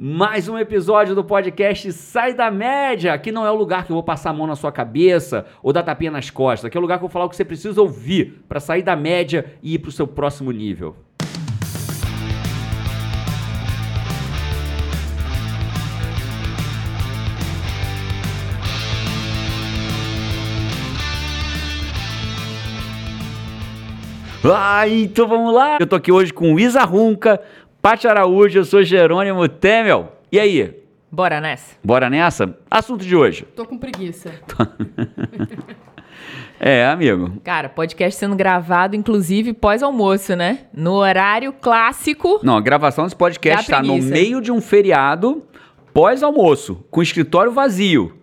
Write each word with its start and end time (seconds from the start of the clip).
mais 0.00 0.48
um 0.48 0.56
episódio 0.56 1.12
do 1.12 1.24
podcast 1.24 1.92
Sai 1.92 2.32
da 2.32 2.52
Média. 2.52 3.12
Aqui 3.12 3.32
não 3.32 3.44
é 3.44 3.50
o 3.50 3.56
lugar 3.56 3.84
que 3.84 3.90
eu 3.90 3.94
vou 3.94 4.02
passar 4.02 4.30
a 4.30 4.32
mão 4.32 4.46
na 4.46 4.54
sua 4.54 4.70
cabeça 4.70 5.44
ou 5.60 5.72
dar 5.72 5.82
tapinha 5.82 6.12
nas 6.12 6.30
costas. 6.30 6.66
Aqui 6.66 6.76
é 6.76 6.78
o 6.78 6.80
lugar 6.80 6.98
que 6.98 7.04
eu 7.04 7.08
vou 7.08 7.12
falar 7.12 7.24
o 7.24 7.28
que 7.28 7.34
você 7.34 7.44
precisa 7.44 7.82
ouvir 7.82 8.44
para 8.48 8.60
sair 8.60 8.82
da 8.82 8.94
média 8.94 9.54
e 9.60 9.74
ir 9.74 9.80
para 9.80 9.88
o 9.88 9.92
seu 9.92 10.06
próximo 10.06 10.52
nível. 10.52 10.94
Ah, 24.44 24.88
então 24.88 25.26
vamos 25.26 25.52
lá. 25.52 25.78
Eu 25.80 25.86
tô 25.86 25.96
aqui 25.96 26.12
hoje 26.12 26.32
com 26.32 26.58
Isa 26.58 26.84
Runca, 26.84 27.40
Paty 27.80 28.06
Araújo, 28.08 28.58
eu 28.58 28.64
sou 28.64 28.82
Jerônimo 28.82 29.48
Temel. 29.48 30.12
E 30.32 30.38
aí? 30.38 30.74
Bora 31.10 31.40
nessa? 31.40 31.76
Bora 31.82 32.10
nessa? 32.10 32.56
Assunto 32.70 33.04
de 33.04 33.16
hoje. 33.16 33.44
Tô 33.56 33.64
com 33.64 33.78
preguiça. 33.78 34.32
É, 36.60 36.84
amigo. 36.88 37.34
Cara, 37.44 37.68
podcast 37.68 38.18
sendo 38.18 38.34
gravado, 38.34 38.96
inclusive 38.96 39.52
pós-almoço, 39.52 40.34
né? 40.34 40.62
No 40.74 40.94
horário 40.94 41.52
clássico. 41.52 42.40
Não, 42.42 42.56
a 42.56 42.60
gravação 42.60 43.04
desse 43.04 43.14
podcast 43.14 43.62
está 43.62 43.80
no 43.80 43.96
meio 44.02 44.40
de 44.40 44.50
um 44.50 44.60
feriado, 44.60 45.44
pós-almoço, 45.94 46.84
com 46.90 46.98
o 46.98 47.02
escritório 47.02 47.52
vazio. 47.52 48.18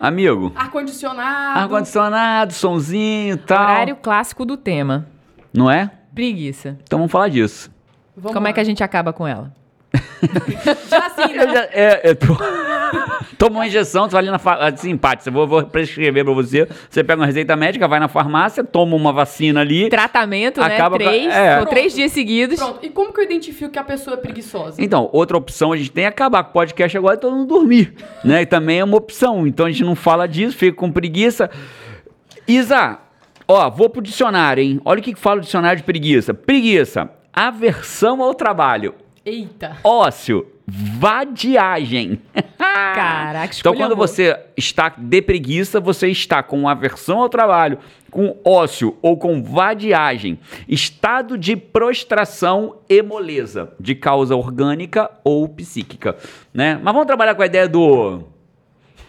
Amigo, 0.00 0.50
Ar-condicionado. 0.56 1.60
ar-condicionado, 1.60 2.52
sonzinho 2.52 3.34
e 3.34 3.38
tal. 3.38 3.62
Horário 3.62 3.94
clássico 3.96 4.44
do 4.44 4.56
tema. 4.56 5.06
Não 5.54 5.70
é? 5.70 5.88
Preguiça. 6.12 6.76
Então 6.82 6.98
vamos 6.98 7.12
falar 7.12 7.28
disso. 7.28 7.70
Vamos 8.16 8.32
Como 8.32 8.44
lá. 8.44 8.50
é 8.50 8.52
que 8.52 8.60
a 8.60 8.64
gente 8.64 8.82
acaba 8.82 9.12
com 9.12 9.26
ela? 9.26 9.52
Já 10.90 11.06
assim, 11.06 11.34
né? 11.34 11.52
já- 11.52 11.64
é, 11.72 12.10
é, 12.10 12.14
Toma 13.38 13.56
uma 13.58 13.66
injeção, 13.66 14.08
tu 14.08 14.12
vai 14.12 14.20
ali 14.22 14.30
na 14.30 14.38
farmácia. 14.38 14.74
Assim, 14.74 14.96
Paty, 14.96 15.26
eu 15.26 15.32
vou, 15.32 15.46
vou 15.46 15.62
prescrever 15.64 16.24
pra 16.24 16.32
você. 16.32 16.66
Você 16.88 17.04
pega 17.04 17.20
uma 17.20 17.26
receita 17.26 17.54
médica, 17.54 17.86
vai 17.86 18.00
na 18.00 18.08
farmácia, 18.08 18.64
toma 18.64 18.96
uma 18.96 19.12
vacina 19.12 19.60
ali. 19.60 19.88
Tratamento, 19.90 20.60
Acaba 20.62 20.98
né? 20.98 21.04
com 21.04 21.08
a- 21.10 21.12
Três, 21.12 21.34
é. 21.34 21.58
por 21.58 21.66
três 21.68 21.94
dias 21.94 22.12
seguidos. 22.12 22.58
Pronto. 22.58 22.78
E 22.84 22.88
como 22.88 23.12
que 23.12 23.20
eu 23.20 23.24
identifico 23.24 23.70
que 23.70 23.78
a 23.78 23.84
pessoa 23.84 24.14
é 24.14 24.16
preguiçosa? 24.18 24.82
Então, 24.82 25.08
outra 25.12 25.36
opção 25.36 25.72
a 25.72 25.76
gente 25.76 25.90
tem 25.92 26.04
é 26.04 26.08
acabar 26.08 26.44
com 26.44 26.50
o 26.50 26.52
podcast 26.54 26.96
agora 26.96 27.16
e 27.16 27.20
todo 27.20 27.36
mundo 27.36 27.48
dormir, 27.48 27.94
né? 28.24 28.42
E 28.42 28.46
também 28.46 28.80
é 28.80 28.84
uma 28.84 28.96
opção. 28.96 29.46
Então 29.46 29.66
a 29.66 29.70
gente 29.70 29.84
não 29.84 29.94
fala 29.94 30.26
disso, 30.26 30.56
fica 30.56 30.76
com 30.76 30.90
preguiça. 30.90 31.50
Isa, 32.48 32.98
ó, 33.46 33.68
vou 33.70 33.90
pro 33.90 34.00
dicionário, 34.00 34.62
hein? 34.62 34.80
Olha 34.84 35.00
o 35.00 35.02
que 35.02 35.12
que 35.14 35.20
fala 35.20 35.38
o 35.38 35.42
dicionário 35.42 35.76
de 35.78 35.84
preguiça. 35.84 36.32
Preguiça, 36.32 37.10
aversão 37.36 38.22
ao 38.22 38.34
trabalho. 38.34 38.94
Eita. 39.24 39.76
Ócio, 39.84 40.46
vadiagem. 40.66 42.20
Caraca, 42.56 43.54
Então, 43.58 43.74
quando 43.74 43.92
amor. 43.92 44.06
você 44.08 44.38
está 44.56 44.88
de 44.96 45.20
preguiça, 45.20 45.80
você 45.80 46.08
está 46.08 46.42
com 46.42 46.68
aversão 46.68 47.20
ao 47.20 47.28
trabalho, 47.28 47.78
com 48.10 48.36
ócio 48.44 48.96
ou 49.02 49.16
com 49.16 49.42
vadiagem, 49.42 50.38
estado 50.68 51.36
de 51.36 51.56
prostração 51.56 52.76
e 52.88 53.02
moleza, 53.02 53.72
de 53.78 53.94
causa 53.94 54.34
orgânica 54.34 55.10
ou 55.24 55.48
psíquica, 55.48 56.16
né? 56.54 56.80
Mas 56.82 56.92
vamos 56.94 57.06
trabalhar 57.06 57.34
com 57.34 57.42
a 57.42 57.46
ideia 57.46 57.68
do 57.68 58.22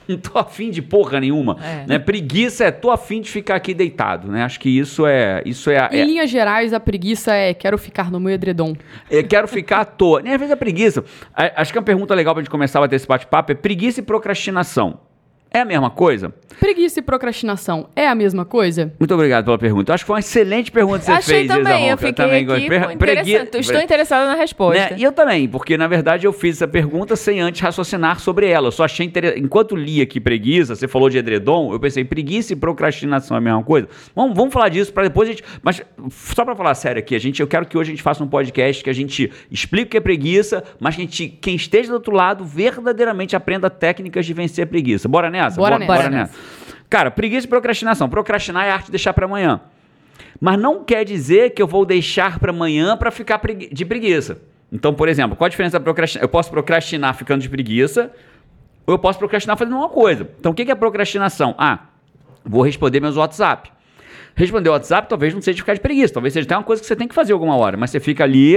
não 0.15 0.17
tô 0.17 0.37
afim 0.39 0.69
de 0.71 0.81
porra 0.81 1.19
nenhuma, 1.19 1.57
É. 1.63 1.85
né? 1.87 1.99
Preguiça 1.99 2.65
é 2.65 2.71
tô 2.71 2.89
afim 2.91 3.21
de 3.21 3.29
ficar 3.29 3.55
aqui 3.55 3.73
deitado, 3.73 4.29
né? 4.31 4.43
Acho 4.43 4.59
que 4.59 4.69
isso 4.69 5.05
é, 5.05 5.41
isso 5.45 5.69
é, 5.69 5.77
a- 5.79 5.89
Em 5.91 5.99
é 5.99 6.05
linhas 6.05 6.29
gerais, 6.29 6.73
a 6.73 6.79
preguiça 6.79 7.33
é 7.33 7.53
quero 7.53 7.77
ficar 7.77 8.09
no 8.11 8.19
meu 8.19 8.33
edredom. 8.33 8.73
eu 9.09 9.23
quero 9.27 9.47
ficar 9.47 9.79
à 9.81 9.85
toa. 9.85 10.21
Nem 10.21 10.33
às 10.33 10.39
vezes 10.39 10.53
é 10.53 10.55
preguiça. 10.55 11.03
A- 11.33 11.61
Acho 11.61 11.71
que 11.71 11.77
uma 11.79 11.85
pergunta 11.85 12.13
legal 12.15 12.33
pra 12.33 12.41
gente 12.43 12.49
começar 12.51 12.79
a 12.79 12.81
bater 12.83 12.95
esse 12.95 13.07
bate-papo 13.07 13.51
é 13.51 13.55
preguiça 13.55 13.99
e 13.99 14.03
procrastinação. 14.03 14.99
É 15.57 15.61
a 15.61 15.65
mesma 15.65 15.89
coisa? 15.89 16.31
Preguiça 16.59 16.99
e 16.99 17.01
procrastinação 17.03 17.89
é 17.95 18.07
a 18.07 18.13
mesma 18.15 18.45
coisa? 18.45 18.93
Muito 18.99 19.13
obrigado 19.13 19.45
pela 19.45 19.57
pergunta. 19.57 19.91
Eu 19.91 19.95
acho 19.95 20.03
que 20.03 20.07
foi 20.07 20.13
uma 20.15 20.19
excelente 20.19 20.71
pergunta 20.71 20.99
que 20.99 21.05
você 21.05 21.11
Achei 21.11 21.35
fez, 21.35 21.47
também, 21.47 21.89
eu 21.89 21.97
fiquei 21.97 22.13
também 22.13 22.47
aqui 22.47 22.67
Pre- 22.67 22.97
pregui-. 22.97 23.49
Estou 23.59 23.81
interessada 23.81 24.25
na 24.27 24.35
resposta. 24.35 24.79
né? 24.91 24.95
E 24.97 25.03
eu 25.03 25.11
também, 25.11 25.47
porque 25.47 25.77
na 25.77 25.87
verdade 25.87 26.25
eu 26.27 26.33
fiz 26.33 26.57
essa 26.57 26.67
pergunta 26.67 27.15
sem 27.15 27.39
antes 27.41 27.61
raciocinar 27.61 28.19
sobre 28.19 28.47
ela. 28.47 28.67
Eu 28.67 28.71
só 28.71 28.85
achei 28.85 29.05
interessante. 29.05 29.39
Enquanto 29.43 29.75
li 29.75 29.99
aqui 30.01 30.19
preguiça, 30.19 30.75
você 30.75 30.87
falou 30.87 31.09
de 31.09 31.17
edredom, 31.17 31.71
eu 31.73 31.79
pensei, 31.79 32.03
preguiça 32.03 32.53
e 32.53 32.55
procrastinação 32.55 33.35
é 33.35 33.39
a 33.39 33.41
mesma 33.41 33.63
coisa? 33.63 33.87
Vamos, 34.15 34.35
vamos 34.35 34.53
falar 34.53 34.69
disso 34.69 34.91
para 34.93 35.03
depois 35.03 35.29
a 35.29 35.31
gente. 35.31 35.43
Mas 35.63 35.81
só 36.11 36.43
para 36.45 36.55
falar 36.55 36.73
sério 36.75 36.99
aqui, 36.99 37.15
a 37.15 37.19
gente, 37.19 37.39
eu 37.39 37.47
quero 37.47 37.65
que 37.67 37.77
hoje 37.77 37.91
a 37.91 37.93
gente 37.93 38.03
faça 38.03 38.23
um 38.23 38.27
podcast 38.27 38.83
que 38.83 38.89
a 38.89 38.93
gente 38.93 39.31
explique 39.51 39.87
o 39.87 39.89
que 39.89 39.97
é 39.97 40.01
preguiça, 40.01 40.63
mas 40.79 40.95
que 40.95 41.01
a 41.01 41.05
gente, 41.05 41.27
quem 41.27 41.55
esteja 41.55 41.89
do 41.89 41.95
outro 41.95 42.13
lado 42.13 42.43
verdadeiramente 42.43 43.35
aprenda 43.35 43.69
técnicas 43.69 44.25
de 44.25 44.33
vencer 44.33 44.63
a 44.63 44.67
preguiça. 44.67 45.07
Bora 45.07 45.29
nessa? 45.47 45.57
Bora 45.61 45.79
nessa. 45.79 45.93
Bora 45.93 46.09
nessa. 46.09 46.33
Cara, 46.89 47.11
preguiça 47.11 47.45
e 47.45 47.49
procrastinação. 47.49 48.07
Procrastinar 48.09 48.65
é 48.65 48.71
a 48.71 48.73
arte 48.75 48.85
de 48.85 48.91
deixar 48.91 49.13
para 49.13 49.25
amanhã. 49.25 49.61
Mas 50.39 50.59
não 50.59 50.83
quer 50.83 51.03
dizer 51.03 51.51
que 51.51 51.61
eu 51.61 51.67
vou 51.67 51.85
deixar 51.85 52.39
para 52.39 52.51
amanhã 52.51 52.95
para 52.95 53.11
ficar 53.11 53.39
pregui- 53.39 53.69
de 53.73 53.83
preguiça. 53.85 54.39
Então, 54.71 54.93
por 54.93 55.07
exemplo, 55.09 55.35
qual 55.35 55.45
a 55.45 55.49
diferença 55.49 55.79
da 55.79 55.83
procrastinar? 55.83 56.23
Eu 56.23 56.29
posso 56.29 56.49
procrastinar 56.49 57.13
ficando 57.15 57.41
de 57.41 57.49
preguiça, 57.49 58.11
ou 58.85 58.93
eu 58.93 58.99
posso 58.99 59.17
procrastinar 59.17 59.57
fazendo 59.57 59.77
uma 59.77 59.89
coisa. 59.89 60.29
Então, 60.39 60.51
o 60.51 60.55
que 60.55 60.65
que 60.65 60.71
é 60.71 60.75
procrastinação? 60.75 61.55
Ah, 61.57 61.79
vou 62.45 62.61
responder 62.61 62.99
meus 62.99 63.15
WhatsApp. 63.17 63.71
Responder 64.35 64.69
o 64.69 64.73
WhatsApp 64.73 65.09
talvez 65.09 65.33
não 65.33 65.41
seja 65.41 65.57
ficar 65.57 65.73
de 65.73 65.79
preguiça, 65.79 66.13
talvez 66.13 66.33
seja 66.33 66.45
até 66.45 66.55
uma 66.55 66.63
coisa 66.63 66.81
que 66.81 66.87
você 66.87 66.95
tem 66.95 67.07
que 67.07 67.15
fazer 67.15 67.33
alguma 67.33 67.55
hora, 67.57 67.75
mas 67.75 67.89
você 67.89 67.99
fica 67.99 68.23
ali 68.23 68.55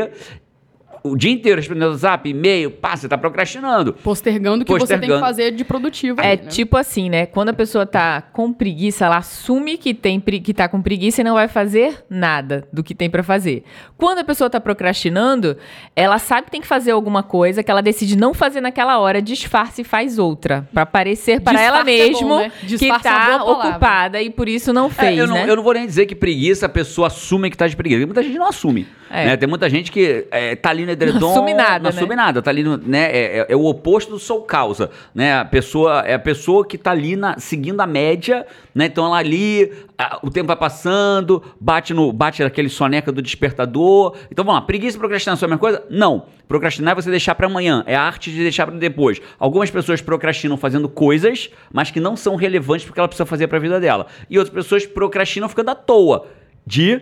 o 1.02 1.16
dia 1.16 1.30
inteiro 1.30 1.58
respondendo 1.60 1.90
WhatsApp, 1.90 2.28
e-mail, 2.28 2.70
pá, 2.70 2.96
você 2.96 3.08
tá 3.08 3.16
procrastinando. 3.18 3.92
Postergando 3.94 4.62
o 4.62 4.66
que 4.66 4.72
você 4.72 4.78
tem 4.78 5.00
que 5.00 5.06
Postergando. 5.06 5.20
fazer 5.20 5.50
de 5.52 5.64
produtivo. 5.64 6.20
É 6.20 6.30
né? 6.30 6.36
tipo 6.36 6.76
assim, 6.76 7.08
né? 7.08 7.26
Quando 7.26 7.48
a 7.50 7.52
pessoa 7.52 7.86
tá 7.86 8.20
com 8.20 8.52
preguiça, 8.52 9.06
ela 9.06 9.16
assume 9.18 9.76
que, 9.78 9.94
tem, 9.94 10.18
pre- 10.20 10.40
que 10.40 10.52
tá 10.54 10.68
com 10.68 10.80
preguiça 10.82 11.20
e 11.20 11.24
não 11.24 11.34
vai 11.34 11.48
fazer 11.48 12.04
nada 12.08 12.66
do 12.72 12.82
que 12.82 12.94
tem 12.94 13.08
pra 13.08 13.22
fazer. 13.22 13.64
Quando 13.96 14.18
a 14.18 14.24
pessoa 14.24 14.50
tá 14.50 14.60
procrastinando, 14.60 15.56
ela 15.94 16.18
sabe 16.18 16.46
que 16.46 16.50
tem 16.50 16.60
que 16.60 16.66
fazer 16.66 16.90
alguma 16.90 17.22
coisa, 17.22 17.62
que 17.62 17.70
ela 17.70 17.82
decide 17.82 18.16
não 18.16 18.34
fazer 18.34 18.60
naquela 18.60 18.98
hora, 18.98 19.20
disfarça 19.22 19.80
e 19.80 19.84
faz 19.84 20.18
outra. 20.18 20.68
Pra 20.72 20.84
parecer 20.86 21.40
para 21.40 21.60
ela 21.60 21.82
Disfarce 21.82 22.00
é 22.00 22.12
bom, 22.12 22.18
mesmo 22.28 22.36
né? 22.38 22.52
que 22.78 22.90
é 22.90 22.98
tá 22.98 23.42
ocupada 23.44 24.20
e 24.22 24.30
por 24.30 24.48
isso 24.48 24.72
não 24.72 24.88
fez, 24.90 25.18
É, 25.18 25.22
eu, 25.22 25.26
não, 25.26 25.34
né? 25.34 25.44
eu 25.48 25.56
não 25.56 25.62
vou 25.62 25.74
nem 25.74 25.86
dizer 25.86 26.06
que 26.06 26.14
preguiça 26.14 26.66
a 26.66 26.68
pessoa 26.68 27.06
assume 27.06 27.50
que 27.50 27.56
tá 27.56 27.66
de 27.66 27.76
preguiça. 27.76 28.04
Muita 28.06 28.22
gente 28.22 28.38
não 28.38 28.48
assume. 28.48 28.86
É. 29.12 29.26
né? 29.26 29.36
Tem 29.36 29.48
muita 29.48 29.68
gente 29.68 29.90
que 29.90 30.26
é, 30.30 30.54
tá 30.54 30.70
ali 30.70 30.86
no 30.90 30.92
edredom. 30.92 31.20
Não 31.20 31.30
assume 31.32 31.54
nada, 31.54 31.78
Não 31.78 31.90
né? 31.90 31.96
assume 31.96 32.16
nada. 32.16 32.42
Tá 32.42 32.50
ali 32.50 32.62
no, 32.62 32.76
né? 32.76 33.10
É, 33.10 33.38
é- 33.38 33.46
é 33.50 33.56
o 33.56 33.64
oposto 33.64 34.10
do 34.10 34.18
sou 34.18 34.42
causa. 34.42 34.90
Né? 35.14 35.38
A 35.38 35.44
pessoa, 35.44 36.00
é 36.00 36.14
a 36.14 36.18
pessoa 36.18 36.66
que 36.66 36.76
tá 36.76 36.90
ali 36.90 37.16
na- 37.16 37.38
seguindo 37.38 37.80
a 37.80 37.86
média, 37.86 38.46
né? 38.74 38.86
Então 38.86 39.04
ela 39.06 39.16
ali, 39.18 39.72
a- 39.98 40.18
o 40.22 40.30
tempo 40.30 40.46
vai 40.48 40.56
passando, 40.56 41.42
bate 41.60 41.94
no 41.94 42.12
bate 42.12 42.42
aquele 42.42 42.68
soneca 42.68 43.10
do 43.12 43.22
despertador. 43.22 44.16
Então 44.30 44.44
vamos 44.44 44.60
lá, 44.60 44.66
preguiça 44.66 44.96
e 44.96 45.00
procrastinação 45.00 45.46
é 45.46 45.48
a 45.48 45.50
mesma 45.50 45.58
coisa? 45.60 45.84
Não. 45.90 46.26
Procrastinar 46.48 46.92
é 46.92 46.94
você 47.00 47.10
deixar 47.10 47.34
pra 47.36 47.46
amanhã. 47.46 47.84
É 47.86 47.94
a 47.94 48.02
arte 48.02 48.30
de 48.32 48.38
deixar 48.42 48.66
pra 48.66 48.76
depois. 48.76 49.20
Algumas 49.38 49.70
pessoas 49.70 50.00
procrastinam 50.02 50.56
fazendo 50.56 50.88
coisas, 50.88 51.48
mas 51.72 51.90
que 51.92 52.00
não 52.00 52.16
são 52.16 52.34
relevantes 52.34 52.84
porque 52.84 52.98
ela 52.98 53.06
precisa 53.06 53.24
fazer 53.24 53.46
pra 53.46 53.58
vida 53.60 53.78
dela. 53.78 54.06
E 54.28 54.36
outras 54.36 54.52
pessoas 54.52 54.84
procrastinam 54.84 55.48
ficando 55.48 55.70
à 55.70 55.74
toa. 55.76 56.26
De 56.66 57.00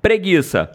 preguiça, 0.00 0.70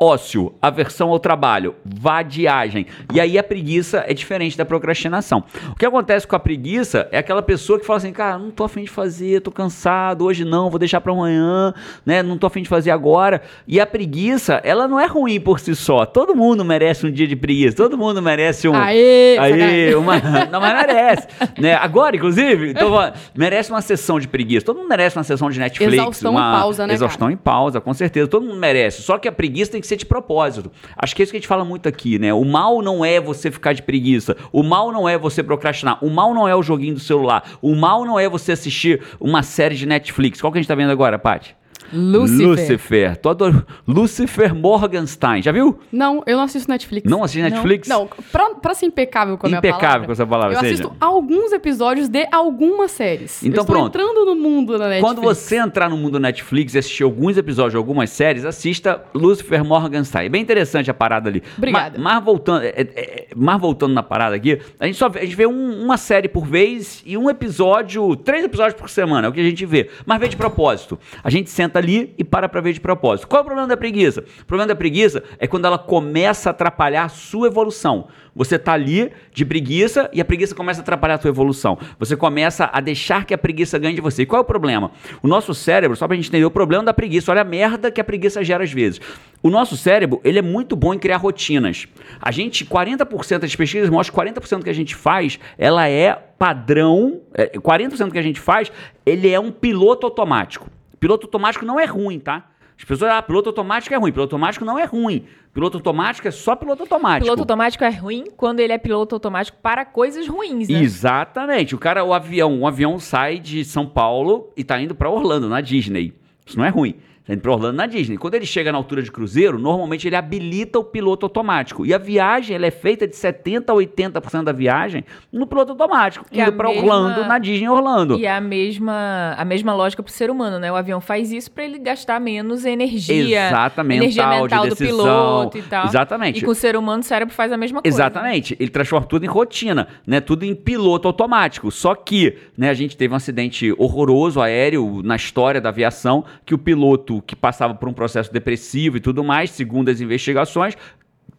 ócio, 0.00 0.54
aversão 0.62 1.10
ao 1.10 1.18
trabalho, 1.18 1.74
vadiagem. 1.84 2.86
E 3.12 3.20
aí 3.20 3.38
a 3.38 3.42
preguiça 3.42 4.04
é 4.06 4.14
diferente 4.14 4.56
da 4.56 4.64
procrastinação. 4.64 5.42
O 5.70 5.74
que 5.74 5.84
acontece 5.84 6.26
com 6.26 6.36
a 6.36 6.38
preguiça 6.38 7.08
é 7.10 7.18
aquela 7.18 7.42
pessoa 7.42 7.78
que 7.78 7.86
fala 7.86 7.96
assim, 7.96 8.12
cara, 8.12 8.38
não 8.38 8.50
tô 8.50 8.64
afim 8.64 8.84
de 8.84 8.90
fazer, 8.90 9.40
tô 9.40 9.50
cansado, 9.50 10.24
hoje 10.24 10.44
não, 10.44 10.70
vou 10.70 10.78
deixar 10.78 11.00
para 11.00 11.12
amanhã, 11.12 11.74
né? 12.06 12.22
Não 12.22 12.38
tô 12.38 12.46
afim 12.46 12.62
de 12.62 12.68
fazer 12.68 12.90
agora. 12.90 13.42
E 13.66 13.80
a 13.80 13.86
preguiça, 13.86 14.60
ela 14.64 14.86
não 14.86 15.00
é 15.00 15.06
ruim 15.06 15.40
por 15.40 15.58
si 15.58 15.74
só. 15.74 16.06
Todo 16.06 16.34
mundo 16.34 16.64
merece 16.64 17.06
um 17.06 17.10
dia 17.10 17.26
de 17.26 17.34
preguiça, 17.34 17.76
todo 17.76 17.98
mundo 17.98 18.22
merece 18.22 18.68
um 18.68 18.74
Aê! 18.74 19.36
Sacanagem. 19.36 19.94
uma, 19.94 20.18
não, 20.50 20.60
mas 20.60 20.86
merece. 20.86 21.28
né? 21.58 21.74
Agora, 21.74 22.16
inclusive, 22.16 22.70
então, 22.70 22.92
merece 23.34 23.70
uma 23.70 23.80
sessão 23.80 24.20
de 24.20 24.28
preguiça. 24.28 24.64
Todo 24.64 24.76
mundo 24.76 24.88
merece 24.88 25.16
uma 25.16 25.24
sessão 25.24 25.50
de 25.50 25.58
Netflix. 25.58 25.94
Exaustão 25.94 26.32
uma 26.32 26.40
em 26.40 26.60
pausa, 26.60 26.86
né, 26.86 26.94
Exaustão 26.94 27.30
em 27.30 27.36
pausa, 27.36 27.80
com 27.80 27.92
certeza. 27.92 28.28
Todo 28.28 28.46
mundo 28.46 28.58
merece. 28.58 29.02
Só 29.02 29.18
que 29.18 29.26
a 29.26 29.32
preguiça 29.32 29.72
tem 29.72 29.80
que 29.80 29.87
ser 29.88 29.96
de 29.96 30.06
propósito. 30.06 30.70
Acho 30.96 31.14
que 31.14 31.22
é 31.22 31.24
isso 31.24 31.32
que 31.32 31.36
a 31.36 31.40
gente 31.40 31.48
fala 31.48 31.64
muito 31.64 31.88
aqui, 31.88 32.18
né? 32.18 32.32
O 32.32 32.44
mal 32.44 32.80
não 32.82 33.04
é 33.04 33.20
você 33.20 33.50
ficar 33.50 33.72
de 33.72 33.82
preguiça. 33.82 34.36
O 34.52 34.62
mal 34.62 34.92
não 34.92 35.08
é 35.08 35.18
você 35.18 35.42
procrastinar. 35.42 36.04
O 36.04 36.10
mal 36.10 36.32
não 36.32 36.46
é 36.46 36.54
o 36.54 36.62
joguinho 36.62 36.94
do 36.94 37.00
celular. 37.00 37.58
O 37.60 37.74
mal 37.74 38.04
não 38.04 38.18
é 38.18 38.28
você 38.28 38.52
assistir 38.52 39.02
uma 39.18 39.42
série 39.42 39.74
de 39.74 39.86
Netflix. 39.86 40.40
Qual 40.40 40.52
que 40.52 40.58
a 40.58 40.60
gente 40.60 40.68
tá 40.68 40.74
vendo 40.74 40.90
agora, 40.90 41.18
Paty? 41.18 41.57
Lucifer. 41.92 42.46
Lucifer. 42.46 43.16
Tu 43.16 43.28
adora. 43.28 43.66
Lucifer 43.86 44.54
Morgenstein. 44.54 45.42
Já 45.42 45.52
viu? 45.52 45.78
Não, 45.92 46.22
eu 46.26 46.36
não 46.36 46.44
assisto 46.44 46.70
Netflix. 46.70 47.10
Não 47.10 47.22
assiste 47.24 47.42
Netflix? 47.42 47.88
Não, 47.88 48.08
pra, 48.30 48.50
pra 48.54 48.74
ser 48.74 48.86
impecável 48.86 49.36
com 49.38 49.46
a 49.46 49.48
minha 49.50 49.58
Impecável 49.58 49.80
palavra. 49.80 50.06
com 50.06 50.12
essa 50.12 50.26
palavra, 50.26 50.54
Eu 50.56 50.60
seja. 50.60 50.74
assisto 50.74 50.96
alguns 51.00 51.52
episódios 51.52 52.08
de 52.08 52.26
algumas 52.32 52.90
séries. 52.90 53.42
Então 53.42 53.62
eu 53.62 53.66
pronto. 53.66 53.88
entrando 53.88 54.24
no 54.26 54.34
mundo 54.36 54.78
da 54.78 54.88
Netflix. 54.88 55.02
Quando 55.02 55.20
você 55.22 55.56
entrar 55.56 55.88
no 55.88 55.96
mundo 55.96 56.18
Netflix 56.20 56.74
e 56.74 56.78
assistir 56.78 57.02
alguns 57.02 57.36
episódios 57.36 57.72
de 57.72 57.76
algumas 57.78 58.10
séries, 58.10 58.44
assista 58.44 59.02
Lucifer 59.14 59.64
Morgenstein. 59.64 60.26
É 60.26 60.28
bem 60.28 60.42
interessante 60.42 60.90
a 60.90 60.94
parada 60.94 61.28
ali. 61.28 61.42
Obrigada. 61.56 61.98
Mas, 61.98 62.14
mas 62.14 62.24
voltando, 62.24 62.62
é- 62.64 62.68
é- 62.68 62.80
é- 62.96 63.26
mas 63.34 63.60
voltando 63.60 63.92
na 63.94 64.02
parada 64.02 64.36
aqui, 64.36 64.60
a 64.78 64.86
gente 64.86 64.96
só 64.98 65.08
vê, 65.08 65.20
a 65.20 65.24
gente 65.24 65.36
vê 65.36 65.46
um- 65.46 65.82
uma 65.84 65.96
série 65.96 66.28
por 66.28 66.44
vez 66.46 67.02
e 67.06 67.16
um 67.16 67.28
episódio, 67.30 68.14
três 68.16 68.44
episódios 68.44 68.78
por 68.78 68.88
semana, 68.90 69.26
é 69.26 69.30
o 69.30 69.32
que 69.32 69.40
a 69.40 69.44
gente 69.44 69.64
vê. 69.66 69.88
Mas 70.06 70.20
vê 70.20 70.28
de 70.28 70.36
propósito. 70.36 70.98
A 71.22 71.30
gente 71.30 71.50
senta 71.50 71.77
ali 71.78 72.14
e 72.18 72.24
para 72.24 72.48
pra 72.48 72.60
ver 72.60 72.72
de 72.72 72.80
propósito. 72.80 73.26
Qual 73.26 73.38
é 73.38 73.42
o 73.42 73.44
problema 73.44 73.68
da 73.68 73.76
preguiça? 73.76 74.24
O 74.42 74.44
problema 74.44 74.68
da 74.68 74.76
preguiça 74.76 75.22
é 75.38 75.46
quando 75.46 75.64
ela 75.64 75.78
começa 75.78 76.48
a 76.48 76.52
atrapalhar 76.52 77.04
a 77.04 77.08
sua 77.08 77.46
evolução. 77.46 78.08
Você 78.34 78.56
tá 78.56 78.72
ali 78.72 79.10
de 79.32 79.44
preguiça 79.44 80.08
e 80.12 80.20
a 80.20 80.24
preguiça 80.24 80.54
começa 80.54 80.80
a 80.80 80.82
atrapalhar 80.82 81.16
a 81.16 81.18
sua 81.18 81.30
evolução. 81.30 81.76
Você 81.98 82.16
começa 82.16 82.70
a 82.72 82.80
deixar 82.80 83.24
que 83.24 83.34
a 83.34 83.38
preguiça 83.38 83.78
ganhe 83.78 83.96
de 83.96 84.00
você. 84.00 84.22
E 84.22 84.26
qual 84.26 84.38
é 84.38 84.42
o 84.42 84.44
problema? 84.44 84.92
O 85.22 85.26
nosso 85.26 85.52
cérebro, 85.52 85.96
só 85.96 86.06
pra 86.06 86.14
gente 86.14 86.28
entender 86.28 86.44
o 86.44 86.50
problema 86.50 86.84
da 86.84 86.94
preguiça, 86.94 87.32
olha 87.32 87.40
a 87.40 87.44
merda 87.44 87.90
que 87.90 88.00
a 88.00 88.04
preguiça 88.04 88.44
gera 88.44 88.62
às 88.62 88.72
vezes. 88.72 89.00
O 89.42 89.50
nosso 89.50 89.76
cérebro, 89.76 90.20
ele 90.22 90.38
é 90.38 90.42
muito 90.42 90.76
bom 90.76 90.94
em 90.94 90.98
criar 90.98 91.16
rotinas. 91.16 91.88
A 92.20 92.30
gente, 92.30 92.64
40% 92.64 93.38
das 93.38 93.56
pesquisas 93.56 93.90
mostram 93.90 94.24
que 94.24 94.32
40% 94.32 94.62
que 94.62 94.70
a 94.70 94.74
gente 94.74 94.94
faz, 94.94 95.40
ela 95.58 95.88
é 95.88 96.14
padrão, 96.38 97.20
é, 97.34 97.58
40% 97.58 98.12
que 98.12 98.18
a 98.18 98.22
gente 98.22 98.40
faz, 98.40 98.70
ele 99.04 99.28
é 99.28 99.40
um 99.40 99.50
piloto 99.50 100.06
automático. 100.06 100.70
Piloto 100.98 101.26
automático 101.26 101.64
não 101.64 101.78
é 101.78 101.84
ruim, 101.84 102.18
tá? 102.18 102.50
As 102.78 102.84
pessoas, 102.84 103.10
ah, 103.10 103.20
piloto 103.20 103.48
automático 103.48 103.92
é 103.92 103.98
ruim. 103.98 104.12
Piloto 104.12 104.36
automático 104.36 104.64
não 104.64 104.78
é 104.78 104.84
ruim. 104.84 105.26
Piloto 105.52 105.78
automático 105.78 106.28
é 106.28 106.30
só 106.30 106.54
piloto 106.54 106.82
automático. 106.82 107.24
Piloto 107.24 107.42
automático 107.42 107.82
é 107.82 107.90
ruim 107.90 108.24
quando 108.36 108.60
ele 108.60 108.72
é 108.72 108.78
piloto 108.78 109.16
automático 109.16 109.58
para 109.60 109.84
coisas 109.84 110.28
ruins, 110.28 110.68
né? 110.68 110.80
Exatamente. 110.80 111.74
O 111.74 111.78
cara, 111.78 112.04
o 112.04 112.14
avião, 112.14 112.52
um 112.52 112.66
avião 112.66 113.00
sai 113.00 113.40
de 113.40 113.64
São 113.64 113.84
Paulo 113.84 114.52
e 114.56 114.62
tá 114.62 114.80
indo 114.80 114.94
pra 114.94 115.10
Orlando, 115.10 115.48
na 115.48 115.60
Disney. 115.60 116.14
Isso 116.46 116.56
não 116.56 116.64
é 116.64 116.68
ruim. 116.68 116.94
Tá 117.28 117.34
indo 117.34 117.42
pra 117.42 117.52
Orlando 117.52 117.76
na 117.76 117.84
Disney. 117.86 118.16
Quando 118.16 118.34
ele 118.34 118.46
chega 118.46 118.72
na 118.72 118.78
altura 118.78 119.02
de 119.02 119.12
cruzeiro, 119.12 119.58
normalmente 119.58 120.08
ele 120.08 120.16
habilita 120.16 120.78
o 120.78 120.84
piloto 120.84 121.26
automático. 121.26 121.84
E 121.84 121.92
a 121.92 121.98
viagem, 121.98 122.56
ela 122.56 122.64
é 122.66 122.70
feita 122.70 123.06
de 123.06 123.14
70% 123.14 123.68
a 123.68 123.74
80% 123.74 124.44
da 124.44 124.52
viagem 124.52 125.04
no 125.30 125.46
piloto 125.46 125.72
automático. 125.72 126.24
Que 126.30 126.40
é 126.40 126.44
indo 126.44 126.48
a 126.48 126.52
pra 126.52 126.68
mesma- 126.70 126.82
Orlando, 126.82 127.24
na 127.26 127.38
Disney 127.38 127.68
Orlando. 127.68 128.16
E 128.18 128.24
é 128.24 128.32
a 128.34 128.40
mesma, 128.40 129.34
a 129.36 129.44
mesma 129.44 129.74
lógica 129.74 130.02
pro 130.02 130.10
ser 130.10 130.30
humano, 130.30 130.58
né? 130.58 130.72
O 130.72 130.74
avião 130.76 131.02
faz 131.02 131.30
isso 131.30 131.50
para 131.50 131.64
ele 131.64 131.78
gastar 131.78 132.18
menos 132.18 132.64
energia. 132.64 133.48
Exatamente, 133.48 133.98
Energia 134.04 134.26
mental, 134.26 134.42
mental 134.44 134.62
de 134.64 134.68
do 134.70 134.74
decisão. 134.76 134.96
piloto 135.04 135.58
e 135.58 135.62
tal. 135.62 135.86
Exatamente. 135.86 136.38
E 136.40 136.44
com 136.44 136.50
o 136.50 136.54
ser 136.54 136.76
humano, 136.76 137.00
o 137.02 137.04
cérebro 137.04 137.34
faz 137.34 137.52
a 137.52 137.58
mesma 137.58 137.82
coisa. 137.82 137.94
Exatamente. 137.94 138.56
Ele 138.58 138.70
transforma 138.70 139.06
tudo 139.06 139.24
em 139.24 139.28
rotina, 139.28 139.86
né? 140.06 140.18
Tudo 140.20 140.44
em 140.44 140.54
piloto 140.54 141.06
automático. 141.06 141.70
Só 141.70 141.94
que, 141.94 142.38
né, 142.56 142.70
a 142.70 142.74
gente 142.74 142.96
teve 142.96 143.12
um 143.12 143.16
acidente 143.18 143.74
horroroso 143.76 144.40
aéreo 144.40 145.02
na 145.04 145.16
história 145.16 145.60
da 145.60 145.68
aviação, 145.68 146.24
que 146.46 146.54
o 146.54 146.58
piloto 146.58 147.17
que 147.20 147.36
passava 147.36 147.74
por 147.74 147.88
um 147.88 147.92
processo 147.92 148.32
depressivo 148.32 148.96
e 148.96 149.00
tudo 149.00 149.22
mais, 149.24 149.50
segundo 149.50 149.88
as 149.90 150.00
investigações, 150.00 150.76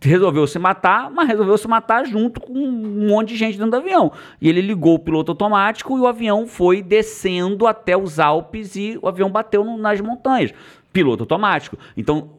resolveu 0.02 0.48
se 0.48 0.58
matar, 0.58 1.12
mas 1.12 1.28
resolveu 1.28 1.58
se 1.58 1.68
matar 1.68 2.06
junto 2.06 2.40
com 2.40 2.54
um 2.54 3.08
monte 3.10 3.30
de 3.30 3.36
gente 3.36 3.58
dentro 3.58 3.72
do 3.72 3.78
avião. 3.78 4.12
E 4.40 4.48
ele 4.48 4.62
ligou 4.62 4.96
o 4.96 5.00
piloto 5.00 5.32
automático 5.32 5.98
e 5.98 6.02
o 6.02 6.08
avião 6.08 6.48
foi 6.48 6.82
descendo 6.82 7.68
até 7.68 7.98
os 7.98 8.20
Alpes 8.20 8.76
e 8.76 8.98
o 9.02 9.08
avião 9.08 9.30
bateu 9.30 9.64
nas 9.78 10.00
montanhas. 10.00 10.54
Piloto 10.92 11.22
automático. 11.24 11.78
Então, 11.96 12.32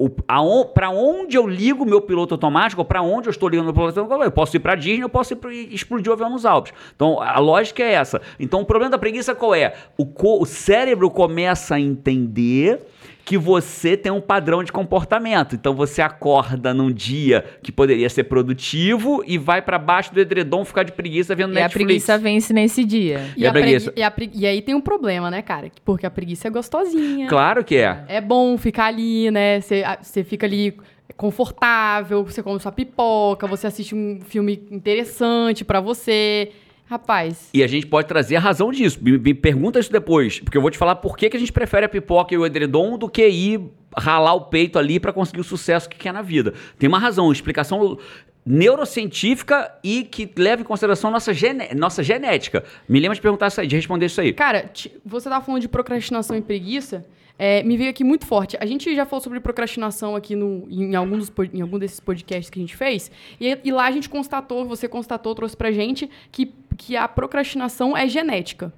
para 0.74 0.90
onde 0.90 1.36
eu 1.36 1.46
ligo 1.46 1.84
meu 1.84 2.00
piloto 2.00 2.34
automático, 2.34 2.84
para 2.84 3.00
onde 3.00 3.28
eu 3.28 3.30
estou 3.30 3.48
ligando 3.48 3.66
meu 3.66 3.74
piloto 3.74 4.00
automático, 4.00 4.26
eu 4.26 4.32
posso 4.32 4.56
ir 4.56 4.60
para 4.60 4.74
Disney, 4.74 5.04
eu 5.04 5.08
posso 5.08 5.36
pra, 5.36 5.52
explodir 5.54 6.10
o 6.10 6.14
avião 6.14 6.30
nos 6.30 6.44
Alpes. 6.46 6.72
Então, 6.96 7.20
a 7.20 7.38
lógica 7.38 7.82
é 7.82 7.92
essa. 7.92 8.20
Então, 8.40 8.62
o 8.62 8.64
problema 8.64 8.90
da 8.90 8.98
preguiça 8.98 9.34
qual 9.34 9.54
é? 9.54 9.74
O, 9.96 10.04
co- 10.04 10.40
o 10.40 10.46
cérebro 10.46 11.10
começa 11.10 11.76
a 11.76 11.80
entender 11.80 12.80
que 13.24 13.38
você 13.38 13.96
tem 13.96 14.10
um 14.10 14.20
padrão 14.20 14.64
de 14.64 14.72
comportamento. 14.72 15.54
Então 15.54 15.74
você 15.74 16.02
acorda 16.02 16.74
num 16.74 16.90
dia 16.90 17.44
que 17.62 17.70
poderia 17.70 18.08
ser 18.10 18.24
produtivo 18.24 19.22
e 19.26 19.38
vai 19.38 19.62
pra 19.62 19.78
baixo 19.78 20.12
do 20.12 20.20
edredom 20.20 20.64
ficar 20.64 20.82
de 20.82 20.92
preguiça 20.92 21.34
vendo 21.34 21.52
E 21.54 21.58
a 21.58 21.62
Netflix. 21.62 21.84
preguiça 21.86 22.18
vence 22.18 22.52
nesse 22.52 22.84
dia. 22.84 23.20
E 23.36 23.46
a 23.46 23.52
pregui- 23.52 23.68
preguiça? 23.68 23.92
e, 23.96 24.02
a 24.02 24.10
pregui- 24.10 24.38
e 24.40 24.46
aí 24.46 24.60
tem 24.62 24.74
um 24.74 24.80
problema, 24.80 25.30
né, 25.30 25.42
cara? 25.42 25.70
Porque 25.84 26.04
a 26.06 26.10
preguiça 26.10 26.48
é 26.48 26.50
gostosinha. 26.50 27.28
Claro 27.28 27.62
que 27.64 27.76
é. 27.76 28.04
É 28.08 28.20
bom 28.20 28.56
ficar 28.58 28.86
ali, 28.86 29.30
né? 29.30 29.60
Você 29.60 29.82
a- 29.84 29.98
você 30.02 30.24
fica 30.24 30.46
ali 30.46 30.74
confortável, 31.16 32.24
você 32.24 32.42
come 32.42 32.58
sua 32.58 32.72
pipoca, 32.72 33.46
você 33.46 33.66
assiste 33.66 33.94
um 33.94 34.20
filme 34.22 34.66
interessante 34.70 35.64
pra 35.64 35.80
você. 35.80 36.50
Rapaz, 36.90 37.50
E 37.54 37.62
a 37.62 37.68
gente 37.68 37.86
pode 37.86 38.08
trazer 38.08 38.34
a 38.34 38.40
razão 38.40 38.72
disso. 38.72 38.98
Me, 39.00 39.16
me 39.16 39.32
pergunta 39.32 39.78
isso 39.78 39.92
depois, 39.92 40.40
porque 40.40 40.58
eu 40.58 40.60
vou 40.60 40.72
te 40.72 40.76
falar 40.76 40.96
por 40.96 41.16
que, 41.16 41.30
que 41.30 41.36
a 41.36 41.40
gente 41.40 41.52
prefere 41.52 41.86
a 41.86 41.88
pipoca 41.88 42.34
e 42.34 42.36
o 42.36 42.44
edredom 42.44 42.98
do 42.98 43.08
que 43.08 43.24
ir 43.28 43.60
ralar 43.96 44.34
o 44.34 44.46
peito 44.46 44.76
ali 44.76 44.98
pra 44.98 45.12
conseguir 45.12 45.40
o 45.40 45.44
sucesso 45.44 45.88
que 45.88 45.96
quer 45.96 46.12
na 46.12 46.20
vida. 46.20 46.52
Tem 46.80 46.88
uma 46.88 46.98
razão, 46.98 47.26
uma 47.26 47.32
explicação 47.32 47.96
neurocientífica 48.44 49.72
e 49.84 50.02
que 50.02 50.28
leva 50.36 50.62
em 50.62 50.64
consideração 50.64 51.12
nossa, 51.12 51.30
nossa 51.76 52.02
genética. 52.02 52.64
Me 52.88 52.98
lembra 52.98 53.14
de 53.14 53.20
perguntar 53.20 53.46
isso 53.46 53.60
aí, 53.60 53.68
de 53.68 53.76
responder 53.76 54.06
isso 54.06 54.20
aí. 54.20 54.32
Cara, 54.32 54.68
você 55.06 55.28
tava 55.28 55.44
falando 55.44 55.60
de 55.60 55.68
procrastinação 55.68 56.36
e 56.36 56.42
preguiça. 56.42 57.06
É, 57.42 57.62
me 57.62 57.74
veio 57.74 57.88
aqui 57.88 58.04
muito 58.04 58.26
forte. 58.26 58.54
A 58.60 58.66
gente 58.66 58.94
já 58.94 59.06
falou 59.06 59.22
sobre 59.22 59.40
procrastinação 59.40 60.14
aqui 60.14 60.36
no, 60.36 60.66
em, 60.68 60.94
algum 60.94 61.16
dos, 61.16 61.32
em 61.54 61.62
algum 61.62 61.78
desses 61.78 61.98
podcasts 61.98 62.50
que 62.50 62.58
a 62.58 62.62
gente 62.62 62.76
fez. 62.76 63.10
E, 63.40 63.58
e 63.64 63.72
lá 63.72 63.86
a 63.86 63.90
gente 63.90 64.10
constatou, 64.10 64.66
você 64.66 64.86
constatou, 64.86 65.34
trouxe 65.34 65.56
pra 65.56 65.72
gente, 65.72 66.10
que, 66.30 66.52
que 66.76 66.98
a 66.98 67.08
procrastinação 67.08 67.96
é 67.96 68.06
genética. 68.06 68.70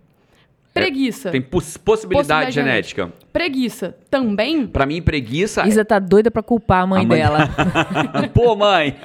Preguiça. 0.75 1.31
Tem 1.31 1.41
poss- 1.43 1.77
possibilidade, 1.77 2.47
Possibilidade 2.47 2.53
genética. 2.55 3.13
Preguiça 3.31 3.95
também. 4.11 4.67
Pra 4.67 4.87
mim, 4.87 5.03
preguiça. 5.03 5.67
Isa 5.69 5.85
tá 5.85 5.99
doida 5.99 6.31
pra 6.31 6.43
culpar 6.43 6.83
a 6.83 6.87
mãe, 6.87 7.03
A 7.03 7.07
mãe 7.07 7.19
dela. 7.19 7.49
Pô, 8.33 8.57
mãe! 8.57 8.97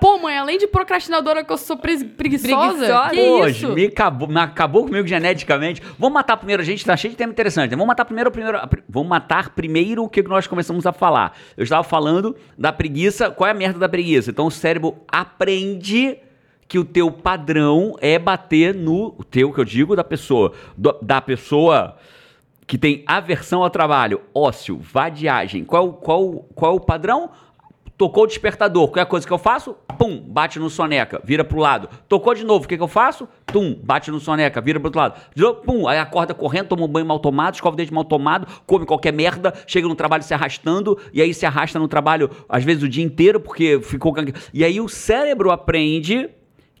Pô, 0.00 0.18
mãe, 0.18 0.36
além 0.36 0.58
de 0.58 0.66
procrastinadora 0.66 1.44
que 1.44 1.52
eu 1.52 1.58
sou 1.58 1.76
pres- 1.76 2.02
preguiçosa. 2.02 2.56
Preguiçosa? 2.76 3.10
Que 3.10 3.16
Pô, 3.16 3.46
isso? 3.46 3.72
me 3.72 3.84
acabou, 3.86 4.28
me 4.28 4.40
acabou 4.40 4.84
comigo 4.84 5.06
geneticamente. 5.06 5.80
Vamos 5.98 6.14
matar 6.14 6.36
primeiro, 6.36 6.60
a 6.60 6.64
gente 6.64 6.84
tá 6.84 6.96
cheio 6.96 7.12
de 7.12 7.16
tema 7.16 7.32
interessante. 7.32 7.70
Vamos 7.70 7.86
matar 7.86 8.04
primeiro, 8.04 8.30
primeiro 8.30 8.58
vamos 8.88 9.08
matar 9.08 9.50
primeiro 9.50 10.02
o 10.04 10.08
que 10.08 10.22
nós 10.22 10.46
começamos 10.48 10.86
a 10.86 10.92
falar. 10.92 11.36
Eu 11.56 11.62
estava 11.62 11.84
falando 11.84 12.34
da 12.58 12.72
preguiça. 12.72 13.30
Qual 13.30 13.46
é 13.46 13.50
a 13.52 13.54
merda 13.54 13.78
da 13.78 13.88
preguiça? 13.88 14.30
Então 14.30 14.46
o 14.46 14.50
cérebro 14.50 14.96
aprende 15.08 16.18
que 16.72 16.78
o 16.78 16.84
teu 16.86 17.10
padrão 17.10 17.96
é 18.00 18.18
bater 18.18 18.74
no 18.74 19.08
o 19.18 19.22
teu 19.22 19.52
que 19.52 19.60
eu 19.60 19.64
digo 19.64 19.94
da 19.94 20.02
pessoa, 20.02 20.54
do- 20.74 20.96
da 21.02 21.20
pessoa 21.20 21.98
que 22.66 22.78
tem 22.78 23.04
aversão 23.06 23.62
ao 23.62 23.68
trabalho, 23.68 24.22
ócio, 24.34 24.78
vadiagem. 24.80 25.64
Qual, 25.64 25.92
qual, 25.92 26.46
qual 26.54 26.72
é 26.72 26.74
o 26.74 26.80
padrão? 26.80 27.28
Tocou 27.98 28.24
o 28.24 28.26
despertador. 28.26 28.88
Qual 28.88 29.00
é 29.00 29.02
a 29.02 29.06
coisa 29.06 29.26
que 29.26 29.32
eu 29.34 29.36
faço? 29.36 29.76
Pum, 29.98 30.18
bate 30.18 30.58
no 30.58 30.70
soneca, 30.70 31.20
vira 31.22 31.44
pro 31.44 31.58
lado. 31.58 31.90
Tocou 32.08 32.34
de 32.34 32.42
novo, 32.42 32.64
o 32.64 32.68
que, 32.68 32.78
que 32.78 32.82
eu 32.82 32.88
faço? 32.88 33.28
Tum, 33.44 33.78
bate 33.84 34.10
no 34.10 34.18
soneca, 34.18 34.58
vira 34.62 34.80
pro 34.80 34.86
outro 34.86 34.98
lado. 35.02 35.20
De 35.34 35.42
novo, 35.42 35.60
pum, 35.60 35.86
aí 35.86 35.98
acorda 35.98 36.32
correndo, 36.32 36.68
toma 36.68 36.84
um 36.84 36.88
banho 36.88 37.04
mal 37.04 37.18
tomado, 37.18 37.52
escova 37.52 37.74
o 37.74 37.76
dente 37.76 37.92
mal 37.92 38.06
tomado, 38.06 38.46
come 38.66 38.86
qualquer 38.86 39.12
merda, 39.12 39.52
chega 39.66 39.86
no 39.86 39.94
trabalho 39.94 40.22
se 40.22 40.32
arrastando, 40.32 40.98
e 41.12 41.20
aí 41.20 41.34
se 41.34 41.44
arrasta 41.44 41.78
no 41.78 41.86
trabalho, 41.86 42.30
às 42.48 42.64
vezes, 42.64 42.82
o 42.82 42.88
dia 42.88 43.04
inteiro, 43.04 43.38
porque 43.38 43.78
ficou. 43.82 44.14
E 44.54 44.64
aí 44.64 44.80
o 44.80 44.88
cérebro 44.88 45.50
aprende 45.50 46.30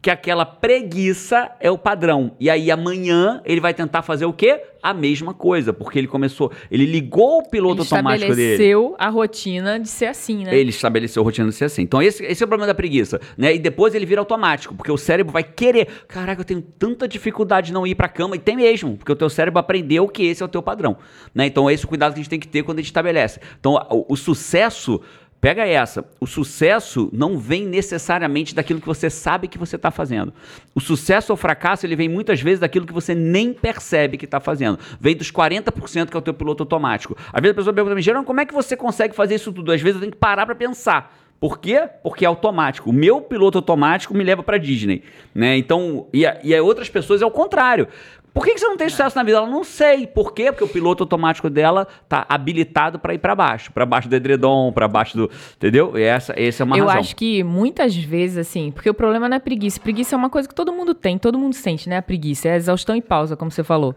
que 0.02 0.10
aquela 0.10 0.44
preguiça 0.44 1.52
é 1.60 1.70
o 1.70 1.78
padrão. 1.78 2.32
E 2.40 2.50
aí 2.50 2.72
amanhã 2.72 3.40
ele 3.44 3.60
vai 3.60 3.72
tentar 3.72 4.02
fazer 4.02 4.26
o 4.26 4.32
quê? 4.32 4.60
A 4.82 4.92
mesma 4.92 5.32
coisa, 5.32 5.72
porque 5.72 5.96
ele 5.96 6.08
começou, 6.08 6.50
ele 6.68 6.84
ligou 6.84 7.38
o 7.38 7.48
piloto 7.48 7.82
Ele 7.82 7.82
automático 7.82 8.34
dele. 8.34 8.42
estabeleceu 8.42 8.96
a 8.98 9.08
rotina 9.08 9.78
de 9.78 9.88
ser 9.88 10.06
assim, 10.06 10.42
né? 10.44 10.58
Ele 10.58 10.70
estabeleceu 10.70 11.22
a 11.22 11.24
rotina 11.24 11.48
de 11.48 11.54
ser 11.54 11.66
assim. 11.66 11.82
Então, 11.82 12.02
esse, 12.02 12.24
esse 12.24 12.42
é 12.42 12.44
o 12.44 12.48
problema 12.48 12.66
da 12.66 12.74
preguiça, 12.74 13.20
né? 13.38 13.54
E 13.54 13.60
depois 13.60 13.94
ele 13.94 14.04
vira 14.04 14.20
automático, 14.20 14.74
porque 14.74 14.90
o 14.90 14.98
cérebro 14.98 15.32
vai 15.32 15.44
querer. 15.44 15.86
Caraca, 16.08 16.40
eu 16.40 16.44
tenho 16.44 16.60
tanta 16.60 17.06
dificuldade 17.06 17.68
de 17.68 17.72
não 17.72 17.86
ir 17.86 17.94
pra 17.94 18.08
cama, 18.08 18.34
e 18.34 18.40
tem 18.40 18.56
mesmo, 18.56 18.96
porque 18.96 19.12
o 19.12 19.16
teu 19.16 19.30
cérebro 19.30 19.60
aprendeu 19.60 20.08
que 20.08 20.24
esse 20.24 20.42
é 20.42 20.46
o 20.46 20.48
teu 20.48 20.60
padrão, 20.60 20.96
né? 21.32 21.46
Então, 21.46 21.70
esse 21.70 21.84
é 21.84 21.86
o 21.86 21.88
cuidado 21.88 22.14
que 22.14 22.18
a 22.18 22.22
gente 22.24 22.30
tem 22.30 22.40
que 22.40 22.48
ter 22.48 22.64
quando 22.64 22.78
a 22.78 22.82
gente 22.82 22.90
estabelece. 22.90 23.38
Então, 23.60 23.74
o, 23.88 24.06
o 24.14 24.16
sucesso. 24.16 25.00
Pega 25.42 25.66
essa. 25.66 26.04
O 26.20 26.26
sucesso 26.26 27.10
não 27.12 27.36
vem 27.36 27.66
necessariamente 27.66 28.54
daquilo 28.54 28.80
que 28.80 28.86
você 28.86 29.10
sabe 29.10 29.48
que 29.48 29.58
você 29.58 29.74
está 29.74 29.90
fazendo. 29.90 30.32
O 30.72 30.80
sucesso 30.80 31.32
ou 31.32 31.36
fracasso, 31.36 31.84
ele 31.84 31.96
vem 31.96 32.08
muitas 32.08 32.40
vezes 32.40 32.60
daquilo 32.60 32.86
que 32.86 32.92
você 32.92 33.12
nem 33.12 33.52
percebe 33.52 34.16
que 34.16 34.24
está 34.24 34.38
fazendo. 34.38 34.78
Vem 35.00 35.16
dos 35.16 35.32
40% 35.32 36.10
que 36.10 36.16
é 36.16 36.18
o 36.18 36.22
teu 36.22 36.32
piloto 36.32 36.62
automático. 36.62 37.16
Às 37.32 37.42
vezes 37.42 37.54
a 37.54 37.56
pessoa 37.56 37.74
pergunta 37.74 38.00
Gerão, 38.00 38.22
como 38.22 38.40
é 38.40 38.46
que 38.46 38.54
você 38.54 38.76
consegue 38.76 39.16
fazer 39.16 39.34
isso 39.34 39.52
tudo? 39.52 39.72
Às 39.72 39.80
vezes 39.80 39.96
eu 39.96 40.00
tenho 40.02 40.12
que 40.12 40.18
parar 40.18 40.46
para 40.46 40.54
pensar. 40.54 41.12
Por 41.40 41.58
quê? 41.58 41.88
Porque 42.04 42.24
é 42.24 42.28
automático. 42.28 42.88
O 42.88 42.92
meu 42.92 43.20
piloto 43.20 43.58
automático 43.58 44.14
me 44.14 44.22
leva 44.22 44.44
para 44.44 44.58
Disney, 44.58 45.02
né? 45.34 45.56
Então, 45.56 46.06
e, 46.12 46.24
a, 46.24 46.38
e 46.44 46.54
a 46.54 46.62
outras 46.62 46.88
pessoas 46.88 47.20
é 47.20 47.26
o 47.26 47.32
contrário. 47.32 47.88
Por 48.34 48.44
que, 48.44 48.54
que 48.54 48.60
você 48.60 48.66
não 48.66 48.76
tem 48.78 48.88
sucesso 48.88 49.14
na 49.16 49.22
vida? 49.22 49.36
Ela 49.38 49.46
não 49.46 49.62
sei. 49.62 50.06
Por 50.06 50.32
quê? 50.32 50.50
Porque 50.50 50.64
o 50.64 50.68
piloto 50.68 51.02
automático 51.02 51.50
dela 51.50 51.86
tá 52.08 52.24
habilitado 52.28 52.98
para 52.98 53.12
ir 53.12 53.18
para 53.18 53.34
baixo, 53.34 53.70
para 53.72 53.84
baixo 53.84 54.08
do 54.08 54.16
edredom, 54.16 54.72
para 54.72 54.88
baixo 54.88 55.16
do, 55.16 55.30
entendeu? 55.56 55.98
E 55.98 56.02
essa, 56.02 56.32
essa 56.36 56.62
é 56.62 56.64
uma 56.64 56.78
Eu 56.78 56.86
razão. 56.86 57.00
acho 57.00 57.14
que 57.16 57.44
muitas 57.44 57.94
vezes, 57.94 58.38
assim, 58.38 58.70
porque 58.70 58.88
o 58.88 58.94
problema 58.94 59.28
não 59.28 59.36
é 59.36 59.40
preguiça. 59.40 59.78
Preguiça 59.78 60.14
é 60.14 60.18
uma 60.18 60.30
coisa 60.30 60.48
que 60.48 60.54
todo 60.54 60.72
mundo 60.72 60.94
tem, 60.94 61.18
todo 61.18 61.38
mundo 61.38 61.54
sente, 61.54 61.88
né? 61.88 61.98
A 61.98 62.02
preguiça, 62.02 62.48
é 62.48 62.52
a 62.52 62.56
exaustão 62.56 62.96
e 62.96 63.02
pausa, 63.02 63.36
como 63.36 63.50
você 63.50 63.62
falou. 63.62 63.90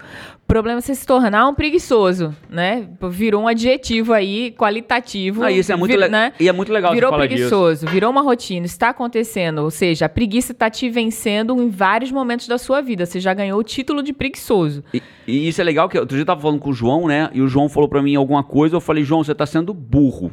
O 0.44 0.46
problema 0.48 0.80
é 0.80 0.82
você 0.82 0.94
se 0.94 1.06
tornar 1.06 1.48
um 1.48 1.54
preguiçoso, 1.54 2.36
né? 2.50 2.88
Virou 3.10 3.44
um 3.44 3.48
adjetivo 3.48 4.12
aí 4.14 4.52
qualitativo. 4.52 5.44
Ah, 5.44 5.52
isso 5.52 5.72
é 5.72 5.76
muito 5.76 5.92
vir- 5.92 6.00
le- 6.00 6.10
né? 6.10 6.34
E 6.40 6.50
é 6.50 6.52
muito 6.52 6.72
legal 6.74 6.92
você 6.92 6.96
Virou 6.96 7.10
falar 7.12 7.26
disso. 7.28 7.36
preguiçoso, 7.50 7.88
virou 7.88 8.12
uma 8.12 8.22
rotina, 8.22 8.66
está 8.66 8.90
acontecendo. 8.90 9.60
Ou 9.60 9.72
seja, 9.72 10.06
a 10.06 10.10
preguiça 10.10 10.52
está 10.52 10.70
te 10.70 10.90
vencendo 10.90 11.62
em 11.62 11.70
vários 11.70 12.12
momentos 12.12 12.48
da 12.48 12.58
sua 12.58 12.82
vida. 12.82 13.06
Você 13.06 13.20
já 13.20 13.34
ganhou 13.34 13.60
o 13.60 13.64
título 13.64 14.04
de 14.04 14.14
preguiçoso. 14.30 14.84
E, 14.94 15.02
e 15.28 15.48
isso 15.48 15.62
é 15.62 15.64
legal 15.64 15.88
que 15.90 15.98
outro 15.98 16.16
dia 16.16 16.22
eu 16.22 16.26
tava 16.26 16.42
falando 16.42 16.60
com 16.60 16.70
o 16.70 16.74
João, 16.74 17.08
né? 17.08 17.30
E 17.34 17.42
o 17.42 17.48
João 17.48 17.70
falou 17.70 17.88
pra 17.90 18.02
mim 18.02 18.16
alguma 18.16 18.44
coisa, 18.44 18.76
eu 18.76 18.82
falei, 18.82 19.04
João, 19.04 19.24
você 19.24 19.34
tá 19.36 19.46
sendo 19.46 19.74
burro. 19.74 20.32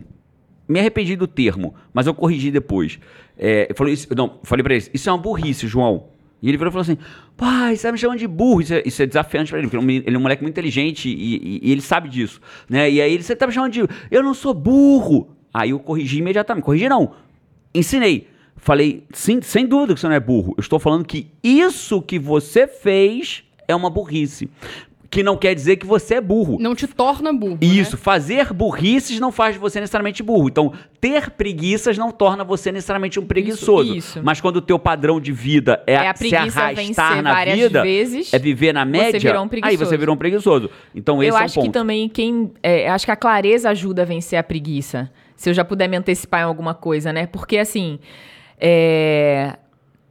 Me 0.69 0.79
arrependi 0.81 1.17
do 1.17 1.27
termo, 1.27 1.75
mas 1.93 2.07
eu 2.07 2.15
corrigi 2.15 2.51
depois. 2.51 2.99
É, 3.39 3.67
eu 3.71 3.75
falei, 3.75 3.95
isso, 3.95 4.09
não, 4.17 4.39
falei 4.43 4.63
pra 4.63 4.75
ele, 4.75 4.85
isso 4.95 5.09
é 5.09 5.13
uma 5.13 5.19
burrice, 5.19 5.67
João. 5.67 6.05
E 6.41 6.49
ele 6.49 6.57
virou 6.57 6.71
e 6.71 6.73
falou 6.73 6.83
assim, 6.83 6.99
pai, 7.37 7.77
você 7.77 7.87
tá 7.87 7.93
me 7.93 7.99
chamando 7.99 8.19
de 8.19 8.27
burro. 8.27 8.61
Isso 8.63 8.75
é, 8.75 8.83
isso 8.85 9.03
é 9.03 9.07
desafiante 9.07 9.51
pra 9.51 9.59
ele, 9.61 9.69
porque 9.69 9.77
ele 9.77 9.85
é 9.85 10.01
um 10.01 10.03
ele 10.09 10.17
é 10.17 10.19
um 10.19 10.23
moleque 10.23 10.43
muito 10.43 10.55
inteligente 10.55 11.09
e, 11.09 11.13
e- 11.37 11.61
e 11.63 11.71
ele 11.73 11.81
sabe 11.81 12.09
disso. 12.09 12.41
Né? 12.69 12.91
E 12.91 13.01
aí 13.01 13.13
ele, 13.13 13.23
você 13.23 13.37
tá 13.37 13.47
me 13.47 13.53
chamando 13.53 13.73
de, 13.73 13.81
eu 14.11 14.23
não 14.23 14.35
sou 14.35 14.53
burro. 14.55 15.29
Aí 15.55 15.71
eu 15.71 15.79
corrigi 15.79 16.19
imediatamente, 16.19 16.65
corrigi 16.65 16.89
não, 16.89 17.13
ensinei. 17.75 18.27
Falei, 18.57 19.05
sim, 19.13 19.41
sem 19.43 19.67
dúvida 19.67 19.95
que 19.95 20.01
você 20.01 20.07
não 20.09 20.15
é 20.15 20.21
burro. 20.21 20.55
Eu 20.57 20.61
estou 20.63 20.79
falando 20.79 21.05
que 21.05 21.29
isso 21.43 22.01
que 22.01 22.19
você 22.19 22.67
fez 22.67 23.45
é 23.73 23.76
uma 23.76 23.91
burrice. 23.91 24.49
Que 25.11 25.23
não 25.23 25.37
quer 25.37 25.55
dizer 25.55 25.76
que 25.76 25.85
você 25.85 26.14
é 26.14 26.21
burro. 26.23 26.57
Não 26.59 26.75
te 26.75 26.87
torna 26.87 27.35
burro. 27.35 27.59
Isso, 27.61 27.97
Né? 27.97 28.02
fazer 28.02 28.50
burrices 28.50 29.21
não 29.21 29.31
faz 29.31 29.55
de 29.57 29.59
você 29.61 29.79
necessariamente 29.79 30.23
burro. 30.23 30.49
Então, 30.49 30.73
ter 31.02 31.29
preguiças 31.33 31.99
não 31.99 32.11
torna 32.11 32.43
você 32.43 32.73
necessariamente 32.73 33.21
um 33.21 33.26
preguiçoso. 33.26 33.95
isso. 33.95 34.23
Mas 34.23 34.41
quando 34.41 34.57
o 34.57 34.62
teu 34.62 34.79
padrão 34.79 35.21
de 35.21 35.31
vida 35.31 35.83
é, 35.87 35.93
É 35.97 36.09
a 36.09 36.14
se 36.14 36.19
preguiça 36.31 36.61
arrastar 36.62 36.75
vencer 36.75 37.23
na 37.23 37.31
várias 37.35 37.59
vida, 37.59 37.83
vezes, 37.83 38.33
é 38.33 38.38
viver 38.38 38.73
na 38.73 38.87
média, 38.87 39.38
um 39.38 39.49
aí 39.62 39.76
você 39.76 39.99
virou 39.99 40.14
um 40.14 40.19
preguiçoso. 40.19 40.71
Então, 40.95 41.23
esse 41.23 41.31
eu 41.31 41.37
é 41.37 41.41
um 41.41 41.45
acho 41.45 41.55
ponto. 41.57 41.67
que 41.67 41.71
também 41.73 42.09
quem. 42.09 42.50
é, 42.62 42.88
acho 42.88 43.05
que 43.05 43.12
a 43.12 43.17
clareza 43.17 43.69
ajuda 43.69 44.00
a 44.00 44.05
vencer 44.07 44.38
a 44.38 44.43
preguiça. 44.43 45.11
Se 45.37 45.50
eu 45.50 45.52
já 45.52 45.62
puder 45.62 45.88
me 45.88 45.97
antecipar 45.99 46.41
em 46.41 46.45
alguma 46.45 46.73
coisa, 46.73 47.12
né? 47.12 47.26
Porque 47.26 47.59
assim. 47.59 47.99
é, 48.59 49.59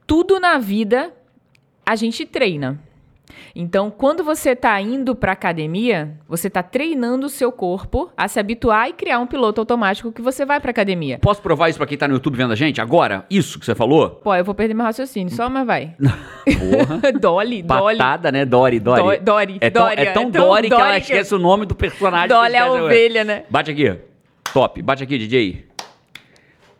tudo 0.05 0.39
na 0.39 0.59
vida 0.59 1.11
a 1.83 1.95
gente 1.95 2.23
treina. 2.23 2.79
Então, 3.55 3.91
quando 3.91 4.23
você 4.23 4.51
está 4.51 4.79
indo 4.81 5.15
para 5.15 5.31
academia, 5.31 6.17
você 6.27 6.47
está 6.47 6.61
treinando 6.63 7.25
o 7.25 7.29
seu 7.29 7.51
corpo 7.51 8.11
a 8.15 8.27
se 8.27 8.39
habituar 8.39 8.89
e 8.89 8.93
criar 8.93 9.19
um 9.19 9.27
piloto 9.27 9.59
automático 9.61 10.11
que 10.11 10.21
você 10.21 10.45
vai 10.45 10.59
para 10.59 10.71
academia. 10.71 11.19
Posso 11.19 11.41
provar 11.41 11.69
isso 11.69 11.77
pra 11.77 11.85
quem 11.87 11.97
tá 11.97 12.07
no 12.07 12.13
YouTube 12.15 12.35
vendo 12.37 12.51
a 12.53 12.55
gente 12.55 12.79
agora? 12.81 13.25
Isso 13.29 13.59
que 13.59 13.65
você 13.65 13.75
falou? 13.75 14.09
Pô, 14.23 14.33
eu 14.35 14.43
vou 14.43 14.55
perder 14.55 14.73
meu 14.73 14.85
raciocínio, 14.85 15.33
só 15.33 15.49
mas 15.49 15.65
vai. 15.67 15.95
Porra. 15.99 17.11
Dolly, 17.19 17.61
Dolly. 17.63 17.97
Patada, 17.97 18.31
né? 18.31 18.45
Dory, 18.45 18.79
Dory. 18.79 19.19
Do- 19.19 19.23
Dory, 19.25 19.57
É 19.61 19.69
tão, 19.69 19.83
Dory, 19.83 20.01
é 20.01 20.05
tão 20.05 20.23
é 20.23 20.31
tão 20.31 20.47
Dory 20.47 20.67
que 20.69 20.73
ela 20.73 20.91
que- 20.93 20.99
esquece 21.01 21.35
o 21.35 21.39
nome 21.39 21.65
do 21.65 21.75
personagem. 21.75 22.27
que 22.27 22.33
Dolly 22.33 22.55
é 22.55 22.59
a 22.59 22.71
ovelha, 22.71 23.23
né? 23.23 23.43
Bate 23.49 23.71
aqui. 23.71 23.95
Top. 24.53 24.81
Bate 24.81 25.03
aqui, 25.03 25.17
DJ. 25.17 25.65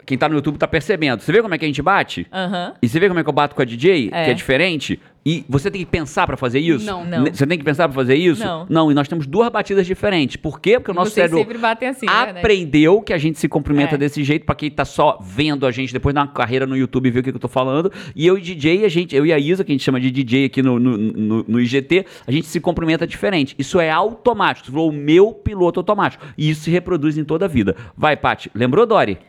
Quem 0.05 0.17
tá 0.17 0.27
no 0.27 0.36
YouTube 0.36 0.58
tá 0.58 0.67
percebendo. 0.67 1.22
Você 1.22 1.31
vê 1.31 1.41
como 1.41 1.53
é 1.53 1.58
que 1.58 1.63
a 1.63 1.67
gente 1.67 1.81
bate? 1.81 2.27
Aham. 2.34 2.74
E 2.81 2.89
você 2.89 3.00
vê 3.00 3.08
como 3.08 3.20
é 3.20 3.24
que 3.24 3.29
eu 3.29 3.34
bato 3.34 3.55
com 3.55 3.62
a 3.62 3.65
DJ? 3.65 4.10
É. 4.12 4.25
Que 4.25 4.31
é 4.31 4.34
diferente? 4.34 5.00
E 5.23 5.45
você 5.47 5.69
tem 5.69 5.81
que 5.81 5.91
pensar 5.91 6.25
pra 6.25 6.35
fazer 6.35 6.59
isso? 6.59 6.83
Não. 6.83 7.05
Não. 7.05 7.25
Você 7.25 7.45
tem 7.45 7.55
que 7.55 7.63
pensar 7.63 7.87
pra 7.87 7.93
fazer 7.93 8.15
isso? 8.15 8.43
Não. 8.43 8.65
Não, 8.67 8.91
e 8.91 8.95
nós 8.95 9.07
temos 9.07 9.27
duas 9.27 9.49
batidas 9.49 9.85
diferentes. 9.85 10.35
Por 10.35 10.59
quê? 10.59 10.79
Porque 10.79 10.89
o 10.89 10.93
nosso 10.95 11.11
Vocês 11.11 11.29
cérebro 11.29 11.37
sempre 11.37 11.57
batem 11.59 11.89
assim, 11.89 12.07
né? 12.07 12.11
aprendeu 12.11 13.01
que 13.03 13.13
a 13.13 13.19
gente 13.19 13.37
se 13.37 13.47
cumprimenta 13.47 13.93
É. 13.93 13.97
desse 13.99 14.23
jeito, 14.23 14.47
pra 14.47 14.55
quem 14.55 14.71
tá 14.71 14.83
só 14.83 15.19
vendo 15.21 15.67
a 15.67 15.71
gente 15.71 15.93
depois 15.93 16.15
uma 16.15 16.27
carreira 16.27 16.65
no 16.65 16.75
YouTube 16.75 17.05
e 17.05 17.11
ver 17.11 17.19
o 17.19 17.23
que, 17.23 17.29
que 17.31 17.35
eu 17.35 17.39
tô 17.41 17.47
falando. 17.47 17.91
E 18.15 18.25
eu 18.25 18.35
e 18.35 18.41
DJ, 18.41 18.83
a 18.83 18.89
gente, 18.89 19.15
eu 19.15 19.23
e 19.23 19.31
a 19.31 19.37
Isa, 19.37 19.63
que 19.63 19.71
a 19.71 19.75
gente 19.75 19.83
chama 19.83 19.99
de 20.01 20.09
DJ 20.09 20.45
aqui 20.45 20.63
no, 20.63 20.79
no, 20.79 20.97
no- 20.97 21.45
no 21.47 21.59
IGT, 21.61 22.03
a 22.25 22.31
gente 22.31 22.47
se 22.47 22.59
cumprimenta 22.59 23.05
diferente. 23.05 23.53
Isso 23.59 23.79
é 23.79 23.91
automático. 23.91 24.65
Você 24.65 24.71
falou 24.71 24.89
o 24.89 24.93
meu 24.93 25.33
piloto 25.33 25.79
automático. 25.79 26.25
E 26.35 26.49
isso 26.49 26.61
se 26.63 26.71
reproduz 26.71 27.15
em 27.19 27.23
toda 27.23 27.45
a 27.45 27.47
vida. 27.47 27.75
Vai, 27.95 28.17
Paty. 28.17 28.49
Lembrou, 28.55 28.87
Dori? 28.87 29.19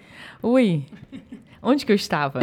Ui, 0.42 0.82
onde 1.62 1.86
que 1.86 1.92
eu 1.92 1.96
estava? 1.96 2.40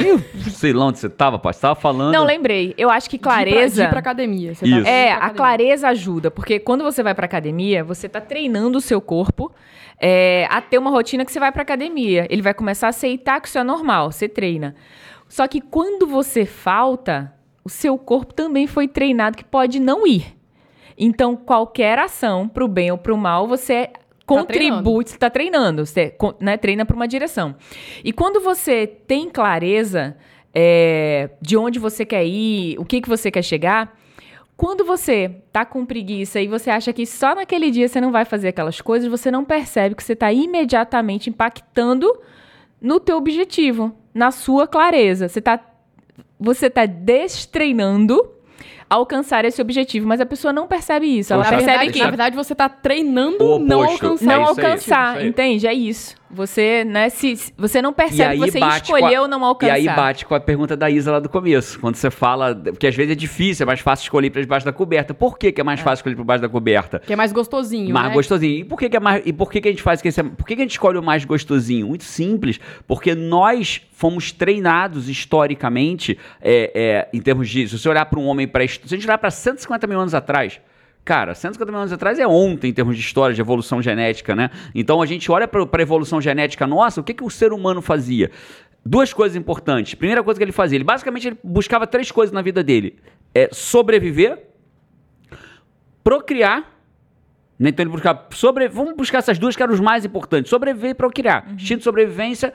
Sei 0.49 0.71
lá 0.73 0.85
onde 0.85 0.99
você 0.99 1.09
tava, 1.09 1.37
Paty. 1.37 1.55
Você 1.57 1.61
tava 1.61 1.75
falando. 1.75 2.13
Não, 2.13 2.23
lembrei. 2.23 2.73
Eu 2.77 2.89
acho 2.89 3.09
que 3.09 3.17
De 3.17 3.21
ir 3.21 3.23
pra- 3.23 3.33
clareza... 3.33 3.81
De 3.83 3.87
ir 3.87 3.89
pra 3.89 3.99
academia. 3.99 4.55
Você 4.55 4.65
Isso. 4.65 4.83
tá 4.83 4.89
É, 4.89 5.05
pra 5.07 5.13
a 5.13 5.17
academia. 5.17 5.35
clareza 5.37 5.87
ajuda, 5.89 6.31
porque 6.31 6.59
quando 6.59 6.83
você 6.83 7.03
vai 7.03 7.13
pra 7.13 7.25
academia, 7.25 7.83
você 7.83 8.07
tá 8.07 8.21
treinando 8.21 8.77
o 8.77 8.81
seu 8.81 9.01
corpo 9.01 9.51
é, 9.99 10.47
a 10.49 10.61
ter 10.61 10.77
uma 10.77 10.89
rotina 10.89 11.25
que 11.25 11.31
você 11.31 11.39
vai 11.39 11.51
pra 11.51 11.61
academia. 11.63 12.25
Ele 12.29 12.41
vai 12.41 12.53
começar 12.53 12.87
a 12.87 12.89
aceitar 12.91 13.41
que 13.41 13.47
isso 13.47 13.57
é 13.59 13.63
normal, 13.63 14.11
você 14.11 14.29
treina. 14.29 14.75
Só 15.27 15.47
que 15.47 15.59
quando 15.61 16.07
você 16.07 16.45
falta, 16.45 17.33
o 17.63 17.69
seu 17.69 17.97
corpo 17.97 18.33
também 18.33 18.65
foi 18.67 18.87
treinado 18.87 19.37
que 19.37 19.43
pode 19.43 19.79
não 19.79 20.07
ir. 20.07 20.35
Então, 20.97 21.35
qualquer 21.35 21.97
ação, 21.99 22.47
pro 22.47 22.67
bem 22.67 22.91
ou 22.91 22.97
pro 22.97 23.15
mal, 23.17 23.47
você 23.47 23.89
contribui, 24.29 25.05
você 25.05 25.15
está 25.15 25.29
treinando, 25.29 25.85
você 25.85 26.15
né, 26.39 26.57
treina 26.57 26.85
para 26.85 26.95
uma 26.95 27.07
direção. 27.07 27.55
E 28.03 28.13
quando 28.13 28.39
você 28.39 28.85
tem 28.85 29.29
clareza 29.29 30.15
é, 30.53 31.29
de 31.41 31.57
onde 31.57 31.79
você 31.79 32.05
quer 32.05 32.25
ir, 32.25 32.77
o 32.79 32.85
que, 32.85 33.01
que 33.01 33.09
você 33.09 33.31
quer 33.31 33.43
chegar, 33.43 33.97
quando 34.55 34.83
você 34.83 35.31
tá 35.51 35.63
com 35.65 35.85
preguiça 35.85 36.41
e 36.41 36.47
você 36.47 36.69
acha 36.69 36.91
que 36.91 37.05
só 37.05 37.33
naquele 37.33 37.71
dia 37.71 37.87
você 37.87 38.01
não 38.01 38.11
vai 38.11 38.25
fazer 38.25 38.49
aquelas 38.49 38.81
coisas, 38.81 39.09
você 39.09 39.31
não 39.31 39.45
percebe 39.45 39.95
que 39.95 40.03
você 40.03 40.13
está 40.13 40.31
imediatamente 40.33 41.29
impactando 41.29 42.13
no 42.81 42.99
teu 42.99 43.17
objetivo, 43.17 43.95
na 44.13 44.31
sua 44.31 44.67
clareza. 44.67 45.27
Você 45.27 45.39
está 45.39 45.59
você 46.39 46.69
tá 46.69 46.85
destreinando 46.85 48.38
alcançar 48.89 49.45
esse 49.45 49.61
objetivo, 49.61 50.07
mas 50.07 50.19
a 50.19 50.25
pessoa 50.25 50.51
não 50.51 50.67
percebe 50.67 51.05
isso. 51.05 51.31
Ela 51.33 51.43
Poxa, 51.43 51.55
percebe 51.57 51.71
verdade, 51.77 51.93
que 51.93 51.99
na 51.99 52.07
verdade, 52.09 52.35
você 52.35 52.55
tá 52.55 52.67
treinando 52.67 53.43
O 53.43 53.59
não 53.59 53.83
alcançar. 53.83 54.25
não 54.25 54.43
É 54.43 54.47
alcançar, 54.47 55.25
entende? 55.25 55.67
É 55.67 55.73
isso. 55.73 56.15
Você, 56.31 56.83
né, 56.85 57.09
se, 57.09 57.51
você 57.57 57.81
não 57.81 57.91
percebe 57.91 58.33
que 58.35 58.51
você 58.51 58.59
com 58.59 58.65
a- 58.65 58.77
escolheu 58.77 59.27
não 59.27 59.43
alcançar. 59.43 59.79
E 59.79 59.87
aí 59.89 59.95
bate 59.95 60.25
com 60.25 60.35
a 60.35 60.39
pergunta 60.39 60.77
da 60.77 60.89
Isa 60.89 61.11
lá 61.11 61.19
do 61.19 61.27
começo. 61.29 61.79
Quando 61.79 61.95
você 61.95 62.11
fala. 62.11 62.53
Porque 62.55 62.85
às 62.87 62.95
vezes 62.95 63.11
é 63.11 63.15
difícil, 63.15 63.63
é 63.63 63.67
mais 63.67 63.79
fácil 63.79 64.03
escolher 64.03 64.29
para 64.29 64.41
debaixo 64.41 64.65
da 64.65 64.71
coberta. 64.71 65.13
Por 65.13 65.37
que, 65.37 65.51
que 65.51 65.59
é 65.59 65.63
mais 65.63 65.79
fácil 65.79 66.01
escolher 66.01 66.15
para 66.15 66.23
debaixo 66.23 66.41
da 66.41 66.49
coberta? 66.49 66.99
Que 66.99 67.13
é 67.13 67.15
mais 67.15 67.31
gostosinho, 67.31 67.93
mais 67.93 68.09
né? 68.09 68.13
gostosinho. 68.13 68.59
E 68.59 68.63
por 68.63 68.77
que, 68.77 68.89
que 68.89 68.97
é 68.97 68.99
mais. 68.99 69.23
E 69.25 69.33
por 69.33 69.51
que, 69.51 69.59
que 69.59 69.67
a 69.67 69.71
gente 69.71 69.81
faz 69.83 70.01
que 70.01 70.07
esse 70.07 70.19
é- 70.19 70.23
Por 70.23 70.45
que, 70.45 70.55
que 70.55 70.61
a 70.61 70.65
gente 70.65 70.71
escolhe 70.71 70.97
o 70.97 71.03
mais 71.03 71.25
gostosinho? 71.25 71.87
Muito 71.87 72.03
simples. 72.03 72.59
Porque 72.87 73.15
nós 73.15 73.81
fomos 73.93 74.31
treinados 74.31 75.09
historicamente, 75.09 76.17
é, 76.41 76.71
é, 76.75 77.09
em 77.11 77.21
termos 77.21 77.49
de. 77.49 77.67
Se 77.67 77.77
você 77.77 77.89
olhar 77.89 78.05
para 78.05 78.19
um 78.19 78.27
homem 78.27 78.47
pré 78.47 78.67
Se 78.67 78.79
a 78.85 78.87
gente 78.87 79.07
olhar 79.07 79.17
para 79.17 79.31
150 79.31 79.87
mil 79.87 79.99
anos 79.99 80.13
atrás. 80.13 80.59
Cara, 81.09 81.33
150 81.33 81.71
mil 81.71 81.81
anos 81.81 81.91
atrás 81.91 82.19
é 82.19 82.27
ontem 82.27 82.69
em 82.69 82.73
termos 82.73 82.95
de 82.95 83.01
história 83.01 83.33
de 83.33 83.41
evolução 83.41 83.81
genética, 83.81 84.35
né? 84.35 84.51
Então 84.75 85.01
a 85.01 85.07
gente 85.07 85.31
olha 85.31 85.47
para 85.47 85.63
a 85.63 85.81
evolução 85.81 86.21
genética 86.21 86.67
nossa, 86.67 87.01
o 87.01 87.03
que, 87.03 87.15
que 87.15 87.23
o 87.23 87.31
ser 87.31 87.51
humano 87.51 87.81
fazia? 87.81 88.29
Duas 88.85 89.11
coisas 89.11 89.35
importantes. 89.35 89.95
Primeira 89.95 90.21
coisa 90.21 90.39
que 90.39 90.43
ele 90.43 90.51
fazia, 90.51 90.77
ele 90.77 90.83
basicamente 90.83 91.29
ele 91.29 91.37
buscava 91.43 91.87
três 91.87 92.11
coisas 92.11 92.31
na 92.31 92.43
vida 92.43 92.63
dele: 92.63 92.99
é 93.33 93.49
sobreviver, 93.51 94.37
procriar 96.03 96.77
né? 97.57 97.69
Então 97.69 97.83
ele 97.83 97.91
buscava 97.91 98.27
sobre... 98.29 98.69
Vamos 98.69 98.95
buscar 98.95 99.17
essas 99.17 99.39
duas 99.39 99.55
que 99.55 99.63
eram 99.63 99.73
os 99.73 99.79
mais 99.79 100.05
importantes: 100.05 100.51
sobreviver 100.51 100.91
e 100.91 100.93
procriar. 100.93 101.47
Uhum. 101.47 101.55
Instinto 101.55 101.79
de 101.79 101.83
sobrevivência 101.85 102.53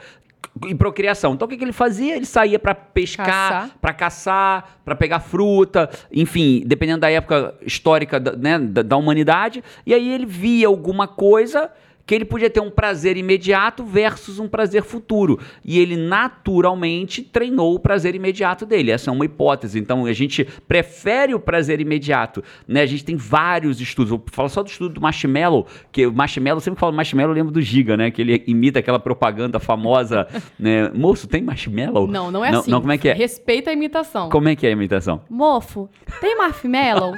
e 0.67 0.75
procriação. 0.75 1.35
Então 1.35 1.47
o 1.47 1.49
que, 1.49 1.57
que 1.57 1.65
ele 1.65 1.73
fazia? 1.73 2.17
Ele 2.17 2.27
saía 2.27 2.59
para 2.59 2.75
pescar, 2.75 3.71
para 3.81 3.93
caçar, 3.93 4.79
para 4.85 4.95
pegar 4.95 5.21
fruta, 5.21 5.91
enfim, 6.13 6.63
dependendo 6.67 7.01
da 7.01 7.11
época 7.11 7.55
histórica 7.63 8.19
da, 8.21 8.33
né, 8.33 8.59
da, 8.59 8.83
da 8.83 8.97
humanidade. 8.97 9.63
E 9.85 9.95
aí 9.95 10.13
ele 10.13 10.27
via 10.27 10.67
alguma 10.67 11.09
coisa 11.09 11.71
que 12.07 12.15
ele 12.15 12.25
podia 12.25 12.51
ter 12.51 12.61
um 12.61 12.71
prazer 12.71 13.17
imediato 13.17 13.85
versus 13.85 14.39
um 14.39 14.49
prazer 14.49 14.83
futuro. 14.83 15.39
E 15.65 15.79
ele 15.79 15.97
naturalmente 15.97 17.23
treinou 17.23 17.75
o 17.75 17.79
prazer 17.79 18.15
imediato 18.15 18.67
dele. 18.67 18.91
Essa 18.91 19.11
é 19.11 19.13
uma 19.13 19.25
hipótese. 19.25 19.79
Então 19.79 20.05
a 20.05 20.13
gente 20.13 20.45
prefere 20.69 21.35
o 21.35 21.41
prazer 21.41 21.81
imediato. 21.81 22.43
Né? 22.69 22.83
A 22.83 22.87
gente 22.87 23.05
tem 23.05 23.17
vários 23.17 23.81
estudos. 23.81 24.11
Vou 24.11 24.23
falar 24.31 24.49
só 24.49 24.63
do 24.63 24.69
estudo 24.69 24.95
do 24.95 25.01
Marshmallow, 25.01 25.67
que 25.91 26.07
o 26.07 26.13
Marshmallow, 26.13 26.61
sempre 26.61 26.77
que 26.77 26.81
falo 26.81 26.93
Marshmallow, 26.93 27.31
eu 27.31 27.35
lembro 27.35 27.53
do 27.53 27.63
Giga, 27.63 27.97
né? 27.97 28.11
Que 28.11 28.23
ele 28.23 28.45
imita 28.47 28.79
aquela 28.79 28.99
propaganda 28.99 29.59
famosa, 29.59 30.27
né? 30.59 30.91
Moço, 30.91 31.27
tem 31.27 31.43
Marshmallow? 31.43 32.07
Não, 32.07 32.31
não 32.31 32.45
é 32.45 32.51
não, 32.51 32.61
assim. 32.61 32.71
Não, 32.71 32.81
como 32.81 32.93
é 32.93 32.99
que 32.99 33.09
é? 33.09 33.15
Respeita 33.15 33.71
a 33.71 33.73
imitação. 33.73 34.29
Como 34.29 34.49
é 34.49 34.57
que 34.57 34.67
é 34.67 34.71
a 34.71 34.73
imitação? 34.73 35.23
Mofo, 35.29 35.89
tem 36.21 36.37
marshmallow? 36.37 37.15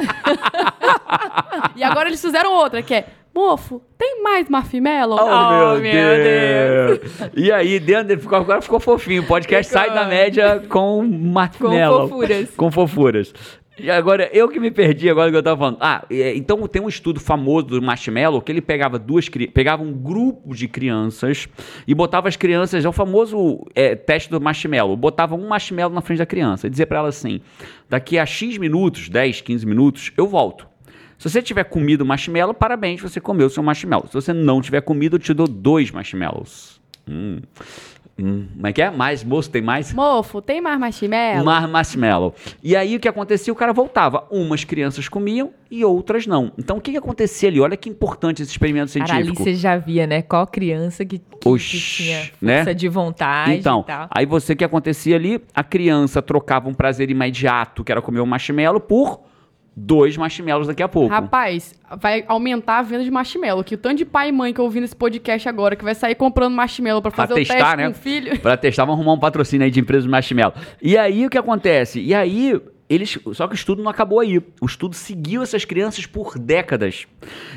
e 1.77 1.83
agora 1.83 2.09
eles 2.09 2.21
fizeram 2.21 2.53
outra, 2.53 2.83
que 2.83 2.95
é... 2.95 3.07
Mofo, 3.37 3.83
tem 3.99 4.23
mais 4.23 4.49
marshmallow? 4.49 5.19
Oh, 5.21 5.79
meu 5.79 7.01
E 7.37 7.53
aí, 7.53 7.79
dentro, 7.79 8.15
ele 8.15 8.21
ficou, 8.23 8.39
agora 8.39 8.63
ficou 8.63 8.81
fofinho. 8.81 9.23
O 9.23 9.27
podcast 9.27 9.69
Ficou. 9.69 9.85
sai 9.85 9.95
da 9.95 10.07
média 10.07 10.65
com 10.71 11.03
marshmallow. 11.07 12.01
Com 12.01 12.09
fofuras. 12.09 12.51
Com 12.57 12.71
fofuras. 12.71 13.35
E 13.79 13.91
agora, 13.91 14.31
eu 14.33 14.49
que 14.49 14.59
me 14.59 14.71
perdi 14.71 15.11
agora 15.11 15.31
que 15.31 15.37
eu 15.37 15.43
tava 15.43 15.59
falando. 15.59 15.77
Ah, 15.81 16.03
então 16.11 16.67
tem 16.67 16.81
um 16.81 16.89
estudo 16.89 17.21
famoso 17.21 17.67
do 17.67 17.83
Marshmallow 17.83 18.41
que 18.41 18.51
ele 18.51 18.63
pegava 18.63 18.99
duas 18.99 19.29
pegava 19.29 19.83
um 19.83 19.93
grupo 19.93 20.55
de 20.55 20.67
crianças 20.67 21.47
e 21.87 21.95
botava 21.95 22.27
as 22.27 22.37
crianças, 22.37 22.87
é 22.87 22.89
o 22.89 22.93
famoso 22.93 23.67
é, 23.75 23.95
teste 23.95 24.31
do 24.31 24.41
marshmallow, 24.41 24.97
botava 24.97 25.35
um 25.35 25.47
marshmallow 25.47 25.93
na 25.93 26.01
frente 26.01 26.21
da 26.21 26.27
criança 26.27 26.69
e 26.69 26.71
dizia 26.71 26.87
pra 26.87 27.01
ela 27.01 27.09
assim: 27.09 27.43
daqui 27.87 28.19
a 28.19 28.25
X 28.25 28.57
minutos, 28.57 29.11
10, 29.11 29.43
15 29.43 29.67
minutos, 29.67 30.11
eu 30.17 30.27
volto. 30.27 30.67
Se 31.19 31.31
você 31.31 31.43
tiver 31.43 31.65
comido 31.65 32.05
marshmallow, 32.05 32.55
parabéns, 32.55 33.01
você 33.01 33.21
comeu 33.21 33.47
o 33.47 33.51
seu 33.51 33.63
marshmallow. 33.63 34.07
Se 34.09 34.15
você 34.15 34.33
não 34.33 34.61
tiver 34.61 34.81
comido, 34.83 35.17
eu 35.17 35.21
te 35.21 35.33
dou 35.33 35.49
dois 35.49 35.91
marshmallows. 35.91 36.81
Hum. 37.09 37.41
Hum. 38.19 38.47
Como 38.55 38.67
é 38.67 38.73
que 38.73 38.81
é? 38.81 38.91
Mais, 38.91 39.23
moço, 39.23 39.51
tem 39.51 39.61
mais? 39.61 39.93
Mofo, 39.93 40.41
tem 40.41 40.61
mais 40.61 40.81
marshmallow? 40.81 41.45
Mar 41.45 41.69
marshmallow. 41.69 42.35
E 42.63 42.75
aí 42.75 42.97
o 42.97 43.01
que 43.01 43.07
acontecia? 43.09 43.53
O 43.53 43.57
cara 43.57 43.75
voltava. 43.75 44.27
Umas 44.31 44.65
crianças 44.65 45.07
comiam 45.07 45.51
e 45.71 45.85
outras 45.85 46.27
não. 46.27 46.51
Então 46.57 46.79
o 46.79 46.81
que, 46.81 46.93
que 46.93 46.97
acontecia 46.97 47.51
ali? 47.51 47.61
Olha 47.61 47.77
que 47.77 47.91
importante 47.91 48.41
esse 48.41 48.51
experimento 48.51 48.91
Cara, 48.93 49.05
ali 49.05 49.25
científico. 49.25 49.45
você 49.45 49.55
já 49.55 49.77
via, 49.77 50.07
né? 50.07 50.23
Qual 50.23 50.47
criança 50.47 51.05
que, 51.05 51.19
que, 51.19 51.39
que 51.39 51.49
Oxi, 51.49 51.79
tinha 51.79 52.21
força 52.21 52.41
né? 52.41 52.75
de 52.75 52.89
vontade 52.89 53.53
Então, 53.53 53.85
aí 54.11 54.25
você 54.25 54.55
o 54.55 54.57
que 54.57 54.65
acontecia 54.65 55.17
ali? 55.17 55.43
A 55.55 55.63
criança 55.63 56.23
trocava 56.23 56.71
um 56.71 56.75
prazer 56.75 57.11
imediato, 57.11 57.85
que 57.85 57.93
era 57.93 58.01
comer 58.01 58.21
um 58.21 58.27
marshmallow, 58.27 58.81
por 58.81 59.21
dois 59.77 60.17
marshmallows 60.17 60.67
daqui 60.67 60.83
a 60.83 60.89
pouco. 60.89 61.11
Rapaz, 61.11 61.75
vai 62.01 62.25
aumentar 62.27 62.79
a 62.79 62.83
venda 62.83 63.05
de 63.05 63.11
marshmallow. 63.11 63.63
Que 63.63 63.75
o 63.75 63.79
tanto 63.79 63.99
de 63.99 64.07
pai 64.07 64.31
e 64.31 64.33
mãe 64.33 64.53
que 64.55 64.59
eu 64.59 64.65
ouvi 64.65 64.81
nesse 64.81 64.97
podcast 64.97 65.47
agora, 65.47 65.77
que 65.77 65.85
vai 65.85 65.95
sair 65.95 66.15
comprando 66.15 66.55
marshmallow 66.55 67.03
Pra 67.03 67.11
fazer 67.11 67.35
o 67.35 67.37
testar, 67.37 67.55
teste 67.57 67.77
né? 67.77 67.85
com 67.85 67.91
o 67.91 67.95
filho. 67.95 68.41
Pra 68.41 68.57
testar, 68.57 68.85
vamos 68.87 69.01
arrumar 69.01 69.15
um 69.15 69.21
patrocínio 69.21 69.65
aí 69.67 69.71
de 69.71 69.79
empresa 69.79 70.05
de 70.05 70.09
marshmallow. 70.09 70.55
E 70.81 70.97
aí 70.97 71.27
o 71.27 71.31
que 71.31 71.37
acontece? 71.37 72.01
E 72.01 72.15
aí. 72.15 72.59
Eles, 72.89 73.19
só 73.33 73.49
que 73.49 73.55
o 73.55 73.57
estudo 73.57 73.83
não 73.83 73.91
acabou 73.91 74.21
aí. 74.21 74.39
O 74.61 74.65
estudo 74.65 74.95
seguiu 74.95 75.43
essas 75.43 75.65
crianças 75.65 76.07
por 76.07 76.39
décadas. 76.39 77.05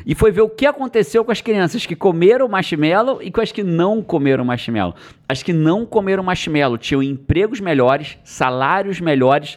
E 0.03 0.15
foi 0.15 0.31
ver 0.31 0.41
o 0.41 0.49
que 0.49 0.65
aconteceu 0.65 1.23
com 1.23 1.31
as 1.31 1.39
crianças 1.39 1.85
que 1.85 1.95
comeram 1.95 2.47
marshmallow 2.47 3.21
e 3.21 3.29
com 3.29 3.39
as 3.39 3.51
que 3.51 3.61
não 3.61 4.01
comeram 4.01 4.43
marshmallow. 4.43 4.95
As 5.27 5.43
que 5.43 5.53
não 5.53 5.85
comeram 5.85 6.23
marshmallow 6.23 6.79
tinham 6.79 7.03
empregos 7.03 7.59
melhores, 7.59 8.17
salários 8.23 8.99
melhores. 8.99 9.55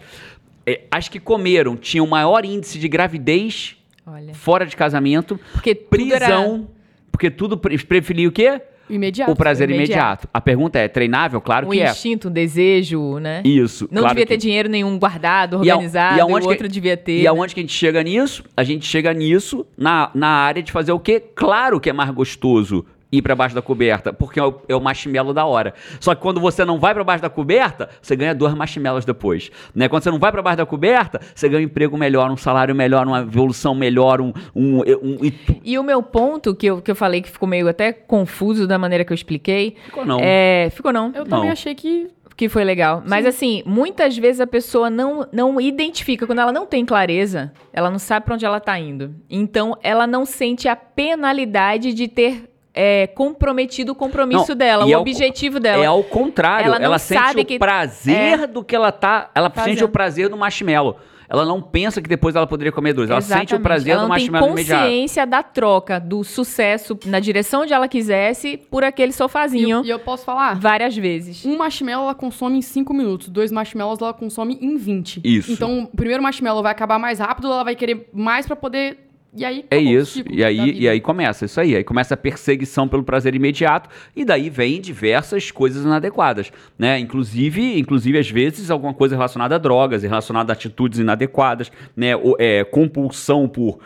Eh, 0.66 0.82
As 0.90 1.08
que 1.08 1.18
comeram 1.20 1.76
tinham 1.76 2.06
maior 2.06 2.44
índice 2.44 2.78
de 2.78 2.88
gravidez 2.88 3.76
Olha. 4.06 4.34
fora 4.34 4.64
de 4.66 4.76
casamento, 4.76 5.38
Porque 5.52 5.74
tudo 5.74 6.14
era 6.14 6.26
prisão, 6.26 6.68
porque 7.10 7.30
tudo 7.30 7.56
pre- 7.58 7.78
preferia 7.78 8.28
o 8.28 8.32
quê? 8.32 8.60
Imediato. 8.90 9.30
o 9.32 9.36
prazer 9.36 9.70
imediato. 9.70 9.92
imediato. 9.92 10.28
A 10.34 10.40
pergunta 10.40 10.78
é: 10.78 10.86
treinável? 10.86 11.40
Claro 11.40 11.66
um 11.66 11.70
que 11.70 11.80
é. 11.80 11.88
instinto, 11.90 12.28
um 12.28 12.30
desejo, 12.30 13.18
né? 13.20 13.40
Isso. 13.44 13.88
Não 13.90 14.02
claro 14.02 14.14
devia 14.14 14.26
que- 14.26 14.32
ter 14.34 14.36
dinheiro 14.36 14.68
nenhum 14.68 14.98
guardado, 14.98 15.64
E 15.64 15.70
a- 15.70 15.74
organizado, 15.74 16.16
e 16.16 16.18
e, 16.18 16.20
aonde 16.20 16.34
o 16.44 16.48
que- 16.48 16.54
outro 16.54 16.68
devia 16.68 16.96
ter. 16.96 17.20
E 17.20 17.22
né? 17.22 17.28
aonde 17.28 17.54
que 17.54 17.60
a 17.60 17.62
gente 17.62 17.72
chega 17.72 18.02
nisso? 18.02 18.44
A 18.56 18.62
gente 18.64 18.84
chega 18.84 19.14
nisso 19.14 19.64
na, 19.78 20.10
na 20.14 20.28
área 20.28 20.62
de 20.62 20.70
fazer 20.70 20.92
o 20.92 20.98
quê? 21.00 21.20
Claro 21.34 21.80
que 21.80 21.88
é 21.88 21.92
mais 21.92 22.10
gostoso 22.10 22.84
ir 23.12 23.20
pra 23.20 23.34
baixo 23.36 23.54
da 23.54 23.60
coberta, 23.60 24.10
porque 24.12 24.40
é 24.40 24.42
o, 24.42 24.60
é 24.66 24.74
o 24.74 24.80
marshmallow 24.80 25.34
da 25.34 25.44
hora. 25.44 25.74
Só 26.00 26.14
que 26.14 26.22
quando 26.22 26.40
você 26.40 26.64
não 26.64 26.78
vai 26.78 26.94
pra 26.94 27.04
baixo 27.04 27.20
da 27.22 27.28
coberta, 27.28 27.90
você 28.00 28.16
ganha 28.16 28.34
dois 28.34 28.54
marshmallows 28.54 29.04
depois. 29.04 29.50
Né? 29.74 29.86
Quando 29.88 30.02
você 30.02 30.10
não 30.10 30.18
vai 30.18 30.32
pra 30.32 30.40
baixo 30.40 30.56
da 30.56 30.64
coberta, 30.66 31.20
você 31.34 31.46
ganha 31.48 31.60
um 31.60 31.64
emprego 31.66 31.96
melhor, 31.98 32.30
um 32.30 32.36
salário 32.38 32.74
melhor, 32.74 33.06
uma 33.06 33.20
evolução 33.20 33.74
melhor, 33.74 34.20
um. 34.22 34.32
um, 34.56 34.78
um, 34.80 35.18
e 35.22 35.30
tu- 35.30 35.56
E 35.62 35.78
o 35.78 35.82
meu 35.82 36.02
ponto, 36.02 36.54
que 36.54 36.66
eu, 36.66 36.80
que 36.80 36.90
eu 36.90 36.96
falei 36.96 37.20
que 37.20 37.30
ficou 37.30 37.46
meio 37.48 37.68
até 37.68 37.92
confuso 37.92 38.66
da 38.66 38.78
maneira 38.78 39.04
que 39.04 39.12
eu 39.12 39.14
expliquei. 39.14 39.76
Ficou 39.84 40.06
não. 40.06 40.18
É, 40.22 40.68
ficou 40.70 40.90
não. 40.92 41.08
Eu 41.14 41.24
também 41.24 41.44
Não. 41.46 41.52
achei 41.52 41.74
que. 41.74 42.08
Que 42.34 42.48
foi 42.48 42.64
legal. 42.64 43.02
Mas 43.06 43.26
assim, 43.26 43.62
muitas 43.66 44.16
vezes 44.16 44.40
a 44.40 44.46
pessoa 44.46 44.88
não, 44.88 45.28
não 45.30 45.60
identifica, 45.60 46.26
quando 46.26 46.38
ela 46.38 46.50
não 46.50 46.64
tem 46.64 46.82
clareza, 46.84 47.52
ela 47.74 47.90
não 47.90 47.98
sabe 47.98 48.24
pra 48.24 48.34
onde 48.34 48.44
ela 48.46 48.58
tá 48.58 48.76
indo. 48.78 49.14
Então, 49.28 49.76
ela 49.82 50.06
não 50.06 50.24
sente 50.24 50.66
a 50.66 50.74
penalidade 50.74 51.92
de 51.92 52.08
ter 52.08 52.48
é, 52.74 53.06
comprometido 53.08 53.92
o 53.92 53.94
compromisso 53.94 54.50
Não, 54.50 54.56
dela, 54.56 54.86
e 54.88 54.92
o 54.92 54.96
ao- 54.96 55.02
objetivo 55.02 55.60
dela. 55.60 55.82
É 55.82 55.86
ao 55.86 56.02
contrário, 56.02 56.66
Ela 56.66 56.76
ela, 56.76 56.88
não 56.92 56.98
sente 56.98 57.20
sabe 57.20 57.40
o 57.42 57.44
que- 57.44 57.58
prazer 57.58 58.40
é. 58.40 58.46
do 58.46 58.64
que 58.64 58.74
ela 58.74 58.90
tá. 58.92 59.30
Ela 59.34 59.48
sente 59.50 59.60
Fazendo. 59.60 59.84
o 59.84 59.88
prazer 59.88 60.28
do 60.28 60.36
marshmallow. 60.36 60.96
Ela 61.28 61.46
não 61.46 61.62
pensa 61.62 62.02
que 62.02 62.08
depois 62.10 62.36
ela 62.36 62.46
poderia 62.46 62.70
comer 62.70 62.92
dois. 62.92 63.08
Ela 63.08 63.22
sente 63.22 63.54
o 63.54 63.60
prazer 63.60 63.94
ela 63.94 64.02
do 64.02 64.06
tem 64.14 64.28
marshmallow 64.30 64.50
imediato. 64.50 64.82
consciência 64.82 65.26
da 65.26 65.42
troca, 65.42 65.98
do 65.98 66.22
sucesso 66.22 66.98
na 67.06 67.20
direção 67.20 67.62
onde 67.62 67.72
ela 67.72 67.88
quisesse 67.88 68.58
por 68.58 68.84
aquele 68.84 69.12
E, 69.12 69.14
sofazinho 69.14 69.82
e 69.82 69.88
eu 69.88 69.98
posso 69.98 70.26
falar? 70.26 70.56
várias 70.58 70.94
vezes. 70.94 71.46
Um 71.46 71.56
marshmallow 71.56 72.04
ela 72.04 72.14
consome 72.14 72.58
em 72.58 72.62
5 72.62 72.92
minutos, 72.92 73.28
dois 73.30 73.50
marshmallows 73.50 73.98
ela 74.02 74.12
consome 74.12 74.58
em 74.60 74.76
20. 74.76 75.22
Isso. 75.24 75.52
Então, 75.52 75.84
o 75.84 75.96
primeiro 75.96 76.22
marshmallow 76.22 76.62
vai 76.62 76.72
acabar 76.72 76.98
mais 76.98 77.18
rápido, 77.18 77.46
ela 77.46 77.64
vai 77.64 77.76
querer 77.76 78.10
mais 78.12 78.46
pra 78.46 78.54
poder. 78.54 78.98
E 79.34 79.44
aí. 79.44 79.64
É 79.70 79.78
isso. 79.78 80.22
E 80.30 80.40
da 80.40 80.46
aí, 80.46 80.72
e 80.80 80.88
aí 80.88 81.00
começa 81.00 81.46
isso 81.46 81.58
aí. 81.58 81.74
Aí 81.74 81.82
começa 81.82 82.12
a 82.12 82.16
perseguição 82.16 82.86
pelo 82.86 83.02
prazer 83.02 83.34
imediato 83.34 83.88
e 84.14 84.24
daí 84.24 84.50
vem 84.50 84.80
diversas 84.80 85.50
coisas 85.50 85.84
inadequadas, 85.84 86.52
né? 86.78 86.98
Inclusive, 86.98 87.78
inclusive 87.78 88.18
às 88.18 88.28
vezes 88.30 88.70
alguma 88.70 88.92
coisa 88.92 89.14
relacionada 89.16 89.54
a 89.54 89.58
drogas, 89.58 90.02
relacionada 90.02 90.52
a 90.52 90.54
atitudes 90.54 90.98
inadequadas, 90.98 91.72
né? 91.96 92.14
O- 92.14 92.36
é, 92.38 92.62
compulsão 92.64 93.48
por 93.48 93.78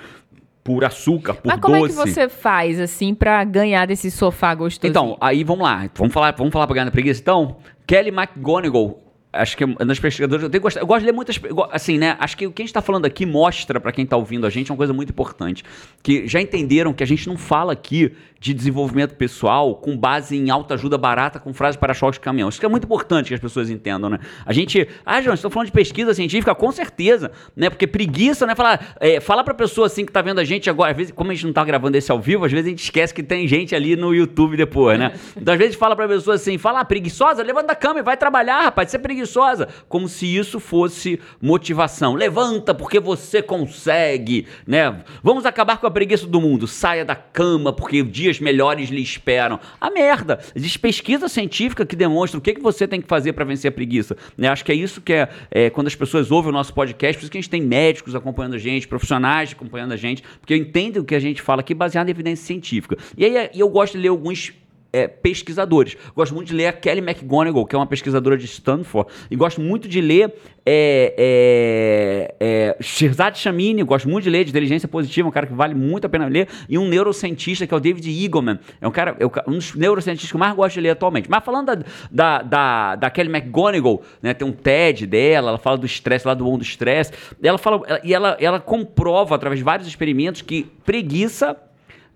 por 0.65 0.85
açúcar, 0.85 1.35
por 1.35 1.47
Mas 1.47 1.61
como 1.61 1.79
doce. 1.79 1.85
é 2.01 2.03
que 2.03 2.11
você 2.11 2.29
faz, 2.29 2.81
assim, 2.81 3.15
pra 3.15 3.45
ganhar 3.45 3.87
desse 3.87 4.11
sofá 4.11 4.53
gostoso? 4.53 4.91
Então, 4.91 5.17
aí 5.21 5.45
vamos 5.45 5.63
lá. 5.63 5.89
Vamos 5.95 6.13
falar, 6.13 6.35
vamos 6.37 6.53
falar 6.53 6.67
pra 6.67 6.75
ganhar 6.75 6.87
na 6.87 6.91
preguiça, 6.91 7.21
então? 7.21 7.59
Kelly 7.87 8.11
McGonigal. 8.11 8.99
Acho 9.37 9.57
que 9.57 9.65
é 9.65 9.67
uma 9.67 9.77
das 9.85 9.99
pesquisadoras. 9.99 10.43
Eu, 10.45 10.51
tenho 10.51 10.63
gost- 10.63 10.77
eu 10.77 10.87
gosto 10.87 11.01
de 11.01 11.07
ler 11.07 11.13
muitas. 11.13 11.41
Assim, 11.71 11.99
né? 11.99 12.17
Acho 12.19 12.37
que 12.37 12.47
o 12.47 12.53
que 12.53 12.63
a 12.63 12.65
gente 12.65 12.73
tá 12.73 12.83
falando 12.83 13.05
aqui 13.07 13.25
mostra 13.27 13.79
pra 13.81 13.93
quem 13.93 14.05
tá 14.07 14.17
ouvindo 14.17 14.47
a 14.47 14.51
gente 14.51 14.71
uma 14.71 14.77
coisa 14.77 14.93
muito 14.93 15.11
importante. 15.11 15.65
Que 16.03 16.27
já 16.27 16.41
entenderam 16.41 16.93
que 16.93 17.03
a 17.03 17.07
gente 17.07 17.27
não 17.29 17.37
fala 17.37 17.73
aqui 17.73 18.13
de 18.39 18.53
desenvolvimento 18.53 19.15
pessoal 19.15 19.75
com 19.77 19.97
base 19.97 20.37
em 20.37 20.51
alta 20.51 20.75
ajuda 20.75 20.99
barata 20.99 21.41
com 21.41 21.53
frase 21.55 21.77
para 21.79 21.95
choque 21.95 22.15
de 22.19 22.21
caminhão. 22.21 22.49
Isso 22.49 22.61
que 22.61 22.67
é 22.67 22.69
muito 22.69 22.85
importante 22.85 23.29
que 23.29 23.35
as 23.35 23.41
pessoas 23.41 23.71
entendam, 23.71 24.11
né? 24.11 24.19
A 24.45 24.53
gente. 24.53 24.87
Ah, 25.05 25.21
João, 25.23 25.35
estou 25.35 25.51
falando 25.51 25.67
de 25.67 25.73
pesquisa 25.73 26.13
científica, 26.15 26.55
com 26.55 26.71
certeza, 26.71 27.33
né? 27.57 27.71
Porque 27.71 27.87
preguiça, 27.87 28.47
né? 28.47 28.55
Falar, 28.55 28.95
é, 29.01 29.21
fala 29.21 29.43
pra 29.43 29.55
pessoa 29.55 29.87
assim 29.87 30.05
que 30.05 30.13
tá 30.13 30.23
vendo 30.23 30.39
a 30.39 30.45
gente 30.45 30.69
agora. 30.71 30.91
Às 30.91 30.97
vezes, 30.97 31.13
como 31.13 31.31
a 31.31 31.35
gente 31.35 31.47
não 31.47 31.53
tá 31.53 31.65
gravando 31.65 31.97
esse 31.97 32.13
ao 32.13 32.21
vivo, 32.21 32.45
às 32.45 32.53
vezes 32.53 32.67
a 32.67 32.71
gente 32.71 32.83
esquece 32.83 33.13
que 33.15 33.23
tem 33.23 33.49
gente 33.49 33.75
ali 33.75 33.97
no 33.97 34.15
YouTube 34.15 34.57
depois, 34.57 34.99
né? 34.99 35.13
Então, 35.37 35.55
às 35.55 35.59
vezes 35.61 35.77
fala 35.77 35.95
pra 35.97 36.07
pessoa 36.09 36.35
assim, 36.37 36.59
fala, 36.59 36.81
ah, 36.81 36.85
preguiçosa, 36.85 37.43
levanta 37.43 37.69
da 37.69 37.75
cama 37.75 38.01
e 38.01 38.03
vai 38.03 38.17
trabalhar, 38.17 38.63
rapaz, 38.63 38.91
você 38.91 38.97
é 38.97 39.01
preguiçosa. 39.27 39.69
Como 39.89 40.09
se 40.09 40.27
isso 40.27 40.61
fosse 40.61 41.21
motivação. 41.41 42.15
Levanta 42.15 42.75
porque 42.75 43.01
você 43.01 43.43
consegue, 43.43 44.47
né? 44.67 45.03
Vamos 45.23 45.45
acabar 45.45 45.79
com 45.79 45.87
a 45.87 45.91
preguiça 45.91 46.27
do 46.27 46.41
mundo. 46.41 46.67
Saia 46.67 47.05
da 47.05 47.17
cama 47.17 47.73
porque 47.73 48.03
dias 48.03 48.41
melhores 48.41 48.89
lhe 48.89 49.03
esperam. 49.03 49.59
A 49.81 49.91
merda. 49.91 50.39
Existe 50.55 50.79
pesquisa 50.79 51.29
científica 51.29 51.85
que 51.85 51.97
demonstra 51.97 52.39
o 52.39 52.41
que, 52.41 52.55
que 52.55 52.63
você 52.63 52.87
tem 52.87 53.01
que 53.01 53.09
fazer 53.09 53.33
pra 53.33 53.45
vencer 53.45 53.69
a 53.69 53.73
preguiça. 53.73 54.17
Né? 54.39 54.49
Acho 54.49 54.65
que 54.65 54.73
é 54.73 54.75
isso 54.75 55.01
que 55.01 55.13
é, 55.13 55.29
é, 55.51 55.71
quando 55.71 55.89
as 55.89 55.95
pessoas 55.95 56.31
ouvem 56.31 56.51
o 56.51 56.53
nosso 56.53 56.73
podcast, 56.73 57.19
por 57.19 57.25
isso 57.25 57.31
que 57.31 57.39
a 57.39 57.41
gente 57.41 57.51
tem 57.51 57.61
médicos 57.61 58.15
acompanhando 58.15 58.55
a 58.55 58.59
gente, 58.59 58.87
profissionais 58.87 59.53
acompanhando 59.53 59.93
a 59.93 59.97
gente, 59.97 60.23
porque 60.41 60.57
entendem 60.57 61.03
o 61.03 61.05
que 61.05 61.15
a 61.15 61.21
gente 61.21 61.43
fala 61.43 61.61
aqui 61.61 61.75
baseado 61.75 62.09
em 62.09 62.11
evidência 62.11 62.47
científica. 62.47 62.97
E 63.17 63.25
aí 63.25 63.51
eu 63.55 63.69
gosto 63.69 63.95
de 63.95 63.99
ler 63.99 64.09
alguns 64.09 64.53
é, 64.93 65.07
pesquisadores. 65.09 65.97
Gosto 66.15 66.35
muito 66.35 66.49
de 66.49 66.55
ler 66.55 66.67
a 66.67 66.73
Kelly 66.73 67.01
McGonigal, 67.01 67.67
que 67.67 67.75
é 67.75 67.79
uma 67.79 67.87
pesquisadora 67.87 68.37
de 68.37 68.47
Stanford, 68.47 69.11
e 69.31 69.37
gosto 69.37 69.61
muito 69.61 69.89
de 69.89 70.01
ler 70.01 70.33
é, 70.65 71.15
é, 71.19 72.35
é, 72.41 72.77
Shirzad 72.83 73.37
Chamini, 73.37 73.83
gosto 73.83 74.09
muito 74.09 74.25
de 74.25 74.31
ler 74.31 74.45
de 74.45 74.51
inteligência 74.51 74.89
positiva, 74.89 75.29
um 75.29 75.31
cara 75.31 75.47
que 75.47 75.55
vale 75.55 75.75
muito 75.75 76.07
a 76.07 76.09
pena 76.09 76.27
ler, 76.27 76.49
e 76.69 76.77
um 76.79 76.89
neurocientista 76.89 77.67
que 77.67 77.75
é 77.75 77.77
o 77.77 77.81
David 77.81 78.09
Eagleman. 78.09 78.59
É 78.81 78.89
um 78.89 78.91
cara, 78.91 79.17
é 79.19 79.51
um 79.51 79.55
dos 79.55 79.75
neurocientistas 79.75 80.31
que 80.31 80.37
eu 80.37 80.41
mais 80.41 80.55
gosto 80.55 80.75
de 80.75 80.81
ler 80.81 80.91
atualmente. 80.91 81.31
Mas 81.31 81.45
falando 81.45 81.67
da, 81.67 81.77
da, 82.11 82.43
da, 82.43 82.97
da 82.97 83.11
Kelly 83.11 83.31
McGonigal, 83.31 84.03
né, 84.21 84.35
tem 84.35 84.47
um 84.47 84.53
TED 84.53 85.07
dela, 85.07 85.51
ela 85.51 85.59
fala 85.59 85.77
do 85.79 85.87
estresse, 85.87 86.27
lá 86.27 86.35
do 86.35 86.45
bom 86.45 86.57
do 86.59 86.63
estresse, 86.63 87.13
ela 87.43 87.59
fala, 87.59 87.83
ela- 87.87 88.01
e 88.03 88.13
ela, 88.15 88.37
ela 88.41 88.61
comprova 88.61 89.35
através 89.35 89.59
de 89.59 89.65
vários 89.65 89.87
experimentos 89.87 90.43
que 90.43 90.65
preguiça 90.85 91.57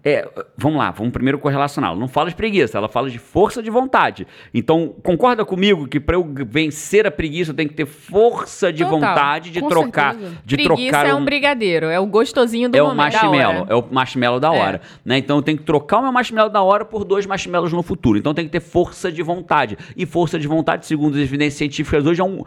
é, 0.05 0.29
vamos 0.57 0.79
lá, 0.79 0.91
vamos 0.91 1.13
primeiro 1.13 1.39
correlacionar. 1.39 1.91
Ela 1.91 2.01
não 2.01 2.09
fala 2.09 2.31
de 2.31 2.35
preguiça, 2.37 2.79
ela 2.79 2.89
fala 2.89 3.11
de 3.11 3.19
força 3.19 3.63
de 3.63 3.71
vontade. 3.71 4.27
Então, 4.55 4.95
concorda 5.03 5.45
comigo 5.45 5.87
que 5.87 6.01
para 6.01 6.17
eu 6.17 6.27
vencer 6.47 7.07
a 7.07 7.11
preguiça 7.11 7.51
eu 7.51 7.55
tenho 7.55 7.69
que 7.69 7.75
ter 7.75 7.87
força 7.87 8.73
de 8.73 8.83
Total, 8.85 8.99
vontade 8.99 9.51
de 9.51 9.61
trocar, 9.61 10.15
certeza. 10.15 10.39
de 10.45 10.57
Preguiça 10.57 10.91
trocar 10.91 11.07
é 11.07 11.15
um 11.15 11.25
brigadeiro, 11.25 11.87
é 11.87 12.01
o 12.01 12.07
gostosinho 12.07 12.69
do 12.69 12.77
é 12.77 12.83
o 12.83 12.87
momento, 12.89 13.13
da 13.13 13.23
marshmallow, 13.25 13.67
é 13.69 13.75
o 13.75 13.85
marshmallow 13.91 14.41
da 14.41 14.55
É. 14.55 14.59
hora, 14.59 14.81
né? 15.05 15.19
Então 15.19 15.37
eu 15.37 15.43
tenho 15.43 15.59
que 15.59 15.65
trocar 15.65 15.99
o 15.99 16.03
meu 16.03 16.13
marshmallow 16.13 16.51
da 16.51 16.63
hora 16.63 16.85
por 16.85 17.05
dois 17.05 17.27
marshmallows 17.27 17.73
no 17.73 17.83
futuro. 17.83 18.19
Então 18.19 18.33
tem 18.33 18.47
que 18.47 18.51
ter 18.53 18.61
força 18.61 19.13
de 19.13 19.23
vontade. 19.23 19.77
E 19.97 20.07
força 20.07 20.39
de 20.39 20.49
vontade, 20.49 20.87
segundo 20.87 21.15
as 21.15 21.21
evidências 21.21 21.55
científicas 21.59 22.07
hoje, 22.07 22.21
é 22.21 22.25
um 22.25 22.43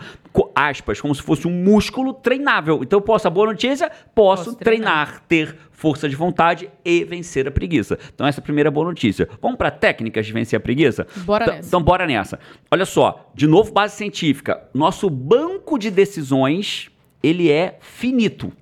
aspas, 0.55 0.99
como 0.99 1.13
se 1.13 1.21
fosse 1.21 1.47
um 1.47 1.51
músculo 1.51 2.13
treinável. 2.13 2.79
Então 2.81 2.97
eu 2.97 3.01
posso, 3.01 3.27
a 3.27 3.29
boa 3.31 3.47
notícia, 3.47 3.91
posso, 4.15 4.45
Posso 4.45 4.57
treinar, 4.57 5.21
ter 5.27 5.55
força 5.83 6.07
de 6.07 6.15
vontade 6.15 6.69
e 6.85 7.03
vencer 7.03 7.45
a 7.45 7.51
preguiça. 7.51 7.99
Então 8.15 8.25
essa 8.25 8.39
é 8.39 8.41
a 8.41 8.43
primeira 8.43 8.71
boa 8.71 8.85
notícia. 8.85 9.27
Vamos 9.41 9.57
para 9.57 9.69
técnicas 9.69 10.25
de 10.25 10.31
vencer 10.31 10.55
a 10.55 10.59
preguiça? 10.61 11.05
Bora 11.25 11.43
Então- 11.43 11.55
nessa. 11.57 11.67
Então 11.67 11.83
bora 11.83 12.07
nessa. 12.07 12.39
Olha 12.71 12.85
só, 12.85 13.29
de 13.35 13.45
novo 13.45 13.73
base 13.73 13.97
científica. 13.97 14.63
Nosso 14.73 15.09
banco 15.09 15.77
de 15.77 15.91
decisões 15.91 16.89
ele 17.21 17.51
é 17.51 17.77
finito. 17.81 18.53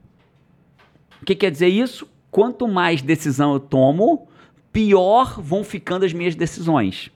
O 1.22 1.26
que 1.26 1.36
quer 1.36 1.52
dizer 1.52 1.68
isso? 1.68 2.08
Quanto 2.32 2.68
mais 2.68 3.04
decisão 3.04 3.54
eu 3.54 3.60
tomo, 3.60 4.28
pior 4.74 5.40
vão 5.40 5.64
ficando 5.64 6.04
as 6.06 6.14
minhas 6.14 6.34
decisões. 6.34 7.12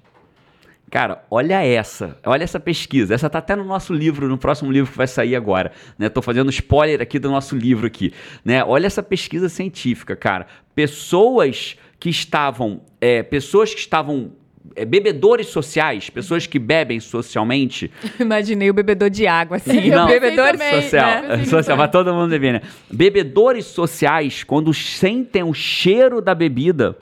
Cara, 0.96 1.26
olha 1.30 1.62
essa, 1.62 2.18
olha 2.26 2.46
essa 2.46 2.58
pesquisa. 2.58 3.14
Essa 3.14 3.30
tá 3.30 3.40
até 3.40 3.54
no 3.54 3.66
nosso 3.66 3.94
livro, 3.94 4.30
no 4.30 4.38
próximo 4.38 4.72
livro 4.72 4.90
que 4.90 4.98
vai 4.98 5.08
sair 5.08 5.36
agora. 5.36 5.74
Né? 6.00 6.08
Tô 6.08 6.22
fazendo 6.22 6.50
spoiler 6.50 7.02
aqui 7.02 7.20
do 7.20 7.30
nosso 7.30 7.54
livro 7.54 7.86
aqui. 7.86 8.14
Né? 8.46 8.64
Olha 8.64 8.88
essa 8.88 9.04
pesquisa 9.04 9.50
científica, 9.50 10.16
cara. 10.16 10.48
Pessoas 10.74 11.76
que 12.00 12.10
estavam, 12.10 12.80
é, 13.02 13.22
pessoas 13.24 13.74
que 13.74 13.82
estavam 13.82 14.32
é, 14.74 14.86
bebedores 14.86 15.48
sociais, 15.48 16.10
pessoas 16.10 16.48
que 16.48 16.58
bebem 16.58 17.02
socialmente. 17.02 17.92
Imaginei 18.18 18.70
o 18.70 18.74
bebedor 18.74 19.10
de 19.10 19.28
água, 19.28 19.58
assim. 19.58 19.90
Não, 19.90 20.08
bebedor 20.08 20.52
também, 20.52 20.82
social, 20.82 21.22
né? 21.24 21.36
Sei 21.40 21.46
social, 21.48 21.76
vai 21.76 21.92
todo 21.92 22.14
mundo 22.14 22.30
beber, 22.30 22.54
né? 22.54 22.62
Bebedores 22.90 23.66
sociais, 23.66 24.46
quando 24.46 24.74
sentem 24.74 25.44
o 25.44 25.54
cheiro 25.54 26.22
da 26.22 26.34
bebida 26.34 26.98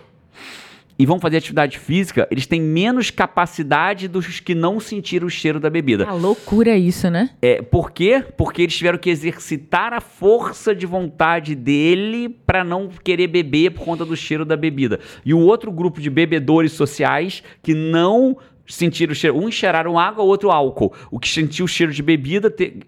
e 0.97 1.05
vão 1.05 1.19
fazer 1.19 1.37
atividade 1.37 1.79
física, 1.79 2.27
eles 2.29 2.45
têm 2.45 2.61
menos 2.61 3.09
capacidade 3.09 4.07
dos 4.07 4.39
que 4.39 4.53
não 4.53 4.79
sentiram 4.79 5.27
o 5.27 5.29
cheiro 5.29 5.59
da 5.59 5.69
bebida. 5.69 6.05
Ah, 6.07 6.13
loucura 6.13 6.77
isso, 6.77 7.09
né? 7.09 7.31
É, 7.41 7.61
por 7.61 7.91
quê? 7.91 8.23
Porque 8.37 8.61
eles 8.61 8.75
tiveram 8.75 8.97
que 8.97 9.09
exercitar 9.09 9.93
a 9.93 10.01
força 10.01 10.75
de 10.75 10.85
vontade 10.85 11.55
dele 11.55 12.29
para 12.29 12.63
não 12.63 12.89
querer 13.03 13.27
beber 13.27 13.71
por 13.71 13.83
conta 13.83 14.05
do 14.05 14.15
cheiro 14.15 14.45
da 14.45 14.55
bebida. 14.55 14.99
E 15.25 15.33
o 15.33 15.39
outro 15.39 15.71
grupo 15.71 15.99
de 15.99 16.09
bebedores 16.09 16.73
sociais 16.73 17.43
que 17.61 17.73
não 17.73 18.37
sentiram 18.67 19.11
o 19.11 19.15
cheiro, 19.15 19.37
um 19.37 19.51
cheiraram 19.51 19.99
água, 19.99 20.23
o 20.23 20.27
outro 20.27 20.51
álcool. 20.51 20.93
O 21.11 21.19
que 21.19 21.27
sentiu 21.27 21.65
o 21.65 21.67
cheiro 21.67 21.91
de 21.91 22.01
bebida, 22.01 22.49
te... 22.49 22.79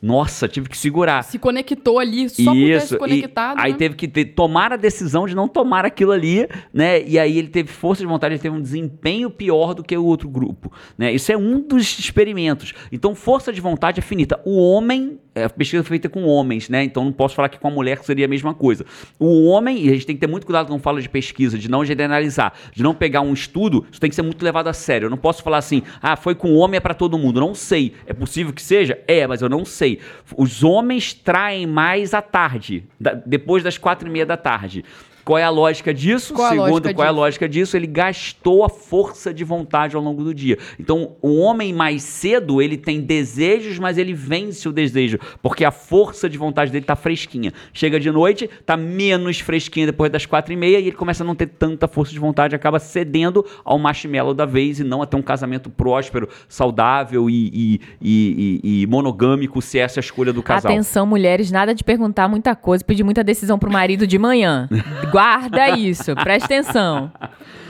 nossa, 0.00 0.46
tive 0.46 0.68
que 0.68 0.76
segurar. 0.76 1.22
Se 1.22 1.38
conectou 1.38 1.98
ali, 1.98 2.28
só 2.28 2.52
por 2.52 2.54
ter 2.54 2.80
se 2.82 2.98
conectado. 2.98 3.58
aí 3.58 3.72
né? 3.72 3.78
teve 3.78 3.94
que 3.94 4.06
ter- 4.06 4.26
tomar 4.26 4.72
a 4.72 4.76
decisão 4.76 5.26
de 5.26 5.34
não 5.34 5.48
tomar 5.48 5.84
aquilo 5.84 6.12
ali, 6.12 6.46
né? 6.72 7.02
E 7.02 7.18
aí 7.18 7.38
ele 7.38 7.48
teve 7.48 7.70
força 7.70 8.02
de 8.02 8.06
vontade, 8.06 8.34
ele 8.34 8.42
teve 8.42 8.56
um 8.56 8.60
desempenho 8.60 9.30
pior 9.30 9.74
do 9.74 9.82
que 9.82 9.96
o 9.96 10.04
outro 10.04 10.28
grupo, 10.28 10.72
né? 10.96 11.12
Isso 11.12 11.32
é 11.32 11.36
um 11.36 11.60
dos 11.60 11.98
experimentos. 11.98 12.74
Então, 12.92 13.14
força 13.14 13.52
de 13.52 13.60
vontade 13.60 14.00
é 14.00 14.02
finita. 14.02 14.40
O 14.44 14.58
homem, 14.58 15.18
é, 15.34 15.48
pesquisa 15.48 15.82
feita 15.84 16.08
com 16.08 16.24
homens, 16.24 16.68
né? 16.68 16.82
Então 16.84 17.04
não 17.04 17.12
posso 17.12 17.34
falar 17.34 17.48
que 17.48 17.58
com 17.58 17.68
a 17.68 17.70
mulher 17.70 17.98
seria 18.02 18.24
a 18.24 18.28
mesma 18.28 18.52
coisa. 18.54 18.84
O 19.18 19.46
homem, 19.46 19.84
e 19.84 19.88
a 19.88 19.92
gente 19.92 20.06
tem 20.06 20.16
que 20.16 20.20
ter 20.20 20.26
muito 20.26 20.44
cuidado 20.46 20.66
quando 20.68 20.80
fala 20.80 21.00
de 21.00 21.08
pesquisa, 21.08 21.56
de 21.58 21.70
não 21.70 21.84
generalizar, 21.84 22.52
de 22.72 22.82
não 22.82 22.94
pegar 22.94 23.20
um 23.20 23.32
estudo, 23.32 23.86
isso 23.90 24.00
tem 24.00 24.10
que 24.10 24.16
ser 24.16 24.22
muito 24.22 24.42
levado 24.44 24.68
a 24.68 24.72
sério. 24.72 25.06
Eu 25.06 25.10
não 25.10 25.16
posso 25.18 25.42
falar 25.42 25.58
assim, 25.58 25.82
ah, 26.02 26.16
foi 26.16 26.34
com 26.34 26.54
homem 26.54 26.76
é 26.78 26.80
pra 26.80 26.94
todo 26.94 27.16
mundo. 27.18 27.40
Não 27.40 27.54
sei. 27.54 27.94
É 28.06 28.12
possível 28.12 28.52
que 28.52 28.62
seja? 28.62 28.98
É, 29.06 29.26
mas 29.26 29.40
eu 29.42 29.48
não 29.48 29.64
sei. 29.64 30.00
Os 30.36 30.62
homens 30.64 31.12
traem 31.14 31.66
mais 31.66 32.12
à 32.14 32.20
tarde, 32.22 32.84
da- 32.98 33.14
depois 33.14 33.62
das 33.62 33.78
quatro 33.78 34.08
e 34.08 34.10
meia 34.10 34.26
da 34.26 34.36
tarde. 34.36 34.84
Qual 35.30 35.38
é 35.38 35.44
a 35.44 35.48
lógica 35.50 35.94
disso? 35.94 36.34
Qual 36.34 36.48
Segundo, 36.50 36.70
lógica 36.70 36.92
qual 36.94 37.06
é 37.06 37.08
a 37.08 37.12
lógica 37.12 37.48
disso? 37.48 37.76
Ele 37.76 37.86
gastou 37.86 38.64
a 38.64 38.68
força 38.68 39.32
de 39.32 39.44
vontade 39.44 39.94
ao 39.94 40.02
longo 40.02 40.24
do 40.24 40.34
dia. 40.34 40.58
Então, 40.76 41.12
o 41.22 41.38
homem 41.38 41.72
mais 41.72 42.02
cedo, 42.02 42.60
ele 42.60 42.76
tem 42.76 43.00
desejos, 43.00 43.78
mas 43.78 43.96
ele 43.96 44.12
vence 44.12 44.68
o 44.68 44.72
desejo, 44.72 45.20
porque 45.40 45.64
a 45.64 45.70
força 45.70 46.28
de 46.28 46.36
vontade 46.36 46.72
dele 46.72 46.84
tá 46.84 46.96
fresquinha. 46.96 47.52
Chega 47.72 48.00
de 48.00 48.10
noite, 48.10 48.50
tá 48.66 48.76
menos 48.76 49.38
fresquinha 49.38 49.86
depois 49.86 50.10
das 50.10 50.26
quatro 50.26 50.52
e 50.52 50.56
meia 50.56 50.80
e 50.80 50.88
ele 50.88 50.96
começa 50.96 51.22
a 51.22 51.26
não 51.26 51.36
ter 51.36 51.46
tanta 51.46 51.86
força 51.86 52.12
de 52.12 52.18
vontade, 52.18 52.56
acaba 52.56 52.80
cedendo 52.80 53.46
ao 53.64 53.78
marshmallow 53.78 54.34
da 54.34 54.44
vez 54.44 54.80
e 54.80 54.84
não 54.84 55.00
a 55.00 55.06
ter 55.06 55.16
um 55.16 55.22
casamento 55.22 55.70
próspero, 55.70 56.28
saudável 56.48 57.30
e, 57.30 57.46
e- 57.54 57.80
e- 58.02 58.60
e- 58.64 58.82
e 58.82 58.86
monogâmico, 58.88 59.62
se 59.62 59.78
essa 59.78 59.98
é 59.98 60.00
a 60.00 60.02
escolha 60.02 60.32
do 60.32 60.42
casal. 60.42 60.72
Atenção, 60.72 61.06
mulheres, 61.06 61.52
nada 61.52 61.72
de 61.72 61.84
perguntar 61.84 62.26
muita 62.26 62.56
coisa, 62.56 62.84
pedir 62.84 63.04
muita 63.04 63.22
decisão 63.22 63.60
pro 63.60 63.70
marido 63.70 64.08
de 64.08 64.18
manhã. 64.18 64.68
Guarda 65.20 65.68
isso, 65.76 66.14
presta 66.14 66.46
atenção. 66.46 67.12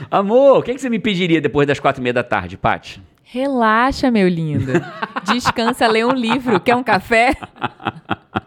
Amor, 0.09 0.59
o 0.59 0.63
que, 0.63 0.73
que 0.73 0.79
você 0.79 0.89
me 0.89 0.99
pediria 0.99 1.41
depois 1.41 1.67
das 1.67 1.81
quatro 1.81 2.01
e 2.01 2.03
meia 2.03 2.13
da 2.13 2.23
tarde, 2.23 2.55
Paty? 2.55 3.03
Relaxa, 3.25 4.09
meu 4.09 4.29
lindo. 4.29 4.71
Descansa, 5.25 5.85
lê 5.85 6.05
um 6.05 6.13
livro. 6.13 6.61
Quer 6.61 6.77
um 6.77 6.83
café? 6.83 7.35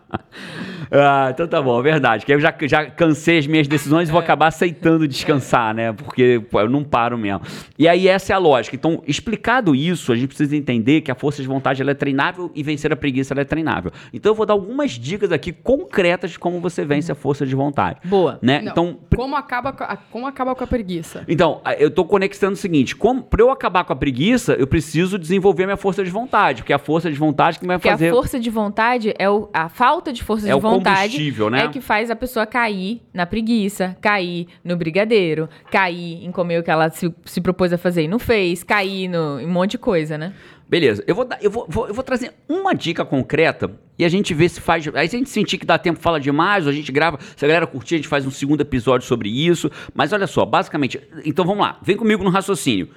Ah, 0.91 1.29
então 1.31 1.47
tá 1.47 1.61
bom, 1.61 1.79
é 1.79 1.83
verdade. 1.83 2.25
Que 2.27 2.33
eu 2.35 2.41
já, 2.41 2.55
já 2.63 2.87
cansei 2.87 3.39
as 3.39 3.47
minhas 3.47 3.67
decisões 3.69 4.09
e 4.09 4.13
vou 4.13 4.21
acabar 4.21 4.49
aceitando 4.49 5.07
descansar, 5.09 5.75
né? 5.75 5.93
Porque 5.93 6.43
pô, 6.51 6.61
eu 6.61 6.69
não 6.69 6.85
paro 6.85 7.17
mesmo. 7.19 7.41
E 7.79 7.89
aí 7.89 8.09
essa 8.09 8.33
é 8.33 8.37
a 8.37 8.39
lógica. 8.39 8.77
Então, 8.77 9.03
explicado 9.07 9.75
isso, 9.75 10.13
a 10.13 10.17
gente 10.17 10.29
precisa 10.29 10.57
entender 10.57 11.01
que 11.01 11.11
a 11.11 11.15
força 11.15 11.43
de 11.43 11.49
vontade 11.49 11.81
ela 11.83 11.91
é 11.91 11.95
treinável 11.95 12.51
e 12.55 12.63
vencer 12.63 12.93
a 12.93 12.97
preguiça 12.97 13.35
ela 13.35 13.41
é 13.41 13.45
treinável. 13.45 13.93
Então 14.13 14.31
eu 14.33 14.37
vou 14.37 14.47
dar 14.47 14.55
algumas 14.55 14.93
dicas 14.93 15.33
aqui 15.33 15.53
concretas 15.53 16.33
de 16.33 16.39
como 16.39 16.61
você 16.61 16.85
vence 16.85 17.11
a 17.11 17.15
força 17.15 17.47
de 17.47 17.55
vontade. 17.55 17.99
Boa. 18.05 18.39
Né? 18.43 18.61
Não, 18.61 18.71
Então, 18.73 18.99
como, 19.17 19.37
acaba, 19.37 19.73
com 19.73 19.85
a- 19.85 19.97
como 20.11 20.27
acaba 20.27 20.55
com 20.55 20.65
a 20.65 20.67
preguiça? 20.67 21.25
então, 21.29 21.61
eu 21.79 21.91
tô 21.91 22.05
conectando 22.05 22.53
o 22.55 22.57
seguinte: 22.57 22.95
como, 22.95 23.23
pra 23.23 23.41
eu 23.43 23.51
acabar 23.51 23.85
com 23.85 23.93
a 23.93 23.97
preguiça, 23.97 24.53
eu 24.55 24.67
preciso 24.67 25.19
desenvolver 25.19 25.65
minha 25.67 25.77
força 25.77 26.05
de 26.05 26.11
vontade, 26.11 26.63
porque 26.63 26.73
é 26.73 26.77
a 26.77 26.79
força 26.79 27.11
de 27.11 27.17
vontade 27.19 27.59
que 27.59 27.67
vai 27.67 27.79
Porque 27.79 27.89
fazer. 27.91 28.09
a 28.09 28.13
força 28.13 28.39
de 28.41 28.51
vontade 28.51 29.15
é 29.19 29.29
o, 29.31 29.49
a 29.53 29.69
falta 29.69 30.13
de 30.13 30.23
força 30.23 30.47
É 30.47 30.51
de 30.51 30.57
o 30.57 30.61
vontade 30.79 31.01
combustível, 31.13 31.51
né? 31.51 31.65
é 31.65 31.69
que 31.69 31.81
faz 31.81 32.11
a 32.11 32.17
pessoa 32.17 32.47
cair 32.47 33.01
na 33.13 33.27
preguiça, 33.27 33.97
cair 34.01 34.47
no 34.65 34.77
brigadeiro, 34.77 35.49
cair 35.71 36.25
em 36.25 36.31
comer 36.33 36.59
o 36.61 36.63
que 36.63 36.71
ela 36.71 36.91
se, 36.91 37.13
se 37.25 37.41
propôs 37.41 37.73
a 37.73 37.79
fazer 37.79 38.03
e 38.05 38.09
não 38.09 38.19
fez, 38.19 38.63
cair 38.63 39.09
no, 39.09 39.41
em 39.41 39.47
um 39.47 39.51
monte 39.51 39.73
de 39.73 39.79
coisa, 39.79 40.17
né? 40.19 40.33
Beleza, 40.69 41.05
eu 41.07 41.15
vou, 41.15 41.25
dar- 41.27 41.39
eu, 41.43 41.51
vou, 41.51 41.67
vou- 41.69 41.87
eu 41.89 41.95
vou 41.95 42.03
trazer 42.03 42.33
uma 42.49 42.75
dica 42.75 43.05
concreta 43.05 43.71
e 43.99 44.05
a 44.05 44.09
gente 44.09 44.33
vê 44.35 44.49
se 44.49 44.61
faz. 44.61 44.89
Aí 44.95 45.07
se 45.09 45.15
a 45.15 45.19
gente 45.19 45.31
sentir 45.31 45.59
que 45.59 45.67
dá 45.67 45.79
tempo, 45.79 46.01
fala 46.01 46.19
demais, 46.19 46.67
a 46.67 46.73
gente 46.73 46.91
grava. 46.91 47.19
Se 47.37 47.45
a 47.45 47.49
galera 47.49 47.67
curtir, 47.67 47.95
a 47.95 47.99
gente 47.99 48.09
faz 48.09 48.27
um 48.27 48.31
segundo 48.31 48.63
episódio 48.63 49.07
sobre 49.07 49.29
isso. 49.29 49.71
Mas 49.95 50.13
olha 50.13 50.27
só, 50.27 50.45
basicamente. 50.45 51.01
Então 51.25 51.45
vamos 51.45 51.61
lá, 51.65 51.79
vem 51.83 51.97
comigo 51.97 52.25
no 52.25 52.31
raciocínio. 52.31 52.89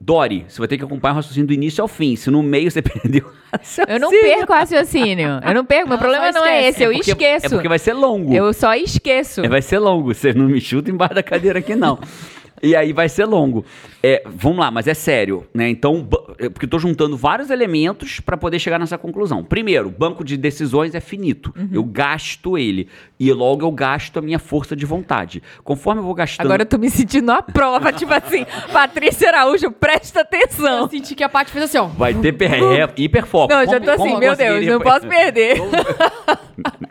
Dori, 0.00 0.44
você 0.48 0.58
vai 0.58 0.68
ter 0.68 0.76
que 0.76 0.84
acompanhar 0.84 1.12
o 1.12 1.16
raciocínio 1.16 1.46
do 1.46 1.52
início 1.52 1.80
ao 1.80 1.88
fim. 1.88 2.14
Se 2.16 2.30
no 2.30 2.42
meio 2.42 2.70
você 2.70 2.82
perdeu 2.82 3.24
o 3.26 3.56
raciocínio. 3.56 3.94
Eu 3.94 4.00
não 4.00 4.10
perco 4.10 4.52
o 4.52 4.56
raciocínio. 4.56 5.40
Eu 5.42 5.54
não 5.54 5.64
perco. 5.64 5.88
Meu 5.88 5.98
Ela 5.98 6.02
problema 6.02 6.32
não 6.32 6.44
é 6.44 6.68
esse, 6.68 6.82
eu 6.82 6.92
porque, 6.92 7.10
esqueço. 7.10 7.46
É 7.46 7.48
porque 7.48 7.68
vai 7.68 7.78
ser 7.78 7.94
longo. 7.94 8.34
Eu 8.34 8.52
só 8.52 8.74
esqueço. 8.74 9.40
É, 9.40 9.48
vai 9.48 9.62
ser 9.62 9.78
longo. 9.78 10.14
Você 10.14 10.32
não 10.32 10.46
me 10.46 10.60
chuta 10.60 10.90
embaixo 10.90 11.14
da 11.14 11.22
cadeira 11.22 11.58
aqui, 11.58 11.74
não. 11.74 11.98
E 12.62 12.74
aí 12.74 12.94
vai 12.94 13.10
ser 13.10 13.26
longo. 13.26 13.64
É, 14.02 14.22
vamos 14.26 14.58
lá, 14.58 14.70
mas 14.70 14.86
é 14.86 14.94
sério, 14.94 15.46
né? 15.52 15.68
Então, 15.68 16.08
é, 16.38 16.48
porque 16.48 16.64
eu 16.64 16.70
tô 16.70 16.78
juntando 16.78 17.14
vários 17.14 17.50
elementos 17.50 18.20
para 18.20 18.38
poder 18.38 18.58
chegar 18.58 18.78
nessa 18.78 18.96
conclusão. 18.96 19.44
Primeiro, 19.44 19.90
banco 19.90 20.24
de 20.24 20.36
decisões 20.36 20.94
é 20.94 21.00
finito. 21.00 21.52
Uhum. 21.56 21.68
Eu 21.72 21.84
gasto 21.84 22.56
ele. 22.56 22.88
E 23.18 23.32
logo 23.32 23.64
eu 23.64 23.70
gasto 23.70 24.18
a 24.18 24.22
minha 24.22 24.40
força 24.40 24.74
de 24.74 24.84
vontade. 24.84 25.40
Conforme 25.62 26.00
eu 26.00 26.04
vou 26.04 26.14
gastando. 26.14 26.46
Agora 26.46 26.62
eu 26.62 26.66
tô 26.66 26.76
me 26.78 26.90
sentindo 26.90 27.30
à 27.30 27.40
prova, 27.40 27.92
tipo 27.94 28.12
assim, 28.12 28.44
Patrícia 28.72 29.28
Araújo, 29.28 29.70
presta 29.70 30.22
atenção. 30.22 30.80
Eu 30.80 30.88
senti 30.88 31.14
que 31.14 31.22
a 31.22 31.28
Paty 31.28 31.50
fez 31.52 31.64
assim, 31.66 31.78
ó. 31.78 31.84
Vai 31.86 32.12
ter 32.12 32.32
per... 32.32 32.52
é, 32.52 32.88
hiperfoco. 32.96 33.52
Não, 33.54 33.60
eu 33.60 33.66
já 33.66 33.74
Como- 33.74 33.84
tô 33.84 33.90
assim, 33.92 34.08
como 34.08 34.18
meu 34.18 34.34
Deus, 34.36 34.66
não 34.66 34.80
posso 34.80 35.06
perder. 35.06 35.58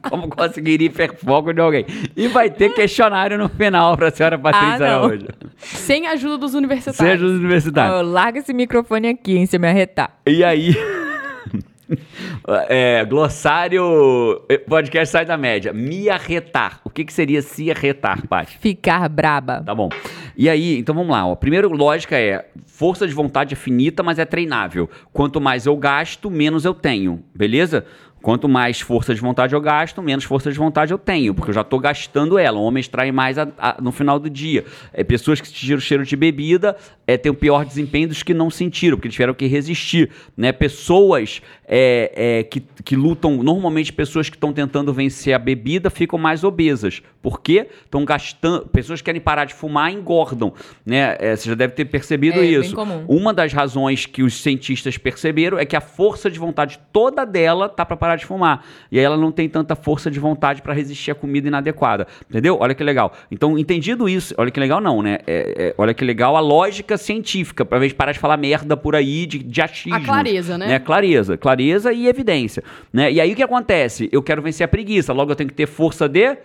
Como 0.09 0.27
conseguiria 0.29 0.87
hiperfoco 0.87 1.53
de 1.53 1.61
alguém? 1.61 1.85
E 2.15 2.27
vai 2.27 2.49
ter 2.49 2.73
questionário 2.73 3.37
no 3.37 3.47
final 3.49 3.95
pra 3.97 4.11
senhora 4.11 4.37
Patrícia 4.37 4.85
Ah. 4.85 4.95
Araújo. 4.97 5.27
Sem 5.57 6.05
a 6.07 6.11
ajuda 6.11 6.37
dos 6.37 6.53
universitários. 6.53 6.97
Seja 7.19 7.25
os 7.25 7.39
universitários. 7.39 7.95
Ó, 7.97 8.01
larga 8.01 8.39
esse 8.39 8.53
microfone 8.53 9.07
aqui, 9.09 9.37
hein, 9.37 9.45
se 9.45 9.55
eu 9.55 9.59
me 9.59 9.67
arretar. 9.67 10.11
E 10.25 10.43
aí. 10.43 10.75
é, 12.69 13.05
glossário. 13.05 14.41
eh, 14.49 14.57
Podcast 14.57 15.11
sai 15.11 15.25
da 15.25 15.37
média. 15.37 15.73
Me 15.73 16.09
arretar. 16.09 16.79
O 16.83 16.89
que, 16.89 17.03
que 17.05 17.13
seria 17.13 17.41
se 17.41 17.69
arretar, 17.71 18.27
Paty? 18.27 18.57
Ficar 18.57 19.07
braba. 19.09 19.61
Tá 19.65 19.73
bom. 19.75 19.89
E 20.37 20.49
aí, 20.49 20.77
então 20.79 20.93
vamos 20.95 21.11
lá. 21.11 21.25
Ó. 21.27 21.35
Primeiro, 21.35 21.69
lógica 21.71 22.17
é: 22.17 22.47
força 22.65 23.07
de 23.07 23.13
vontade 23.13 23.53
é 23.53 23.57
finita, 23.57 24.01
mas 24.03 24.19
é 24.19 24.25
treinável. 24.25 24.89
Quanto 25.11 25.39
mais 25.41 25.65
eu 25.65 25.75
gasto, 25.77 26.29
menos 26.29 26.65
eu 26.65 26.73
tenho. 26.73 27.23
Beleza? 27.35 27.85
Quanto 28.21 28.47
mais 28.47 28.79
força 28.79 29.13
de 29.13 29.19
vontade 29.19 29.53
eu 29.53 29.59
gasto, 29.59 30.01
menos 30.01 30.23
força 30.23 30.49
de 30.49 30.57
vontade 30.57 30.93
eu 30.93 30.97
tenho, 30.97 31.33
porque 31.33 31.49
eu 31.49 31.53
já 31.53 31.59
estou 31.59 31.77
gastando 31.77 32.39
ela. 32.39 32.57
O 32.57 32.63
homem 32.63 32.79
extrai 32.79 33.11
mais 33.11 33.37
a- 33.37 33.49
a- 33.57 33.75
no 33.81 33.91
final 33.91 34.17
do 34.17 34.29
dia. 34.29 34.63
É, 34.93 35.03
pessoas 35.03 35.41
que 35.41 35.47
sentiram 35.49 35.81
cheiro 35.81 36.05
de 36.05 36.15
bebida 36.15 36.77
é, 37.05 37.17
têm 37.17 37.29
o 37.29 37.35
pior 37.35 37.65
desempenho 37.65 38.07
dos 38.07 38.23
que 38.23 38.33
não 38.33 38.49
sentiram, 38.49 38.95
porque 38.95 39.09
tiveram 39.09 39.33
que 39.33 39.45
resistir. 39.45 40.09
Né? 40.37 40.53
Pessoas 40.53 41.41
é, 41.65 42.39
é, 42.39 42.43
que, 42.43 42.59
que 42.83 42.95
lutam, 42.95 43.41
normalmente 43.43 43.91
pessoas 43.93 44.29
que 44.29 44.35
estão 44.35 44.51
tentando 44.51 44.93
vencer 44.93 45.33
a 45.33 45.39
bebida 45.39 45.89
ficam 45.89 46.19
mais 46.19 46.43
obesas. 46.43 47.01
Por 47.21 47.41
quê? 47.41 47.67
Estão 47.85 48.03
gastando. 48.03 48.67
Pessoas 48.67 48.99
que 48.99 49.05
querem 49.05 49.21
parar 49.21 49.45
de 49.45 49.53
fumar 49.53 49.91
engordam. 49.91 50.53
Né? 50.85 51.15
É, 51.19 51.35
você 51.35 51.49
já 51.49 51.55
deve 51.55 51.73
ter 51.73 51.85
percebido 51.85 52.39
É, 52.39 52.45
isso. 52.45 52.75
Uma 53.07 53.33
das 53.33 53.53
razões 53.53 54.05
que 54.05 54.21
os 54.21 54.41
cientistas 54.41 54.97
perceberam 54.97 55.57
é 55.57 55.65
que 55.65 55.75
a 55.75 55.81
força 55.81 56.29
de 56.29 56.37
vontade 56.37 56.79
toda 56.91 57.25
dela 57.25 57.69
tá 57.69 57.85
para 57.85 57.95
parar 57.95 58.17
de 58.17 58.25
fumar. 58.25 58.65
E 58.91 58.99
aí 58.99 59.05
ela 59.05 59.15
não 59.15 59.31
tem 59.31 59.47
tanta 59.47 59.73
força 59.75 60.11
de 60.11 60.19
vontade 60.19 60.61
para 60.61 60.73
resistir 60.73 61.11
à 61.11 61.15
comida 61.15 61.47
inadequada. 61.47 62.07
Entendeu? 62.29 62.57
Olha 62.59 62.75
que 62.75 62.83
legal. 62.83 63.13
Então, 63.31 63.57
entendido 63.57 64.09
isso, 64.09 64.35
olha 64.37 64.51
que 64.51 64.59
legal 64.59 64.81
não, 64.81 65.01
né? 65.01 65.19
É- 65.25 65.67
é- 65.69 65.75
olha 65.77 65.93
que 65.93 66.03
legal 66.03 66.35
a 66.35 66.41
lógica 66.41 66.97
científica, 66.97 67.63
para 67.63 67.79
vez 67.79 67.91
de 67.93 67.95
parar 67.95 68.11
de 68.11 68.19
falar 68.19 68.35
merda 68.35 68.75
por 68.75 68.95
aí 68.95 69.25
de, 69.25 69.39
de 69.39 69.61
achismo. 69.61 69.95
A 69.95 70.01
clareza, 70.01 70.57
né? 70.57 70.77
Clareza, 70.79 71.37
clareza. 71.37 71.52
Clareza 71.53 71.93
e 71.93 72.07
evidência, 72.07 72.63
né? 72.91 73.11
E 73.11 73.21
aí 73.21 73.31
o 73.31 73.35
que 73.35 73.43
acontece? 73.43 74.09
Eu 74.11 74.23
quero 74.23 74.41
vencer 74.41 74.65
a 74.65 74.67
preguiça, 74.67 75.13
logo 75.13 75.31
eu 75.31 75.35
tenho 75.35 75.49
que 75.49 75.55
ter 75.55 75.67
força 75.67 76.09
de... 76.09 76.37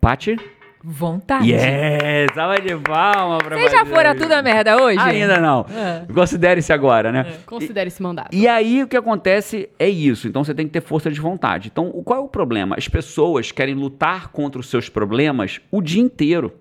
Pati? 0.00 0.36
Vontade. 0.84 1.50
Yes! 1.50 2.32
Salva 2.32 2.60
de 2.60 2.76
palma 2.76 3.38
pra 3.38 3.56
Vocês 3.56 3.72
já 3.72 3.84
foram 3.84 4.10
a 4.10 4.14
tudo 4.14 4.30
a 4.32 4.42
merda 4.42 4.80
hoje? 4.80 4.98
Ainda 5.00 5.40
não. 5.40 5.66
É. 5.74 6.12
Considere-se 6.12 6.72
agora, 6.72 7.10
né? 7.10 7.38
Considere 7.44 7.88
esse 7.88 8.00
mandato. 8.00 8.28
E 8.32 8.46
aí 8.46 8.84
o 8.84 8.86
que 8.86 8.96
acontece 8.96 9.68
é 9.80 9.88
isso. 9.88 10.28
Então 10.28 10.44
você 10.44 10.54
tem 10.54 10.66
que 10.66 10.72
ter 10.72 10.82
força 10.82 11.10
de 11.10 11.20
vontade. 11.20 11.70
Então, 11.72 11.90
qual 12.04 12.20
é 12.20 12.22
o 12.22 12.28
problema? 12.28 12.76
As 12.78 12.86
pessoas 12.86 13.50
querem 13.50 13.74
lutar 13.74 14.28
contra 14.28 14.60
os 14.60 14.68
seus 14.68 14.88
problemas 14.88 15.60
o 15.72 15.82
dia 15.82 16.00
inteiro. 16.00 16.52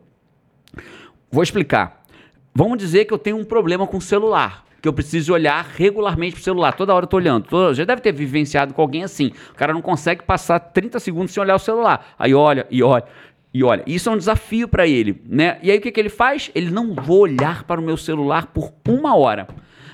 Vou 1.29 1.43
explicar. 1.43 2.03
Vamos 2.53 2.79
dizer 2.79 3.05
que 3.05 3.13
eu 3.13 3.19
tenho 3.19 3.37
um 3.37 3.45
problema 3.45 3.85
com 3.85 3.97
o 3.97 4.01
celular. 4.01 4.65
Que 4.85 4.89
eu 4.89 4.93
preciso 4.93 5.33
olhar 5.33 5.65
regularmente 5.75 6.35
pro 6.35 6.43
celular. 6.43 6.73
Toda 6.73 6.93
hora 6.93 7.05
eu 7.05 7.09
tô 7.09 7.17
olhando. 7.17 7.45
Toda- 7.47 7.73
já 7.73 7.83
deve 7.85 8.01
ter 8.01 8.11
vivenciado 8.11 8.71
com 8.71 8.83
alguém 8.83 9.03
assim. 9.03 9.31
O 9.49 9.55
cara 9.55 9.73
não 9.73 9.81
consegue 9.81 10.21
passar 10.21 10.59
30 10.59 10.99
segundos 10.99 11.31
sem 11.31 11.41
olhar 11.41 11.55
o 11.55 11.59
celular. 11.59 12.05
Aí 12.19 12.35
olha 12.35 12.67
e 12.69 12.83
olha. 12.83 13.03
E 13.51 13.63
olha, 13.63 13.81
isso 13.87 14.07
é 14.09 14.11
um 14.11 14.17
desafio 14.17 14.67
para 14.67 14.85
ele, 14.85 15.23
né? 15.27 15.57
E 15.63 15.71
aí 15.71 15.79
o 15.79 15.81
que, 15.81 15.89
que 15.91 15.99
ele 15.99 16.09
faz? 16.09 16.51
Ele 16.53 16.69
não 16.69 16.93
vou 16.93 17.21
olhar 17.21 17.63
para 17.63 17.81
o 17.81 17.83
meu 17.83 17.97
celular 17.97 18.45
por 18.45 18.71
uma 18.87 19.15
hora. 19.17 19.47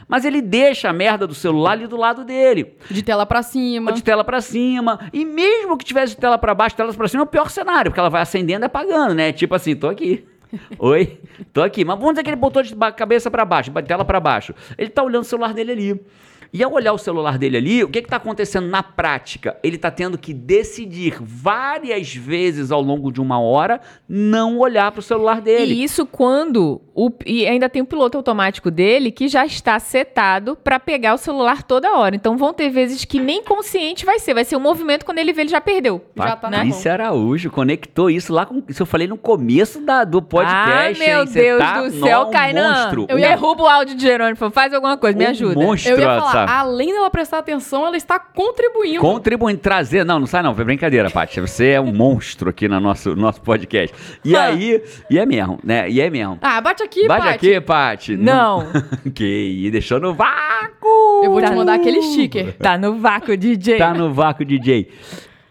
Mas 0.10 0.26
ele 0.26 0.42
deixa 0.42 0.90
a 0.90 0.94
merda 0.94 1.26
do 1.26 1.34
celular 1.34 1.72
ali 1.72 1.88
do 1.88 1.96
lado 1.96 2.26
dele 2.26 2.74
De 2.90 3.02
tela 3.02 3.26
pra 3.26 3.42
cima. 3.42 3.94
de 3.94 4.04
tela 4.04 4.26
pra 4.26 4.42
cima. 4.42 5.00
E 5.14 5.24
mesmo 5.24 5.78
que 5.78 5.86
tivesse 5.86 6.16
de 6.16 6.20
tela 6.20 6.38
pra 6.38 6.54
baixo, 6.54 6.76
tela 6.76 6.94
pra 6.94 7.08
cima 7.08 7.22
é 7.22 7.24
o 7.24 7.28
pior 7.28 7.50
cenário, 7.50 7.92
porque 7.92 8.00
ela 8.02 8.10
vai 8.10 8.22
acendendo 8.22 8.66
e 8.66 8.68
apagando, 8.68 9.14
né? 9.14 9.32
Tipo 9.32 9.56
assim, 9.56 9.74
tô 9.74 9.88
aqui. 9.88 10.26
Oi, 10.80 11.20
tô 11.54 11.62
aqui. 11.62 11.84
Mas 11.86 11.98
vamos 11.98 12.14
dizer 12.14 12.24
que 12.24 12.30
ele 12.30 12.36
botou 12.36 12.62
de 12.64 12.76
cabeça 12.96 13.30
pra 13.30 13.46
baixo, 13.46 13.72
tela 13.86 14.06
pra 14.06 14.20
baixo. 14.20 14.54
Ele 14.78 14.90
tá 14.90 15.04
olhando 15.04 15.24
o 15.24 15.28
celular 15.28 15.54
dele 15.54 15.72
ali. 15.72 16.06
E 16.54 16.62
ao 16.64 16.74
olhar 16.74 16.92
o 16.92 16.98
celular 16.98 17.38
dele 17.38 17.58
ali, 17.58 17.84
o 17.84 17.88
que 17.88 18.00
está 18.00 18.18
acontecendo 18.18 18.68
na 18.68 18.84
prática? 18.84 19.58
Ele 19.64 19.78
está 19.78 19.90
tendo 19.90 20.18
que 20.18 20.34
decidir 20.34 21.18
várias 21.22 22.14
vezes 22.14 22.72
ao 22.72 22.82
longo 22.82 23.12
de 23.12 23.22
uma 23.22 23.40
hora 23.40 23.80
não 24.08 24.60
olhar 24.60 24.92
para 24.92 25.00
o 25.00 25.04
celular 25.04 25.40
dele. 25.40 25.74
E 25.74 25.84
isso 25.84 26.06
quando. 26.06 26.82
O, 26.94 27.10
e 27.26 27.48
ainda 27.48 27.70
tem 27.70 27.82
o 27.82 27.86
piloto 27.86 28.18
automático 28.18 28.70
dele 28.70 29.12
que 29.12 29.30
já 29.30 29.46
está 29.46 29.80
setado 29.80 30.58
para 30.62 30.78
pegar 30.78 31.14
o 31.14 31.18
celular 31.18 31.64
toda 31.64 31.98
hora. 31.98 32.16
Então 32.16 32.38
vão 32.38 32.54
ter 32.54 32.70
vezes 32.70 33.06
que 33.06 33.20
nem 33.20 33.42
consciente 33.44 34.06
vai 34.06 34.20
ser. 34.20 34.34
Vai 34.34 34.44
ser 34.44 34.58
um 34.58 34.60
movimento 34.60 35.06
quando 35.06 35.20
ele 35.20 35.32
vê, 35.32 35.44
ele 35.44 35.50
já 35.50 35.62
perdeu. 35.62 36.04
Já 36.18 36.36
tá 36.36 36.50
na 36.50 36.58
mão. 36.58 36.66
Patrícia 36.68 36.92
Araújo 36.92 37.50
conectou 37.50 38.10
isso 38.10 38.34
lá 38.34 38.46
com 38.46 38.62
isso 38.68 38.82
eu 38.82 38.86
falei 38.86 39.08
no 39.08 39.18
começo 39.18 39.80
da, 39.80 40.04
do 40.04 40.22
podcast. 40.22 41.02
ah, 41.02 41.06
meu 41.06 41.22
hein? 41.22 41.30
Deus 41.32 41.60
tá, 41.60 41.82
do 41.82 41.92
céu, 41.92 42.24
nó, 42.24 42.28
um 42.28 42.32
Kainan. 42.32 42.74
monstro. 42.74 43.06
Eu 43.08 43.18
um 43.18 43.20
derrubo 43.22 43.64
o 43.64 43.68
áudio 43.68 43.96
de 43.96 44.02
Jerônimo. 44.02 44.52
Faz 44.52 44.74
alguma 44.74 44.98
coisa, 44.98 45.18
me 45.18 45.26
um 45.26 45.30
ajuda. 45.30 45.56
monstro, 45.56 45.92
Eu 45.94 46.00
ia 46.00 46.20
falar, 46.20 46.41
além 46.50 46.94
dela 46.94 47.10
prestar 47.10 47.40
atenção, 47.40 47.86
ela 47.86 47.98
está 47.98 48.18
contribuindo. 48.20 49.00
Contribuindo, 49.02 49.60
trazer. 49.60 50.04
Não, 50.06 50.20
não 50.20 50.28
sai 50.28 50.42
não, 50.44 50.56
foi 50.56 50.64
brincadeira, 50.66 51.10
Paty. 51.10 51.42
Você 51.42 51.70
é 51.70 51.82
um 51.82 51.94
monstro 51.94 52.50
aqui 52.50 52.68
no 52.68 52.80
nosso, 52.80 53.16
nosso 53.16 53.42
podcast. 53.42 53.96
E 54.24 54.36
Ah. 54.36 54.46
aí, 54.46 54.82
e 55.10 55.18
é 55.20 55.26
mesmo, 55.26 55.60
né? 55.64 55.90
E 55.90 56.00
é 56.02 56.10
mesmo. 56.10 56.38
Ah, 56.42 56.60
bate 56.62 56.84
aqui, 56.84 57.08
Bate 57.08 57.26
Paty. 57.26 57.36
aqui, 57.54 57.62
Paty. 57.62 58.18
Não. 58.18 58.66
que 59.14 59.24
aí, 59.24 59.72
deixou 59.72 60.00
no 60.00 60.14
vácuo. 60.14 61.22
Eu 61.24 61.32
vou 61.32 61.42
te 61.42 61.48
Tá. 61.50 61.56
mandar 61.56 61.74
aquele 61.76 62.02
sticker. 62.02 62.54
Tá 62.58 62.78
no 62.78 62.96
vácuo, 62.98 63.36
DJ. 63.38 63.78
Tá 63.78 63.94
no 63.94 64.14
vácuo, 64.14 64.44
DJ. 64.46 64.90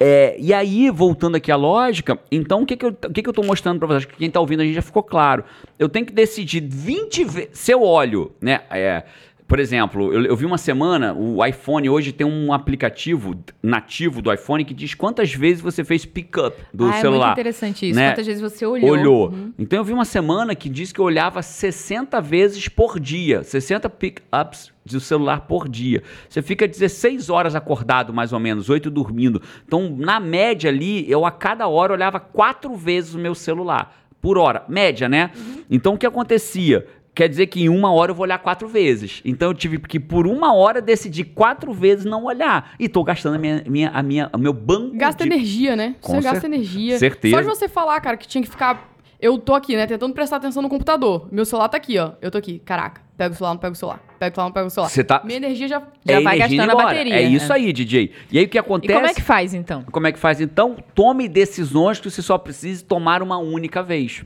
É, 0.02 0.34
e 0.38 0.54
aí, 0.54 0.88
voltando 0.88 1.34
aqui 1.36 1.52
à 1.52 1.56
lógica, 1.56 2.18
então 2.32 2.62
o 2.62 2.66
que, 2.66 2.74
que, 2.74 2.86
eu, 2.86 2.88
o 2.88 3.12
que, 3.12 3.22
que 3.22 3.28
eu 3.28 3.34
tô 3.34 3.42
mostrando 3.42 3.78
pra 3.78 3.86
vocês? 3.86 3.98
Acho 3.98 4.08
que 4.08 4.16
quem 4.16 4.30
tá 4.30 4.40
ouvindo 4.40 4.60
a 4.60 4.64
gente 4.64 4.74
já 4.74 4.80
ficou 4.80 5.02
claro. 5.02 5.44
Eu 5.78 5.90
tenho 5.90 6.06
que 6.06 6.12
decidir 6.12 6.60
20 6.66 7.22
vezes. 7.24 7.50
Se 7.52 7.70
eu 7.70 7.82
olho, 7.82 8.32
né? 8.40 8.60
é, 8.70 9.02
por 9.50 9.58
exemplo, 9.58 10.14
eu, 10.14 10.26
eu 10.26 10.36
vi 10.36 10.46
uma 10.46 10.56
semana, 10.56 11.12
o 11.12 11.44
iPhone 11.44 11.90
hoje 11.90 12.12
tem 12.12 12.24
um 12.24 12.52
aplicativo 12.52 13.34
nativo 13.60 14.22
do 14.22 14.32
iPhone 14.32 14.64
que 14.64 14.72
diz 14.72 14.94
quantas 14.94 15.34
vezes 15.34 15.60
você 15.60 15.82
fez 15.82 16.06
pick-up 16.06 16.56
do 16.72 16.86
ah, 16.86 16.94
É 16.94 17.00
celular. 17.00 17.26
muito 17.26 17.40
interessante 17.40 17.90
isso. 17.90 17.98
né? 17.98 18.12
Quantas 18.12 18.26
vezes 18.28 18.40
você 18.40 18.64
olhou. 18.64 18.90
Olhou. 18.90 19.34
Então 19.58 19.80
eu 19.80 19.84
vi 19.84 19.92
uma 19.92 20.04
semana 20.04 20.54
que 20.54 20.68
diz 20.68 20.92
que 20.92 21.00
eu 21.00 21.04
olhava 21.04 21.42
60 21.42 22.20
vezes 22.20 22.68
por 22.68 23.00
dia. 23.00 23.42
60 23.42 23.90
pick-ups 23.90 24.72
do 24.84 25.00
celular 25.00 25.40
por 25.40 25.68
dia. 25.68 26.04
Você 26.28 26.42
fica 26.42 26.68
16 26.68 27.28
horas 27.28 27.56
acordado, 27.56 28.14
mais 28.14 28.32
ou 28.32 28.38
menos, 28.38 28.70
8 28.70 28.88
dormindo. 28.88 29.42
Então, 29.66 29.92
na 29.98 30.20
média 30.20 30.70
ali, 30.70 31.10
eu 31.10 31.26
a 31.26 31.32
cada 31.32 31.66
hora 31.66 31.92
olhava 31.92 32.20
quatro 32.20 32.76
vezes 32.76 33.14
o 33.14 33.18
meu 33.18 33.34
celular. 33.34 33.96
Por 34.20 34.38
hora. 34.38 34.64
Média, 34.68 35.08
né? 35.08 35.32
Então 35.68 35.94
o 35.94 35.98
que 35.98 36.06
acontecia? 36.06 36.86
Quer 37.20 37.28
dizer 37.28 37.48
que 37.48 37.60
em 37.64 37.68
uma 37.68 37.92
hora 37.92 38.12
eu 38.12 38.14
vou 38.14 38.22
olhar 38.24 38.38
quatro 38.38 38.66
vezes. 38.66 39.20
Então 39.26 39.50
eu 39.50 39.54
tive 39.54 39.76
que, 39.78 40.00
por 40.00 40.26
uma 40.26 40.54
hora, 40.54 40.80
decidir 40.80 41.24
quatro 41.24 41.70
vezes 41.70 42.06
não 42.06 42.24
olhar. 42.24 42.72
E 42.78 42.88
tô 42.88 43.04
gastando 43.04 43.34
a 43.34 43.38
minha, 43.38 43.62
minha, 43.68 43.90
a 43.90 44.02
minha, 44.02 44.30
o 44.32 44.38
meu 44.38 44.54
banco 44.54 44.96
Gasta 44.96 45.24
de 45.24 45.30
energia, 45.30 45.76
né? 45.76 45.96
Com 46.00 46.14
Você 46.14 46.22
gasta 46.22 46.46
energia. 46.46 46.98
certeza. 46.98 47.36
Só 47.36 47.42
de 47.42 47.46
você 47.46 47.68
falar, 47.68 48.00
cara, 48.00 48.16
que 48.16 48.26
tinha 48.26 48.40
que 48.42 48.48
ficar. 48.48 48.88
Eu 49.20 49.36
tô 49.36 49.52
aqui, 49.54 49.76
né? 49.76 49.86
Tentando 49.86 50.14
prestar 50.14 50.36
atenção 50.36 50.62
no 50.62 50.70
computador. 50.70 51.28
Meu 51.30 51.44
celular 51.44 51.68
tá 51.68 51.76
aqui, 51.76 51.98
ó. 51.98 52.12
Eu 52.22 52.30
tô 52.30 52.38
aqui. 52.38 52.58
Caraca. 52.60 53.02
Pega 53.18 53.34
o 53.34 53.36
celular, 53.36 53.52
não 53.52 53.60
pega 53.60 53.72
o 53.74 53.76
celular. 53.76 54.00
Pega 54.18 54.32
o 54.32 54.34
celular, 54.34 54.48
não 54.48 54.54
pega 54.54 54.66
o 54.66 54.70
celular. 54.70 54.88
Você 54.88 55.04
tá- 55.04 55.20
Minha 55.22 55.36
energia 55.36 55.68
já. 55.68 55.82
Já 56.06 56.14
É 56.14 56.20
vai 56.22 56.38
gastando 56.38 56.70
a 56.70 56.74
bateria, 56.74 57.14
É 57.16 57.22
isso 57.22 57.48
né? 57.50 57.54
aí, 57.56 57.70
DJ. 57.70 58.12
E 58.32 58.38
aí 58.38 58.46
o 58.46 58.48
que 58.48 58.56
E 58.56 58.58
acontece? 58.60 58.94
como 58.94 59.06
é 59.06 59.12
que 59.12 59.20
faz, 59.20 59.52
então? 59.52 59.84
Como 59.92 60.06
é 60.06 60.12
que 60.12 60.18
faz 60.18 60.40
então? 60.40 60.74
Tome 60.94 61.28
decisões 61.28 62.00
que 62.00 62.10
você 62.10 62.22
só 62.22 62.38
precisa 62.38 62.82
tomar 62.82 63.22
uma 63.22 63.36
única 63.36 63.82
vez. 63.82 64.24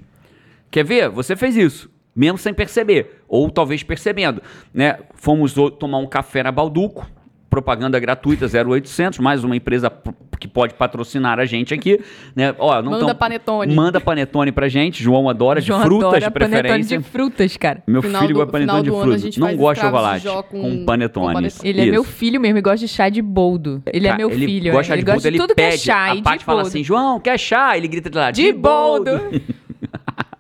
Quer 0.71 0.85
ver? 0.85 1.09
Você 1.09 1.35
fez 1.35 1.57
isso, 1.57 1.91
mesmo 2.15 2.39
sem 2.39 2.53
perceber, 2.55 3.23
ou 3.29 3.51
talvez 3.51 3.83
percebendo, 3.83 4.43
né? 4.73 4.99
Fomos 5.15 5.55
tomar 5.79 5.99
um 5.99 6.07
café 6.07 6.43
na 6.43 6.53
Balduco, 6.53 7.07
propaganda 7.51 7.99
gratuita 8.01 8.47
0800, 8.47 9.19
mais 9.21 9.45
uma 9.45 9.55
empresa 9.57 9.91
que 10.41 10.49
pode 10.49 10.75
patrocinar 10.75 11.39
a 11.39 11.45
gente 11.47 11.73
aqui, 11.73 12.01
né? 12.35 12.53
Ó, 12.59 12.83
Manda 12.83 13.07
tão- 13.07 13.15
panetone. 13.15 13.73
Manda 13.75 14.01
panetone 14.01 14.51
pra 14.53 14.69
gente, 14.69 15.01
João 15.03 15.29
adora 15.29 15.61
de 15.61 15.69
João 15.69 15.81
frutas 15.83 16.07
adora 16.09 16.21
de 16.21 16.31
panetone 16.33 16.63
preferência. 16.63 16.99
de 16.99 17.05
frutas, 17.05 17.57
cara. 17.57 17.83
Meu 17.87 18.03
Final 18.03 18.23
filho 18.23 18.35
gosta 18.35 18.51
de 18.53 18.59
final 18.59 18.77
panetone 18.77 18.97
de 18.97 19.21
frutas. 19.23 19.37
Não 19.39 19.57
gosta 19.57 19.75
de 19.75 19.81
de 19.81 19.87
chocolate 19.87 20.27
com, 20.51 20.61
com- 20.61 20.85
panetone. 20.85 21.27
com 21.29 21.33
panetone. 21.33 21.69
Ele 21.69 21.81
é 21.81 21.85
Isso. 21.85 21.93
meu 21.93 22.05
filho 22.05 22.41
mesmo 22.41 22.59
e 22.59 22.61
gosta 22.63 22.79
de 22.79 22.89
chá 22.89 23.09
de 23.09 23.23
boldo. 23.23 23.81
Ele 23.87 24.07
é 24.07 24.11
Cara, 24.11 24.19
meu 24.19 24.31
ele 24.31 24.45
filho. 24.47 24.73
Gosta 24.73 24.93
ele 24.93 25.03
de 25.03 25.07
gosta 25.07 25.15
boldo, 25.17 25.23
de 25.23 25.29
ele 25.29 25.39
tudo 25.39 25.55
pede. 25.55 25.69
que 25.69 25.75
é 25.75 25.79
chá 25.79 26.13
a 26.13 26.17
Paty 26.23 26.39
de 26.39 26.45
fala 26.45 26.57
boldo. 26.63 26.69
assim, 26.69 26.85
João, 26.85 27.21
quer 27.21 27.39
chá? 27.39 27.77
Ele 27.79 27.87
grita 27.89 28.11
de 28.11 28.19
lá, 28.19 28.31
de 28.33 28.53
boldo. 28.53 29.11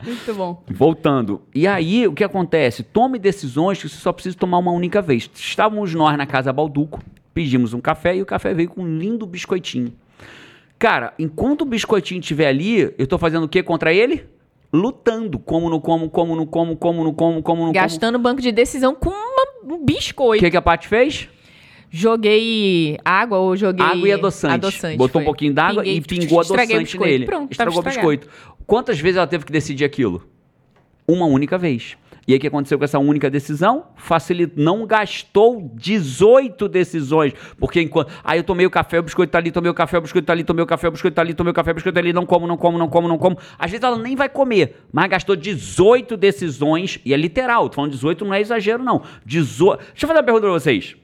Muito 0.05 0.35
bom. 0.35 0.62
Voltando. 0.71 1.43
E 1.55 1.67
aí, 1.67 2.07
o 2.07 2.12
que 2.12 2.23
acontece? 2.25 2.83
Tome 2.83 3.19
decisões 3.19 3.81
que 3.81 3.88
você 3.88 3.97
só 3.97 4.12
precisa 4.12 4.37
tomar 4.37 4.59
uma 4.59 4.71
única 4.73 5.01
vez. 5.01 5.31
Estávamos 5.35 5.95
nós 5.95 6.17
na 6.19 6.27
casa 6.27 6.53
Balduco, 6.53 7.01
pedimos 7.33 7.73
um 7.75 7.81
café 7.81 8.17
e 8.17 8.23
o 8.23 8.27
café 8.27 8.53
veio 8.55 8.69
com 8.69 8.83
um 8.83 8.99
lindo 8.99 9.27
biscoitinho. 9.27 9.93
Cara, 10.79 11.14
enquanto 11.19 11.62
o 11.62 11.64
biscoitinho 11.64 12.21
estiver 12.21 12.49
ali, 12.49 12.93
eu 12.99 13.07
tô 13.07 13.17
fazendo 13.19 13.45
o 13.45 13.49
que 13.49 13.62
contra 13.62 13.93
ele? 13.93 14.27
Lutando. 14.73 15.38
Como 15.38 15.71
no 15.71 15.81
como, 15.81 16.11
como 16.11 16.35
no 16.37 16.47
como, 16.47 16.77
como 16.77 17.05
no 17.05 17.12
como, 17.12 17.43
como 17.43 17.67
no 17.67 17.73
Gastando 17.73 18.19
banco 18.19 18.43
de 18.43 18.51
decisão 18.51 18.95
com 18.95 19.09
uma- 19.09 19.19
um 19.64 19.69
como. 19.69 19.75
O 19.81 19.85
biscoito. 19.85 20.45
que, 20.45 20.51
que 20.51 20.57
a 20.57 20.62
Paty 20.62 20.88
fez? 20.88 21.29
Joguei 21.96 22.98
água 23.04 23.38
ou 23.38 23.54
joguei... 23.57 23.87
Água 23.87 24.09
e 24.09 24.11
adoçante. 24.11 24.54
adoçante 24.54 24.96
Botou 24.96 25.12
foi. 25.12 25.22
um 25.22 25.24
pouquinho 25.26 25.54
d'água 25.54 25.85
Pinguei, 25.85 25.98
e 25.98 26.00
pingou 26.00 26.40
adoçante 26.40 26.76
biscoito. 26.76 27.04
nele. 27.04 27.24
Pronto, 27.24 27.52
Estragou 27.52 27.78
o 27.78 27.83
biscoito. 27.85 28.28
Quantas 28.66 28.98
vezes 28.98 29.16
ela 29.16 29.28
teve 29.28 29.44
que 29.44 29.52
decidir 29.52 29.85
aquilo? 29.85 30.28
Uma 31.07 31.26
única 31.26 31.57
vez. 31.57 31.96
E 32.26 32.33
aí 32.33 32.38
o 32.38 32.40
que 32.40 32.48
aconteceu 32.48 32.78
com 32.78 32.85
essa 32.85 32.98
única 32.98 33.30
decisão? 33.30 33.85
Facilitou, 33.94 34.61
não 34.61 34.85
gastou 34.88 35.70
18 35.72 36.68
decisões. 36.68 37.33
Porque 37.61 37.80
enquanto. 37.80 38.11
Aí 38.24 38.40
eu 38.40 38.42
tomei 38.42 38.66
o 38.66 38.70
café, 38.70 38.98
o 38.98 39.02
biscoito 39.04 39.30
tá 39.30 39.38
ali, 39.38 39.52
tomei 39.52 39.70
o 39.70 39.74
café, 39.74 39.96
o 39.96 40.00
biscoito 40.00 40.26
tá 40.26 40.33
ali, 40.33 40.42
tomei 40.42 40.64
o 40.64 40.66
café, 40.66 40.88
o 40.88 40.90
biscoito 40.90 41.14
tá 41.14 41.22
ali, 41.22 41.33
tomei 41.33 41.52
o 41.52 41.54
café, 41.54 41.70
o 41.70 41.74
biscoito 41.74 41.94
tá 41.94 42.00
ali, 42.00 42.12
não 42.12 42.26
como, 42.26 42.44
não 42.44 42.57
como, 42.57 42.76
não 42.76 42.88
como, 42.88 43.07
não 43.07 43.18
como. 43.18 43.38
Às 43.57 43.70
vezes 43.70 43.85
ela 43.85 43.98
nem 43.98 44.16
vai 44.16 44.28
comer, 44.28 44.85
mas 44.92 45.09
gastou 45.09 45.37
18 45.37 46.16
decisões, 46.16 46.98
e 47.04 47.14
é 47.14 47.16
literal, 47.16 47.68
tô 47.68 47.76
falando 47.76 47.92
18 47.92 48.24
não 48.24 48.35
é 48.35 48.40
exagero, 48.40 48.83
não. 48.83 49.00
18. 49.24 49.78
Deixa 49.78 50.07
eu 50.07 50.09
fazer 50.09 50.18
uma 50.18 50.24
pergunta 50.24 50.46
pra 50.46 50.52
vocês. 50.59 50.96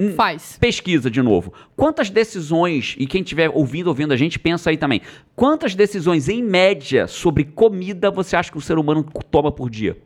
Hum. 0.00 0.14
Faz. 0.14 0.56
Pesquisa 0.58 1.10
de 1.10 1.20
novo. 1.20 1.52
Quantas 1.76 2.08
decisões, 2.08 2.96
e 2.98 3.06
quem 3.06 3.20
estiver 3.20 3.50
ouvindo, 3.50 3.88
ouvindo 3.88 4.14
a 4.14 4.16
gente, 4.16 4.38
pensa 4.38 4.70
aí 4.70 4.78
também. 4.78 5.02
Quantas 5.36 5.74
decisões, 5.74 6.26
em 6.26 6.42
média, 6.42 7.06
sobre 7.06 7.44
comida 7.44 8.10
você 8.10 8.34
acha 8.34 8.50
que 8.50 8.56
o 8.56 8.62
ser 8.62 8.78
humano 8.78 9.04
toma 9.30 9.52
por 9.52 9.68
dia? 9.68 9.98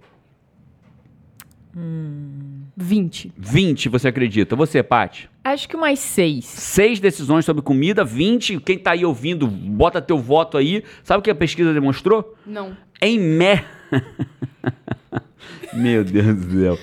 20. 2.76 3.32
20, 3.36 3.88
você 3.88 4.08
acredita? 4.08 4.56
Você, 4.56 4.82
Paty? 4.82 5.30
Acho 5.44 5.68
que 5.68 5.76
umas 5.76 5.98
seis. 6.00 6.44
Seis 6.44 6.98
decisões 6.98 7.44
sobre 7.44 7.62
comida, 7.62 8.04
20. 8.04 8.58
Quem 8.60 8.78
tá 8.78 8.92
aí 8.92 9.04
ouvindo, 9.04 9.46
bota 9.46 10.02
teu 10.02 10.18
voto 10.18 10.58
aí. 10.58 10.82
Sabe 11.04 11.20
o 11.20 11.22
que 11.22 11.30
a 11.30 11.34
pesquisa 11.34 11.72
demonstrou? 11.72 12.36
Não. 12.44 12.76
Em 13.00 13.18
média. 13.18 13.64
Meu 15.72 16.04
Deus 16.04 16.36
do 16.36 16.60
céu. 16.60 16.78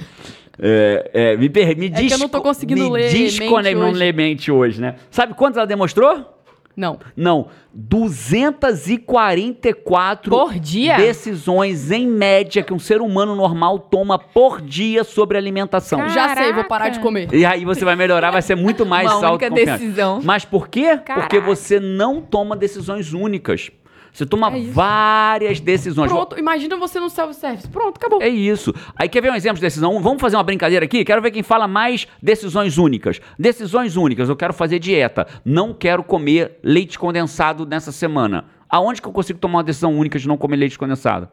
É, 0.61 1.09
é, 1.13 1.35
me, 1.37 1.49
per- 1.49 1.75
me 1.75 1.87
É 1.87 1.89
que 1.89 2.13
eu 2.13 2.19
não 2.19 2.29
tô 2.29 2.39
conseguindo 2.41 2.83
me 2.83 2.89
ler 2.91 3.09
descone- 3.11 3.73
mente 3.73 3.75
não 3.75 3.91
mente 4.13 4.51
hoje, 4.51 4.79
né? 4.79 4.95
Sabe 5.09 5.33
quantos 5.33 5.57
ela 5.57 5.65
demonstrou? 5.65 6.37
Não. 6.77 6.99
Não, 7.17 7.47
244 7.73 10.31
Por 10.31 10.53
dia? 10.59 10.97
decisões 10.97 11.91
em 11.91 12.07
média 12.07 12.63
que 12.63 12.73
um 12.73 12.79
ser 12.79 13.01
humano 13.01 13.35
normal 13.35 13.77
toma 13.79 14.17
por 14.17 14.61
dia 14.61 15.03
sobre 15.03 15.37
alimentação. 15.37 15.99
Cara. 15.99 16.09
Já 16.11 16.27
sei, 16.29 16.35
vou 16.45 16.53
Caraca. 16.63 16.69
parar 16.69 16.89
de 16.89 16.99
comer. 16.99 17.27
E 17.33 17.45
aí 17.45 17.65
você 17.65 17.83
vai 17.83 17.95
melhorar, 17.95 18.31
vai 18.31 18.41
ser 18.41 18.55
muito 18.55 18.85
mais 18.95 19.07
Uma 19.11 19.31
única 19.31 19.45
autoconfiante. 19.47 19.81
decisão. 19.83 20.21
Mas 20.23 20.45
por 20.45 20.67
quê? 20.69 20.91
Porque 20.97 21.03
Caraca. 21.13 21.41
você 21.41 21.79
não 21.79 22.21
toma 22.21 22.55
decisões 22.55 23.13
únicas. 23.13 23.69
Você 24.13 24.25
toma 24.25 24.55
É 24.55 24.61
várias 24.71 25.59
decisões. 25.59 26.11
Pronto, 26.11 26.37
imagina 26.37 26.75
você 26.77 26.99
no 26.99 27.09
self-service. 27.09 27.67
Pronto, 27.69 27.97
acabou. 27.97 28.21
É 28.21 28.27
isso. 28.27 28.73
Aí 28.95 29.07
quer 29.07 29.21
ver 29.21 29.31
um 29.31 29.35
exemplo 29.35 29.55
de 29.55 29.61
decisão? 29.61 30.01
Vamos 30.01 30.21
fazer 30.21 30.35
uma 30.35 30.43
brincadeira 30.43 30.85
aqui? 30.85 31.05
Quero 31.05 31.21
ver 31.21 31.31
quem 31.31 31.43
fala 31.43 31.67
mais 31.67 32.07
decisões 32.21 32.77
únicas. 32.77 33.21
Decisões 33.39 33.95
únicas. 33.95 34.27
Eu 34.27 34.35
quero 34.35 34.53
fazer 34.53 34.79
dieta. 34.79 35.27
Não 35.45 35.73
quero 35.73 36.03
comer 36.03 36.59
leite 36.61 36.99
condensado 36.99 37.65
nessa 37.65 37.91
semana. 37.91 38.45
Aonde 38.69 39.01
que 39.01 39.07
eu 39.07 39.13
consigo 39.13 39.39
tomar 39.39 39.59
uma 39.59 39.63
decisão 39.63 39.93
única 39.97 40.19
de 40.19 40.27
não 40.27 40.37
comer 40.37 40.57
leite 40.57 40.77
condensado? 40.77 41.29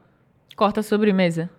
Corta 0.57 0.81
a 0.81 0.83
sobremesa. 0.83 1.51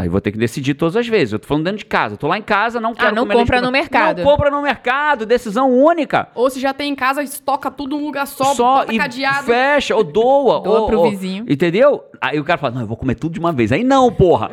Aí 0.00 0.08
vou 0.08 0.20
ter 0.20 0.32
que 0.32 0.38
decidir 0.38 0.74
todas 0.74 0.96
as 0.96 1.06
vezes. 1.06 1.32
Eu 1.32 1.38
tô 1.38 1.46
falando 1.46 1.64
dentro 1.64 1.78
de 1.78 1.84
casa. 1.86 2.14
Eu 2.14 2.18
tô 2.18 2.26
lá 2.28 2.38
em 2.38 2.42
casa, 2.42 2.80
não 2.80 2.94
quero 2.94 3.08
Ah, 3.08 3.12
não 3.12 3.26
compra 3.26 3.60
no 3.60 3.70
mercado. 3.70 4.18
Não 4.18 4.24
compra 4.24 4.50
no 4.50 4.62
mercado. 4.62 5.26
Decisão 5.26 5.70
única. 5.70 6.28
Ou 6.34 6.48
se 6.50 6.60
já 6.60 6.72
tem 6.72 6.92
em 6.92 6.94
casa, 6.94 7.22
estoca 7.22 7.70
tudo 7.70 7.96
num 7.96 8.04
lugar 8.04 8.26
só, 8.26 8.54
Só 8.54 8.84
e 8.90 8.98
cadeado. 8.98 9.46
fecha, 9.46 9.94
ou 9.96 10.04
doa. 10.04 10.60
Doa 10.66 10.80
ou, 10.80 10.86
pro 10.86 11.00
ou- 11.00 11.10
vizinho. 11.10 11.44
Entendeu? 11.48 12.04
Aí 12.20 12.38
o 12.40 12.44
cara 12.44 12.58
fala, 12.58 12.74
não, 12.74 12.80
eu 12.82 12.86
vou 12.86 12.96
comer 12.96 13.14
tudo 13.14 13.32
de 13.34 13.40
uma 13.40 13.52
vez. 13.52 13.72
Aí 13.72 13.84
não, 13.84 14.10
porra. 14.12 14.50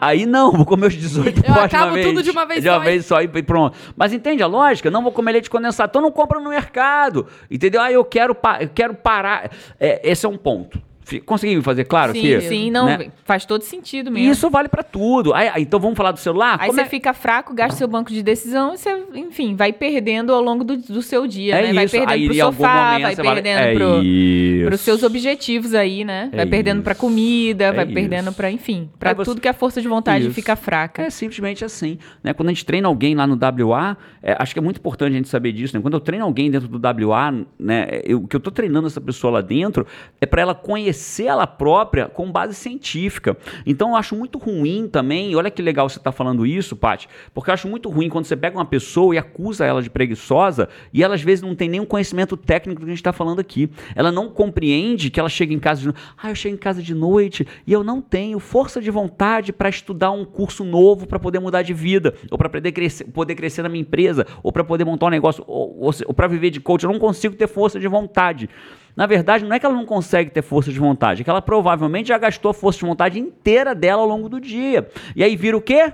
Aí 0.00 0.26
não, 0.26 0.52
vou 0.52 0.66
comer 0.66 0.86
os 0.86 0.94
18 0.94 1.38
Eu 1.38 1.42
de 1.42 1.50
uma 1.50 1.64
acabo 1.64 1.92
vez. 1.92 2.06
tudo 2.06 2.22
de 2.22 2.30
uma 2.30 2.44
vez 2.46 2.62
De 2.62 2.68
uma 2.68 2.78
só, 2.78 2.84
vez 2.84 3.06
só 3.06 3.20
e 3.22 3.28
pronto. 3.42 3.76
Mas 3.96 4.12
entende 4.12 4.42
a 4.42 4.46
lógica? 4.46 4.90
Não 4.90 5.02
vou 5.02 5.12
comer 5.12 5.32
leite 5.32 5.48
condensado. 5.50 5.90
Então 5.90 6.02
não 6.02 6.10
compra 6.12 6.40
no 6.40 6.50
mercado. 6.50 7.26
Entendeu? 7.50 7.80
Aí 7.80 7.94
eu 7.94 8.04
quero, 8.04 8.36
eu 8.60 8.68
quero 8.74 8.94
parar. 8.94 9.50
É, 9.78 10.00
esse 10.10 10.26
é 10.26 10.28
um 10.28 10.36
ponto. 10.36 10.80
Fi- 11.08 11.20
Consegui 11.20 11.54
me 11.54 11.62
fazer 11.62 11.84
claro 11.84 12.10
sim, 12.12 12.34
aqui? 12.34 12.48
sim, 12.48 12.68
não, 12.68 12.86
Né? 12.86 13.12
faz 13.24 13.44
todo 13.44 13.62
sentido 13.62 14.10
E 14.10 14.12
mesmo. 14.12 14.32
isso 14.32 14.50
vale 14.50 14.68
pra 14.68 14.82
tudo. 14.82 15.32
Aí, 15.32 15.48
então 15.62 15.78
vamos 15.78 15.96
falar 15.96 16.10
do 16.10 16.18
celular? 16.18 16.58
Aí 16.60 16.66
Como 16.66 16.72
você 16.72 16.80
é- 16.80 16.84
fica 16.84 17.14
fraco, 17.14 17.54
gasta 17.54 17.76
seu 17.78 17.86
banco 17.86 18.10
de 18.12 18.24
decisão 18.24 18.74
e 18.74 18.76
você, 18.76 19.04
enfim, 19.14 19.54
vai 19.54 19.72
perdendo 19.72 20.32
ao 20.32 20.42
longo 20.42 20.64
do, 20.64 20.76
do 20.76 21.00
seu 21.02 21.24
dia, 21.28 21.54
É 21.54 21.62
né? 21.62 21.72
Vai 21.72 21.84
isso. 21.84 21.92
perdendo 21.92 22.10
Aí, 22.12 22.26
pro 22.26 22.34
sofá, 22.36 22.74
momento, 22.86 23.02
vai 23.02 23.14
você 23.14 23.22
vai- 23.22 23.34
perdendo 23.34 23.58
é 23.60 23.74
pro, 23.74 24.66
pros 24.66 24.80
seus 24.80 25.02
objetivos 25.04 25.74
aí, 25.74 26.04
né? 26.04 26.28
É 26.32 26.36
vai 26.38 26.46
perdendo 26.46 26.82
pra 26.82 26.90
isso. 26.92 27.00
comida, 27.00 27.64
É 27.66 27.72
vai 27.72 27.84
isso. 27.84 27.94
perdendo 27.94 28.32
pra, 28.32 28.50
enfim, 28.50 28.90
pra 28.98 29.14
você- 29.14 29.30
tudo 29.30 29.40
que 29.40 29.46
a 29.46 29.54
força 29.54 29.80
de 29.80 29.86
vontade 29.86 30.24
Isso. 30.24 30.34
fica 30.34 30.56
fraca. 30.56 31.02
É 31.02 31.10
simplesmente 31.10 31.64
assim. 31.64 31.98
Né? 32.20 32.32
Quando 32.32 32.48
a 32.48 32.52
gente 32.52 32.66
treina 32.66 32.88
alguém 32.88 33.14
lá 33.14 33.28
no 33.28 33.36
WA, 33.36 33.96
é, 34.20 34.34
acho 34.40 34.52
que 34.52 34.58
é 34.58 34.62
muito 34.62 34.78
importante 34.78 35.12
a 35.12 35.16
gente 35.16 35.28
saber 35.28 35.52
disso. 35.52 35.76
Né? 35.76 35.80
Quando 35.80 35.94
eu 35.94 36.00
treino 36.00 36.24
alguém 36.24 36.50
dentro 36.50 36.66
do 36.66 36.80
WA, 36.80 37.32
né, 37.56 38.00
eu- 38.02 38.18
o 38.22 38.26
que 38.26 38.34
eu 38.34 38.38
estou 38.38 38.52
treinando 38.52 38.88
essa 38.88 39.00
pessoa 39.00 39.34
lá 39.34 39.40
dentro 39.40 39.86
é 40.20 40.26
para 40.26 40.42
ela 40.42 40.52
conhecer 40.54 40.95
ela 41.26 41.46
própria 41.46 42.06
com 42.06 42.30
base 42.30 42.54
científica. 42.54 43.36
Então 43.64 43.90
eu 43.90 43.96
acho 43.96 44.14
muito 44.14 44.38
ruim 44.38 44.88
também, 44.88 45.34
olha 45.34 45.50
que 45.50 45.62
legal 45.62 45.88
você 45.88 45.98
está 45.98 46.12
falando 46.12 46.46
isso, 46.46 46.76
Paty, 46.76 47.08
porque 47.34 47.50
eu 47.50 47.54
acho 47.54 47.68
muito 47.68 47.88
ruim 47.88 48.08
quando 48.08 48.24
você 48.24 48.36
pega 48.36 48.56
uma 48.56 48.64
pessoa 48.64 49.14
e 49.14 49.18
acusa 49.18 49.64
ela 49.64 49.82
de 49.82 49.90
preguiçosa 49.90 50.68
e 50.92 51.02
ela 51.02 51.14
às 51.14 51.22
vezes 51.22 51.42
não 51.42 51.54
tem 51.54 51.68
nenhum 51.68 51.84
conhecimento 51.84 52.36
técnico 52.36 52.80
do 52.80 52.84
que 52.84 52.90
a 52.90 52.94
gente 52.94 53.00
está 53.00 53.12
falando 53.12 53.40
aqui. 53.40 53.70
Ela 53.94 54.12
não 54.12 54.28
compreende 54.28 55.10
que 55.10 55.20
ela 55.20 55.28
chega 55.28 55.52
em 55.52 55.58
casa 55.58 55.80
de 55.80 55.86
noite. 55.86 56.00
Ah, 56.16 56.30
eu 56.30 56.34
chego 56.34 56.54
em 56.54 56.58
casa 56.58 56.82
de 56.82 56.94
noite 56.94 57.46
e 57.66 57.72
eu 57.72 57.82
não 57.82 58.00
tenho 58.00 58.38
força 58.38 58.80
de 58.80 58.90
vontade 58.90 59.52
para 59.52 59.68
estudar 59.68 60.10
um 60.10 60.24
curso 60.24 60.64
novo 60.64 61.06
para 61.06 61.18
poder 61.18 61.38
mudar 61.38 61.62
de 61.62 61.72
vida, 61.72 62.14
ou 62.30 62.38
para 62.38 62.48
poder 62.48 62.72
crescer, 62.72 63.04
poder 63.04 63.34
crescer 63.34 63.62
na 63.62 63.68
minha 63.68 63.82
empresa, 63.82 64.26
ou 64.42 64.52
para 64.52 64.64
poder 64.64 64.84
montar 64.84 65.06
um 65.06 65.10
negócio, 65.10 65.44
ou, 65.46 65.78
ou, 65.80 65.90
ou 66.06 66.14
para 66.14 66.26
viver 66.26 66.50
de 66.50 66.60
coach. 66.60 66.84
Eu 66.84 66.92
não 66.92 66.98
consigo 66.98 67.34
ter 67.34 67.46
força 67.46 67.78
de 67.78 67.88
vontade. 67.88 68.48
Na 68.96 69.04
verdade, 69.06 69.44
não 69.44 69.54
é 69.54 69.58
que 69.60 69.66
ela 69.66 69.74
não 69.74 69.84
consegue 69.84 70.30
ter 70.30 70.40
força 70.42 70.72
de 70.72 70.78
vontade, 70.78 71.20
é 71.20 71.24
que 71.24 71.28
ela 71.28 71.42
provavelmente 71.42 72.08
já 72.08 72.16
gastou 72.16 72.50
a 72.50 72.54
força 72.54 72.78
de 72.78 72.86
vontade 72.86 73.20
inteira 73.20 73.74
dela 73.74 74.00
ao 74.02 74.08
longo 74.08 74.26
do 74.28 74.40
dia. 74.40 74.88
E 75.14 75.22
aí 75.22 75.36
vira 75.36 75.54
o 75.56 75.60
quê? 75.60 75.92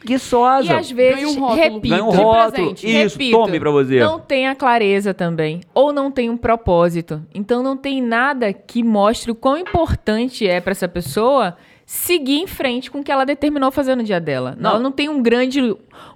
Preguiçosa. 0.00 0.72
E 0.72 0.76
às 0.76 0.90
vezes, 0.90 1.16
Ganha 1.24 1.28
um 1.28 1.40
rótulo. 1.40 1.54
repito, 1.60 1.88
Ganha 1.88 2.04
um 2.04 2.10
rótulo. 2.10 2.52
presente. 2.52 2.86
Isso, 2.86 3.18
repito, 3.18 3.36
tome 3.38 3.58
pra 3.60 3.70
você. 3.70 4.00
Não 4.00 4.18
tem 4.18 4.48
a 4.48 4.54
clareza 4.54 5.12
também. 5.12 5.60
Ou 5.74 5.92
não 5.92 6.10
tem 6.10 6.30
um 6.30 6.36
propósito. 6.36 7.22
Então 7.34 7.62
não 7.62 7.76
tem 7.76 8.00
nada 8.00 8.52
que 8.52 8.82
mostre 8.82 9.30
o 9.30 9.34
quão 9.34 9.58
importante 9.58 10.46
é 10.46 10.60
pra 10.60 10.70
essa 10.72 10.88
pessoa 10.88 11.56
seguir 11.84 12.38
em 12.38 12.46
frente 12.46 12.90
com 12.90 13.00
o 13.00 13.02
que 13.04 13.10
ela 13.12 13.24
determinou 13.26 13.70
fazer 13.70 13.94
no 13.96 14.02
dia 14.04 14.20
dela. 14.20 14.56
Não. 14.58 14.70
Ela 14.70 14.78
não 14.78 14.92
tem 14.92 15.08
um 15.08 15.20
grande, 15.20 15.60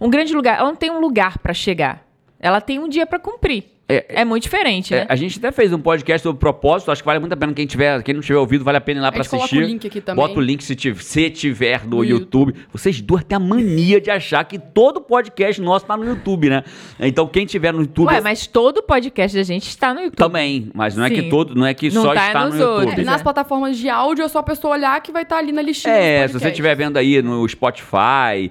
um 0.00 0.08
grande 0.08 0.34
lugar. 0.34 0.58
Ela 0.58 0.68
não 0.68 0.76
tem 0.76 0.90
um 0.90 1.00
lugar 1.00 1.38
pra 1.38 1.52
chegar. 1.52 2.06
Ela 2.38 2.60
tem 2.60 2.78
um 2.78 2.88
dia 2.88 3.04
pra 3.06 3.18
cumprir. 3.18 3.64
É, 3.88 4.20
É, 4.22 4.24
muito 4.24 4.42
diferente, 4.42 4.92
É, 4.92 5.00
né? 5.00 5.06
a 5.08 5.14
gente 5.14 5.38
até 5.38 5.52
fez 5.52 5.72
um 5.72 5.78
podcast 5.78 6.22
sobre 6.24 6.40
propósito, 6.40 6.90
acho 6.90 7.02
que 7.02 7.06
vale 7.06 7.20
muito 7.20 7.32
a 7.32 7.36
pena 7.36 7.52
quem 7.54 7.66
tiver, 7.66 8.02
quem 8.02 8.14
não 8.14 8.20
tiver 8.20 8.38
ouvido, 8.38 8.64
vale 8.64 8.78
a 8.78 8.80
pena 8.80 8.98
ir 8.98 9.02
lá 9.02 9.08
A 9.08 9.12
pra 9.12 9.22
gente 9.22 9.30
coloca 9.30 9.44
assistir. 9.46 9.62
o 9.62 9.66
link 9.66 9.86
aqui 9.86 10.00
também. 10.00 10.26
Bota 10.26 10.40
o 10.40 10.42
link 10.42 10.64
se 10.64 10.74
tiver, 10.74 11.00
se 11.00 11.30
tiver 11.30 11.84
no 11.84 11.98
No 11.98 12.04
YouTube. 12.04 12.52
Vocês 12.72 13.00
duas 13.00 13.22
têm 13.22 13.36
a 13.36 13.38
mania 13.38 14.00
de 14.00 14.10
achar 14.10 14.42
que 14.44 14.58
todo 14.58 15.00
podcast 15.00 15.60
nosso 15.62 15.86
tá 15.86 15.96
no 15.96 16.04
YouTube, 16.04 16.50
né? 16.50 16.64
Então 16.98 17.28
quem 17.28 17.46
tiver 17.46 17.72
no 17.72 17.82
YouTube 17.82 18.08
Ué, 18.08 18.20
mas 18.20 18.46
todo 18.48 18.82
podcast 18.82 19.36
da 19.36 19.44
gente 19.44 19.68
está 19.68 19.94
no 19.94 20.00
YouTube. 20.00 20.16
também, 20.16 20.68
mas 20.74 20.96
não 20.96 21.04
é 21.04 21.10
que 21.10 21.22
Sim. 21.22 21.28
todo, 21.28 21.54
não 21.54 21.64
é 21.64 21.72
que 21.72 21.88
Não 21.90 22.02
só 22.02 22.12
tá 22.12 22.26
está 22.26 22.40
no 22.40 22.46
nos 22.50 22.58
YouTube. 22.58 22.80
outros, 22.86 22.98
É, 22.98 23.04
nas 23.04 23.20
é. 23.20 23.22
plataformas 23.22 23.78
de 23.78 23.88
áudio 23.88 24.24
é 24.24 24.28
só 24.28 24.40
a 24.40 24.42
pessoa 24.42 24.74
olhar 24.74 25.00
que 25.00 25.12
vai 25.12 25.22
estar 25.22 25.38
ali 25.38 25.52
na 25.52 25.62
listinha. 25.62 25.94
É, 25.94 26.26
se 26.26 26.34
você 26.34 26.48
estiver 26.48 26.74
vendo 26.74 26.96
aí 26.96 27.22
no 27.22 27.48
Spotify, 27.48 28.50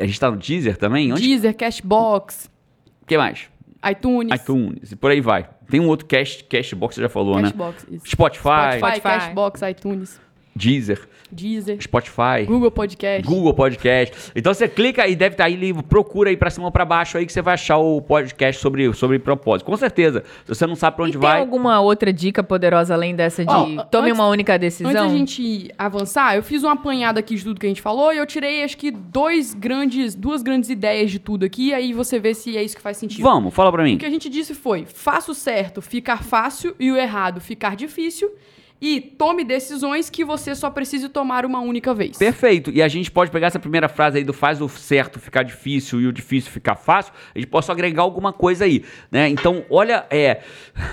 a 0.00 0.06
gente 0.06 0.18
tá 0.18 0.28
no 0.28 0.36
Deezer 0.36 0.76
também? 0.76 1.12
Onde? 1.12 1.22
Deezer, 1.22 1.54
Cashbox, 1.56 2.50
O 3.02 3.06
que 3.06 3.16
mais? 3.16 3.51
iTunes. 3.90 4.40
iTunes, 4.40 4.92
e 4.92 4.96
por 4.96 5.10
aí 5.10 5.20
vai. 5.20 5.48
Tem 5.68 5.80
um 5.80 5.88
outro 5.88 6.06
cast, 6.06 6.44
Cashbox, 6.44 6.94
você 6.94 7.02
já 7.02 7.08
falou, 7.08 7.36
né? 7.36 7.42
Cashbox, 7.42 7.86
isso. 7.90 8.06
Spotify, 8.06 8.42
Spotify, 8.42 8.78
Spotify. 8.78 9.02
Cashbox, 9.02 9.62
iTunes, 9.62 10.20
Deezer, 10.54 11.08
Deezer, 11.30 11.80
Spotify. 11.82 12.44
Google 12.46 12.70
Podcast. 12.70 13.26
Google 13.26 13.54
Podcast. 13.54 14.32
Então 14.36 14.52
você 14.52 14.68
clica 14.68 15.08
e 15.08 15.16
deve 15.16 15.32
estar 15.34 15.44
aí, 15.44 15.56
livro, 15.56 15.82
procura 15.82 16.28
aí 16.28 16.36
pra 16.36 16.50
cima 16.50 16.66
ou 16.66 16.70
pra 16.72 16.84
baixo 16.84 17.16
aí 17.16 17.24
que 17.24 17.32
você 17.32 17.40
vai 17.40 17.54
achar 17.54 17.78
o 17.78 18.02
podcast 18.02 18.60
sobre, 18.60 18.92
sobre 18.92 19.18
propósito. 19.18 19.64
Com 19.66 19.76
certeza. 19.76 20.22
Se 20.44 20.54
você 20.54 20.66
não 20.66 20.74
sabe 20.76 20.96
pra 20.96 21.06
E 21.06 21.08
onde 21.08 21.18
tem 21.18 21.20
vai. 21.22 21.40
alguma 21.40 21.80
outra 21.80 22.12
dica 22.12 22.42
poderosa 22.42 22.92
além 22.92 23.14
dessa 23.16 23.44
de 23.46 23.50
Ó, 23.50 23.82
tome 23.84 24.08
antes- 24.10 24.18
uma 24.18 24.28
única 24.28 24.58
decisão? 24.58 24.90
Antes 24.90 25.02
da 25.02 25.08
gente 25.08 25.70
avançar, 25.78 26.36
eu 26.36 26.42
fiz 26.42 26.62
uma 26.62 26.72
apanhada 26.72 27.20
aqui 27.20 27.34
de 27.34 27.44
tudo 27.44 27.58
que 27.58 27.64
a 27.66 27.68
gente 27.70 27.80
falou 27.82 28.12
e 28.12 28.18
eu 28.18 28.26
tirei 28.26 28.62
acho 28.62 28.76
que 28.76 28.90
dois 28.90 29.54
grandes, 29.54 30.14
duas 30.14 30.42
grandes 30.42 30.68
ideias 30.68 31.10
de 31.10 31.18
tudo 31.18 31.46
aqui, 31.46 31.68
e 31.68 31.74
aí 31.74 31.92
você 31.94 32.18
vê 32.18 32.34
se 32.34 32.56
é 32.58 32.62
isso 32.62 32.76
que 32.76 32.82
faz 32.82 32.98
sentido. 32.98 33.22
Vamos, 33.22 33.54
fala 33.54 33.72
pra 33.72 33.82
mim. 33.84 33.94
O 33.94 33.98
que 33.98 34.04
a 34.06 34.10
gente 34.10 34.28
disse 34.28 34.54
foi: 34.54 34.84
faça 34.84 35.32
o 35.32 35.34
certo 35.34 35.80
ficar 35.80 36.22
fácil 36.22 36.76
e 36.78 36.92
o 36.92 36.96
errado 36.96 37.40
ficar 37.40 37.74
difícil. 37.74 38.30
E 38.82 39.00
tome 39.00 39.44
decisões 39.44 40.10
que 40.10 40.24
você 40.24 40.56
só 40.56 40.68
precise 40.68 41.08
tomar 41.08 41.46
uma 41.46 41.60
única 41.60 41.94
vez. 41.94 42.18
Perfeito. 42.18 42.68
E 42.72 42.82
a 42.82 42.88
gente 42.88 43.12
pode 43.12 43.30
pegar 43.30 43.46
essa 43.46 43.60
primeira 43.60 43.88
frase 43.88 44.18
aí 44.18 44.24
do 44.24 44.32
faz 44.32 44.60
o 44.60 44.68
certo 44.68 45.20
ficar 45.20 45.44
difícil 45.44 46.00
e 46.00 46.08
o 46.08 46.12
difícil 46.12 46.50
ficar 46.50 46.74
fácil. 46.74 47.12
A 47.32 47.38
gente 47.38 47.46
pode 47.46 47.64
só 47.64 47.70
agregar 47.70 48.02
alguma 48.02 48.32
coisa 48.32 48.64
aí, 48.64 48.84
né? 49.08 49.28
Então, 49.28 49.64
olha, 49.70 50.04
é, 50.10 50.40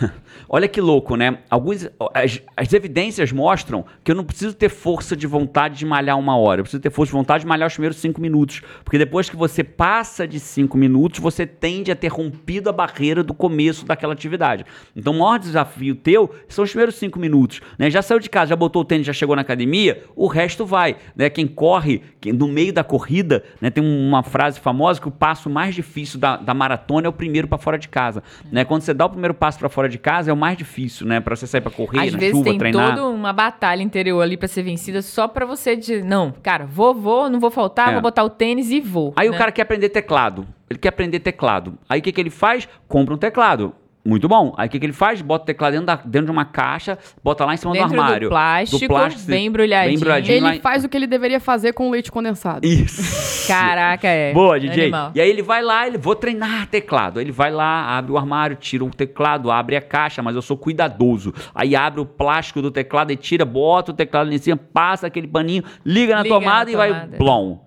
olha 0.47 0.67
que 0.67 0.79
louco, 0.79 1.15
né? 1.15 1.39
Alguns, 1.49 1.89
as, 2.13 2.39
as 2.55 2.73
evidências 2.73 3.31
mostram 3.31 3.83
que 4.03 4.11
eu 4.11 4.15
não 4.15 4.23
preciso 4.23 4.53
ter 4.53 4.69
força 4.69 5.15
de 5.15 5.25
vontade 5.25 5.79
de 5.79 5.85
malhar 5.87 6.19
uma 6.19 6.37
hora. 6.37 6.59
Eu 6.59 6.65
preciso 6.65 6.83
ter 6.83 6.91
força 6.91 7.09
de 7.09 7.17
vontade 7.17 7.41
de 7.41 7.47
malhar 7.47 7.65
os 7.65 7.73
primeiros 7.73 7.97
cinco 7.97 8.21
minutos, 8.21 8.61
porque 8.83 8.99
depois 8.99 9.31
que 9.31 9.35
você 9.35 9.63
passa 9.63 10.27
de 10.27 10.39
cinco 10.39 10.77
minutos, 10.77 11.19
você 11.19 11.43
tende 11.43 11.91
a 11.91 11.95
ter 11.95 12.09
rompido 12.09 12.69
a 12.69 12.71
barreira 12.71 13.23
do 13.23 13.33
começo 13.33 13.83
daquela 13.83 14.13
atividade. 14.13 14.63
Então, 14.95 15.13
o 15.13 15.19
maior 15.19 15.39
desafio 15.39 15.95
teu 15.95 16.29
são 16.47 16.63
os 16.63 16.69
primeiros 16.69 16.93
cinco 16.93 17.17
minutos. 17.17 17.59
Né? 17.79 17.89
Já 17.89 18.01
saiu 18.01 18.19
de 18.19 18.29
casa, 18.29 18.49
já 18.49 18.55
botou 18.57 18.81
o 18.81 18.85
tênis, 18.85 19.07
já 19.07 19.13
chegou 19.13 19.37
na 19.37 19.41
academia, 19.41 20.03
o 20.13 20.27
resto 20.27 20.65
vai. 20.65 20.97
Né? 21.15 21.29
Quem 21.29 21.47
corre, 21.47 22.01
quem, 22.19 22.33
no 22.33 22.47
meio 22.47 22.73
da 22.73 22.83
corrida, 22.83 23.41
né? 23.61 23.69
tem 23.69 23.81
uma 23.81 24.21
frase 24.21 24.59
famosa 24.59 24.99
que 24.99 25.07
o 25.07 25.11
passo 25.11 25.49
mais 25.49 25.73
difícil 25.73 26.19
da, 26.19 26.35
da 26.35 26.53
maratona 26.53 27.07
é 27.07 27.09
o 27.09 27.13
primeiro 27.13 27.47
para 27.47 27.57
fora 27.57 27.77
de 27.77 27.87
casa. 27.87 28.21
Né? 28.51 28.65
Quando 28.65 28.81
você 28.81 28.93
dá 28.93 29.05
o 29.05 29.09
primeiro 29.09 29.33
passo 29.33 29.57
para 29.57 29.69
fora 29.69 29.87
de 29.87 29.97
casa, 29.97 30.29
é 30.29 30.33
o 30.33 30.37
mais 30.37 30.57
difícil, 30.57 31.07
né? 31.07 31.21
Para 31.21 31.35
você 31.35 31.47
sair 31.47 31.61
para 31.61 31.71
correr, 31.71 31.99
Às 31.99 32.11
na 32.11 32.19
vezes 32.19 32.35
chuva, 32.35 32.49
tem 32.49 32.57
treinar. 32.57 32.95
toda 32.95 33.07
uma 33.07 33.31
batalha 33.31 33.81
interior 33.81 34.21
ali 34.21 34.35
pra 34.35 34.47
ser 34.49 34.63
vencida 34.63 35.01
só 35.01 35.27
pra 35.27 35.45
você 35.45 35.75
dizer, 35.75 36.03
não, 36.03 36.33
cara, 36.43 36.65
vou, 36.65 36.93
vou, 36.93 37.29
não 37.29 37.39
vou 37.39 37.49
faltar, 37.49 37.89
É. 37.89 37.93
vou 37.93 38.01
botar 38.01 38.23
o 38.25 38.29
tênis 38.29 38.71
e 38.71 38.81
vou. 38.81 39.13
Aí 39.15 39.29
né? 39.29 39.35
o 39.35 39.37
cara 39.37 39.51
quer 39.53 39.61
aprender 39.61 39.87
teclado. 39.87 40.45
Ele 40.69 40.77
quer 40.77 40.89
aprender 40.89 41.19
teclado. 41.19 41.77
Aí 41.87 41.99
o 41.99 42.03
que, 42.03 42.11
que 42.11 42.19
ele 42.19 42.29
faz? 42.29 42.67
Compra 42.87 43.13
um 43.15 43.17
teclado. 43.17 43.73
Muito 44.05 44.29
bom. 44.29 44.53
Aí 44.57 44.67
o 44.67 44.71
que, 44.71 44.79
que 44.79 44.85
ele 44.85 44.93
faz? 44.93 45.21
Bota 45.21 45.43
o 45.43 45.45
teclado 45.45 45.73
dentro, 45.73 45.85
da- 45.85 45.95
dentro 45.97 46.25
de 46.27 46.31
uma 46.31 46.45
caixa, 46.45 46.97
bota 47.23 47.45
lá 47.45 47.53
em 47.53 47.57
cima 47.57 47.73
Dentro 47.73 47.89
do 47.89 47.95
do 47.95 48.01
armário. 48.01 48.29
plástico, 48.29 48.79
bem 49.27 49.45
embrulhadinho. 49.47 49.95
embrulhadinho 49.97 50.41
lá 50.41 50.49
Ele 50.49 50.57
em- 50.57 50.61
faz 50.61 50.85
o 50.85 50.89
que 50.89 50.95
ele 50.97 51.05
deveria 51.05 51.39
fazer 51.39 51.73
com 51.73 51.89
leite 51.89 52.09
condensado. 52.11 52.65
Isso. 52.65 53.45
Caraca, 53.47 54.07
é. 54.07 54.31
Boa, 54.33 54.59
DJ. 54.59 54.83
Animal. 54.83 55.11
E 55.15 55.19
aí 55.21 55.29
ele 55.29 55.41
vai 55.41 55.61
lá, 55.61 55.85
ele 55.85 55.97
vou 55.97 56.15
treinar 56.15 56.67
teclado. 56.67 57.19
Aí 57.19 57.25
Ele 57.25 57.31
vai 57.31 57.51
lá, 57.51 57.97
abre 57.97 58.11
o 58.11 58.17
armário, 58.17 58.55
tira 58.55 58.85
o 58.85 58.89
teclado, 58.89 59.51
abre 59.51 59.75
a 59.75 59.81
caixa, 59.81 60.21
mas 60.23 60.35
eu 60.35 60.41
sou 60.41 60.55
cuidadoso. 60.57 61.33
Aí 61.53 61.75
abre 61.75 61.99
o 61.99 62.05
plástico 62.05 62.61
do 62.61 62.71
teclado 62.71 63.11
e 63.11 63.15
tira, 63.17 63.43
bota 63.43 63.91
o 63.91 63.93
teclado 63.93 64.27
ali 64.27 64.35
em 64.37 64.39
cima, 64.39 64.57
passa 64.73 65.07
aquele 65.07 65.27
paninho, 65.27 65.63
liga 65.85 66.15
na 66.15 66.23
Liga 66.23 66.33
na 66.35 66.39
tomada 66.39 66.71
e 66.71 66.75
vai 66.75 66.89
tomada. 66.89 67.17
blom. 67.17 67.59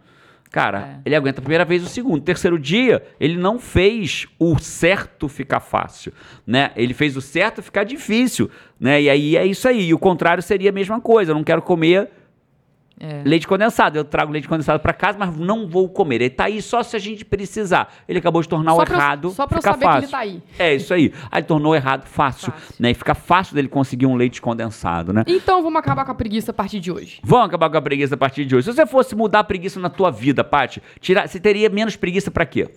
Cara, 0.53 0.79
É. 0.81 1.01
ele 1.07 1.17
aguenta 1.17 1.41
a 1.41 1.43
primeira 1.43 1.65
vez 1.65 1.83
o 1.83 1.87
segundo. 1.89 2.21
Terceiro 2.23 2.59
dia, 2.59 3.03
ele 3.19 3.39
não 3.39 3.59
fez 3.59 4.27
o 4.39 4.59
certo 4.59 5.27
ficar 5.27 5.61
fácil, 5.61 6.13
né? 6.47 6.71
Ele 6.77 6.93
fez 6.93 7.17
o 7.17 7.23
certo 7.23 7.63
ficar 7.63 7.85
difícil, 7.85 8.51
né? 8.79 9.01
E 9.01 9.09
aí 9.09 9.37
é 9.37 9.47
isso 9.47 9.67
aí. 9.67 9.89
E 9.89 9.95
o 9.95 9.99
contrário 9.99 10.43
seria 10.43 10.69
a 10.69 10.73
mesma 10.73 11.01
coisa. 11.01 11.31
Eu 11.33 11.37
não 11.37 11.43
quero 11.43 11.63
comer 11.63 12.11
É. 13.01 13.23
leite 13.25 13.49
condensado. 13.49 13.97
Eu 13.99 14.05
trago 14.05 14.31
leite 14.31 14.47
condensado 14.47 14.79
pra 14.79 14.93
casa, 14.93 15.19
mas 15.19 15.37
não 15.37 15.67
vou 15.67 15.89
comer. 15.89 16.17
Ele 16.17 16.31
tá 16.31 16.45
aí 16.45 16.63
só 16.63 16.83
se 16.83 16.95
a 16.95 16.99
gente 16.99 17.25
precisar. 17.25 17.93
Ele 18.09 18.19
acabou 18.21 18.41
de 18.43 18.49
tornar 18.49 18.75
o 18.75 18.77
Só 18.77 18.83
eu- 18.85 18.93
errado 18.95 19.31
só 19.31 19.47
pra 19.47 19.59
eu 19.59 19.63
saber 19.63 19.79
que 19.79 19.85
ele 19.85 19.93
fácil. 19.95 20.11
tá 20.11 20.19
aí. 20.19 20.43
É 20.59 20.75
isso 20.75 20.95
aí. 20.95 21.13
Aí 21.31 21.43
tornou 21.43 21.75
errado 21.75 22.07
fácil, 22.07 22.53
Fácil. 22.53 22.75
né? 22.79 22.91
E 22.91 22.95
fica 22.95 23.15
fácil 23.15 23.55
dele 23.57 23.67
conseguir 23.69 24.07
um 24.07 24.15
leite 24.15 24.41
condensado, 24.41 25.13
né? 25.13 25.25
Então 25.27 25.63
vamos 25.63 25.79
acabar 25.81 26.05
com 26.05 26.13
a 26.13 26.15
preguiça 26.15 26.53
a 26.53 26.55
partir 26.55 26.79
de 26.79 26.93
hoje. 26.93 27.19
Vamos 27.25 27.47
acabar 27.47 27.69
com 27.71 27.77
a 27.77 27.83
preguiça 27.83 28.15
a 28.15 28.19
partir 28.19 28.45
de 28.45 28.55
hoje. 28.55 28.67
Se 28.67 28.73
você 28.75 28.87
fosse 28.87 29.17
mudar 29.17 29.41
a 29.41 29.45
preguiça 29.45 29.81
na 29.81 29.89
tua 29.91 30.11
vida, 30.11 30.45
Paty, 30.45 30.81
tirar, 31.01 31.27
você 31.29 31.41
teria 31.41 31.69
menos 31.69 31.97
preguiça 31.97 32.31
pra 32.31 32.47
quê? 32.47 32.69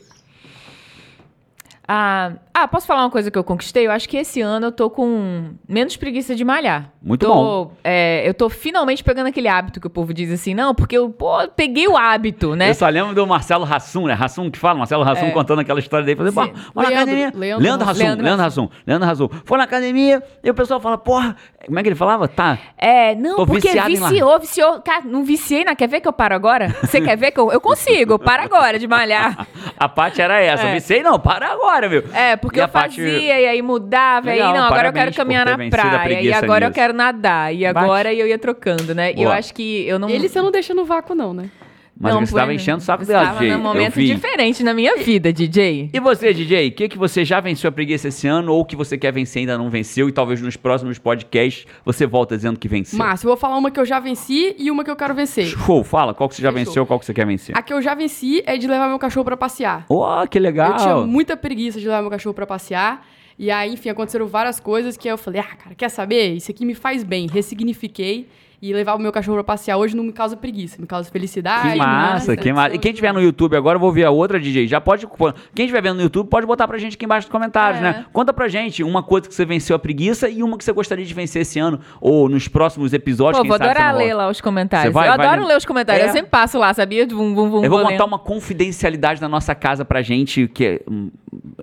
Ah, 1.87 2.33
ah, 2.63 2.67
posso 2.67 2.87
falar 2.87 3.01
uma 3.03 3.09
coisa 3.09 3.29
que 3.29 3.37
eu 3.37 3.43
conquistei? 3.43 3.85
Eu 3.87 3.91
acho 3.91 4.07
que 4.07 4.17
esse 4.17 4.41
ano 4.41 4.67
eu 4.67 4.71
tô 4.71 4.89
com 4.89 5.49
menos 5.67 5.95
preguiça 5.97 6.33
de 6.35 6.43
malhar. 6.45 6.91
Muito 7.01 7.25
Tô, 7.27 7.33
bom. 7.33 7.71
é, 7.83 8.27
eu 8.27 8.33
tô 8.33 8.49
finalmente 8.49 9.03
pegando 9.03 9.27
aquele 9.27 9.47
hábito 9.47 9.79
que 9.79 9.85
o 9.85 9.89
povo 9.89 10.11
diz 10.13 10.31
assim, 10.31 10.55
não, 10.55 10.73
porque 10.73 10.97
eu 10.97 11.09
pô, 11.09 11.47
peguei 11.55 11.87
o 11.87 11.95
hábito, 11.95 12.55
né? 12.55 12.69
Eu 12.71 12.73
só 12.73 12.87
lembro 12.89 13.13
do 13.13 13.27
Marcelo 13.27 13.63
Rassum, 13.63 14.07
né? 14.07 14.13
Rassum 14.13 14.49
que 14.49 14.57
fala, 14.57 14.79
Marcelo 14.79 15.03
Rassum 15.03 15.25
É. 15.27 15.31
contando 15.31 15.59
aquela 15.59 15.79
história 15.79 16.03
dele. 16.05 16.17
Falei, 16.17 16.31
pô, 16.33 16.41
vai 16.73 16.85
na 16.85 16.89
Leandro- 16.89 16.95
academia. 17.13 17.31
Leandro 17.35 17.63
Leandro 17.63 17.85
Rassum, 17.87 17.99
Leandro 18.03 18.25
Leandro 18.25 18.43
Rassum, 18.43 18.69
Leandro 18.87 19.07
Rassum. 19.07 19.29
Foi 19.45 19.57
na 19.57 19.63
academia 19.65 20.23
e 20.43 20.49
o 20.49 20.53
pessoal 20.53 20.79
fala, 20.79 20.97
porra, 20.97 21.35
como 21.65 21.77
é 21.77 21.83
que 21.83 21.89
ele 21.89 21.95
falava? 21.95 22.27
Tá. 22.27 22.57
É, 22.77 23.13
não, 23.15 23.35
Tô 23.35 23.45
porque 23.45 23.69
viciou, 23.69 24.39
viciou. 24.39 24.81
Cara, 24.81 25.03
não 25.05 25.23
viciei, 25.23 25.63
não. 25.63 25.75
Quer 25.75 25.87
ver 25.87 25.99
que 26.01 26.07
eu 26.07 26.13
paro 26.13 26.33
agora? 26.33 26.69
Você 26.81 27.01
quer 27.01 27.15
ver 27.17 27.31
que 27.31 27.39
eu, 27.39 27.51
eu 27.51 27.61
consigo? 27.61 28.13
Eu 28.13 28.19
paro 28.19 28.43
agora 28.43 28.79
de 28.79 28.87
malhar. 28.87 29.47
A 29.77 29.87
Paty 29.89 30.21
era 30.21 30.39
essa. 30.41 30.63
É. 30.63 30.73
Vicei, 30.73 31.03
não, 31.03 31.19
para 31.19 31.51
agora, 31.51 31.87
meu. 31.89 32.03
É, 32.13 32.35
porque 32.45 32.59
E 32.59 32.63
eu 32.63 32.67
Paty- 32.69 32.95
fazia 33.01 33.39
e 33.41 33.45
aí 33.47 33.61
mudava, 33.61 34.27
Legal, 34.29 34.47
e 34.47 34.51
aí 34.51 34.57
não, 34.57 34.65
agora 34.65 34.87
eu 34.89 34.93
quero 34.93 35.13
caminhar 35.13 35.45
na 35.45 35.57
praia, 35.69 36.21
e 36.21 36.33
agora 36.33 36.65
eu 36.65 36.69
nisso. 36.69 36.79
quero 36.79 36.93
nadar, 36.93 37.53
e 37.53 37.63
Bate. 37.71 37.77
agora 37.85 38.13
eu 38.13 38.27
ia 38.27 38.37
trocando, 38.39 38.93
né? 38.95 39.13
E 39.15 39.21
eu 39.23 39.31
acho 39.31 39.53
que 39.53 39.85
eu 39.87 39.97
não... 39.99 40.09
Ele 40.09 40.29
você 40.29 40.41
não 40.41 40.51
deixa 40.51 40.73
no 40.73 40.85
vácuo, 40.85 41.15
não, 41.15 41.33
né? 41.33 41.49
Mas 41.97 42.13
não, 42.13 42.19
você 42.25 42.33
estava 42.33 42.53
enchendo 42.53 42.79
o 42.79 42.81
saco 42.81 43.05
dela, 43.05 43.21
Estava 43.23 43.39
DJ. 43.39 43.51
num 43.51 43.57
Eu 43.57 43.63
momento 43.63 44.01
diferente 44.01 44.63
na 44.63 44.73
minha 44.73 44.97
vida, 44.97 45.31
DJ. 45.31 45.89
E 45.93 45.99
você, 46.01 46.33
DJ, 46.33 46.67
o 46.67 46.71
que, 46.73 46.89
que 46.89 46.97
você 46.97 47.23
já 47.23 47.39
venceu 47.39 47.69
a 47.69 47.71
preguiça 47.71 48.09
esse 48.09 48.27
ano 48.27 48.51
ou 48.53 48.65
que 48.65 48.75
você 48.75 48.97
quer 48.97 49.13
vencer 49.13 49.39
e 49.39 49.43
ainda 49.43 49.57
não 49.57 49.69
venceu 49.69 50.09
e 50.09 50.11
talvez 50.11 50.41
nos 50.41 50.57
próximos 50.57 50.99
podcasts 50.99 51.65
você 51.85 52.05
volta 52.05 52.35
dizendo 52.35 52.59
que 52.59 52.67
venceu? 52.67 52.99
Márcio, 52.99 53.27
eu 53.27 53.29
vou 53.29 53.37
falar 53.37 53.55
uma 53.57 53.71
que 53.71 53.79
eu 53.79 53.85
já 53.85 53.99
venci 53.99 54.55
e 54.59 54.69
uma 54.69 54.83
que 54.83 54.91
eu 54.91 54.95
quero 54.95 55.13
vencer. 55.15 55.45
Show, 55.45 55.83
fala, 55.85 56.13
qual 56.13 56.27
que 56.27 56.35
você 56.35 56.41
já 56.41 56.51
Fechou. 56.51 56.65
venceu, 56.65 56.85
qual 56.85 56.99
que 56.99 57.05
você 57.05 57.13
quer 57.13 57.25
vencer? 57.25 57.57
A 57.57 57.61
que 57.61 57.71
eu 57.73 57.81
já 57.81 57.95
venci 57.95 58.43
é 58.45 58.57
de 58.57 58.67
levar 58.67 58.89
meu 58.89 58.99
cachorro 58.99 59.23
pra 59.23 59.37
passear. 59.37 59.85
Oh, 59.87 60.27
que 60.29 60.37
legal. 60.37 60.71
Eu 60.71 60.77
tinha 60.77 60.95
muita 60.97 61.37
preguiça 61.37 61.79
de 61.79 61.85
levar 61.85 62.01
meu 62.01 62.11
cachorro 62.11 62.33
pra 62.33 62.45
passear. 62.45 63.07
E 63.39 63.49
aí, 63.51 63.71
enfim, 63.73 63.87
aconteceram 63.89 64.27
várias 64.27 64.59
coisas 64.59 64.97
que 64.97 65.07
eu 65.07 65.17
falei, 65.17 65.39
ah, 65.41 65.55
cara, 65.55 65.75
quer 65.75 65.89
saber? 65.89 66.33
Isso 66.35 66.51
aqui 66.51 66.65
me 66.65 66.73
faz 66.73 67.03
bem. 67.03 67.27
Ressignifiquei. 67.31 68.27
E 68.67 68.73
levar 68.73 68.95
o 68.95 68.99
meu 68.99 69.11
cachorro 69.11 69.35
pra 69.37 69.43
passear 69.43 69.77
hoje 69.77 69.95
não 69.95 70.03
me 70.03 70.11
causa 70.11 70.35
preguiça, 70.35 70.77
me 70.81 70.87
causa 70.87 71.07
felicidade. 71.11 71.73
Que 71.73 71.77
massa, 71.77 72.31
né? 72.31 72.37
que 72.37 72.51
massa. 72.51 72.75
E 72.75 72.79
quem 72.79 72.91
tiver 72.93 73.13
no 73.13 73.21
YouTube 73.21 73.55
agora, 73.55 73.75
eu 73.75 73.79
vou 73.79 73.91
ver 73.91 74.05
a 74.05 74.09
outra 74.09 74.39
DJ. 74.39 74.67
Já 74.67 74.81
pode. 74.81 75.07
Quem 75.53 75.65
estiver 75.65 75.81
vendo 75.83 75.97
no 75.97 76.01
YouTube, 76.01 76.27
pode 76.29 76.47
botar 76.47 76.67
pra 76.67 76.77
gente 76.79 76.95
aqui 76.95 77.05
embaixo 77.05 77.27
nos 77.27 77.31
comentários, 77.31 77.79
É. 77.79 77.83
né? 77.83 78.05
Conta 78.11 78.33
pra 78.33 78.47
gente 78.47 78.83
uma 78.83 79.03
coisa 79.03 79.27
que 79.27 79.35
você 79.35 79.45
venceu 79.45 79.75
a 79.75 79.79
preguiça 79.79 80.27
e 80.27 80.41
uma 80.41 80.57
que 80.57 80.63
você 80.63 80.71
gostaria 80.73 81.05
de 81.05 81.13
vencer 81.13 81.43
esse 81.43 81.59
ano 81.59 81.79
ou 82.01 82.27
nos 82.27 82.47
próximos 82.47 82.91
episódios. 82.91 83.37
Pô, 83.37 83.43
quem 83.43 83.49
vou 83.49 83.55
adorar 83.55 83.95
ler 83.95 84.15
lá 84.15 84.29
os 84.29 84.41
comentários. 84.41 84.91
Vai- 84.91 85.09
eu 85.09 85.15
vai 85.15 85.27
adoro 85.27 85.41
ler- 85.43 85.49
ler 85.49 85.57
os 85.57 85.65
comentários. 85.65 86.03
É. 86.05 86.09
Eu 86.09 86.13
sempre 86.13 86.31
passo 86.31 86.57
lá, 86.57 86.73
sabia? 86.73 87.05
Vum, 87.07 87.35
vum, 87.35 87.49
vum, 87.51 87.63
Eu 87.63 87.69
vou 87.69 87.83
montar 87.83 88.05
uma 88.05 88.17
confidencialidade 88.17 89.21
na 89.21 89.29
nossa 89.29 89.53
casa 89.53 89.85
pra 89.85 90.01
gente, 90.01 90.47
que 90.47 90.65
é 90.65 90.81
hum, 90.89 91.11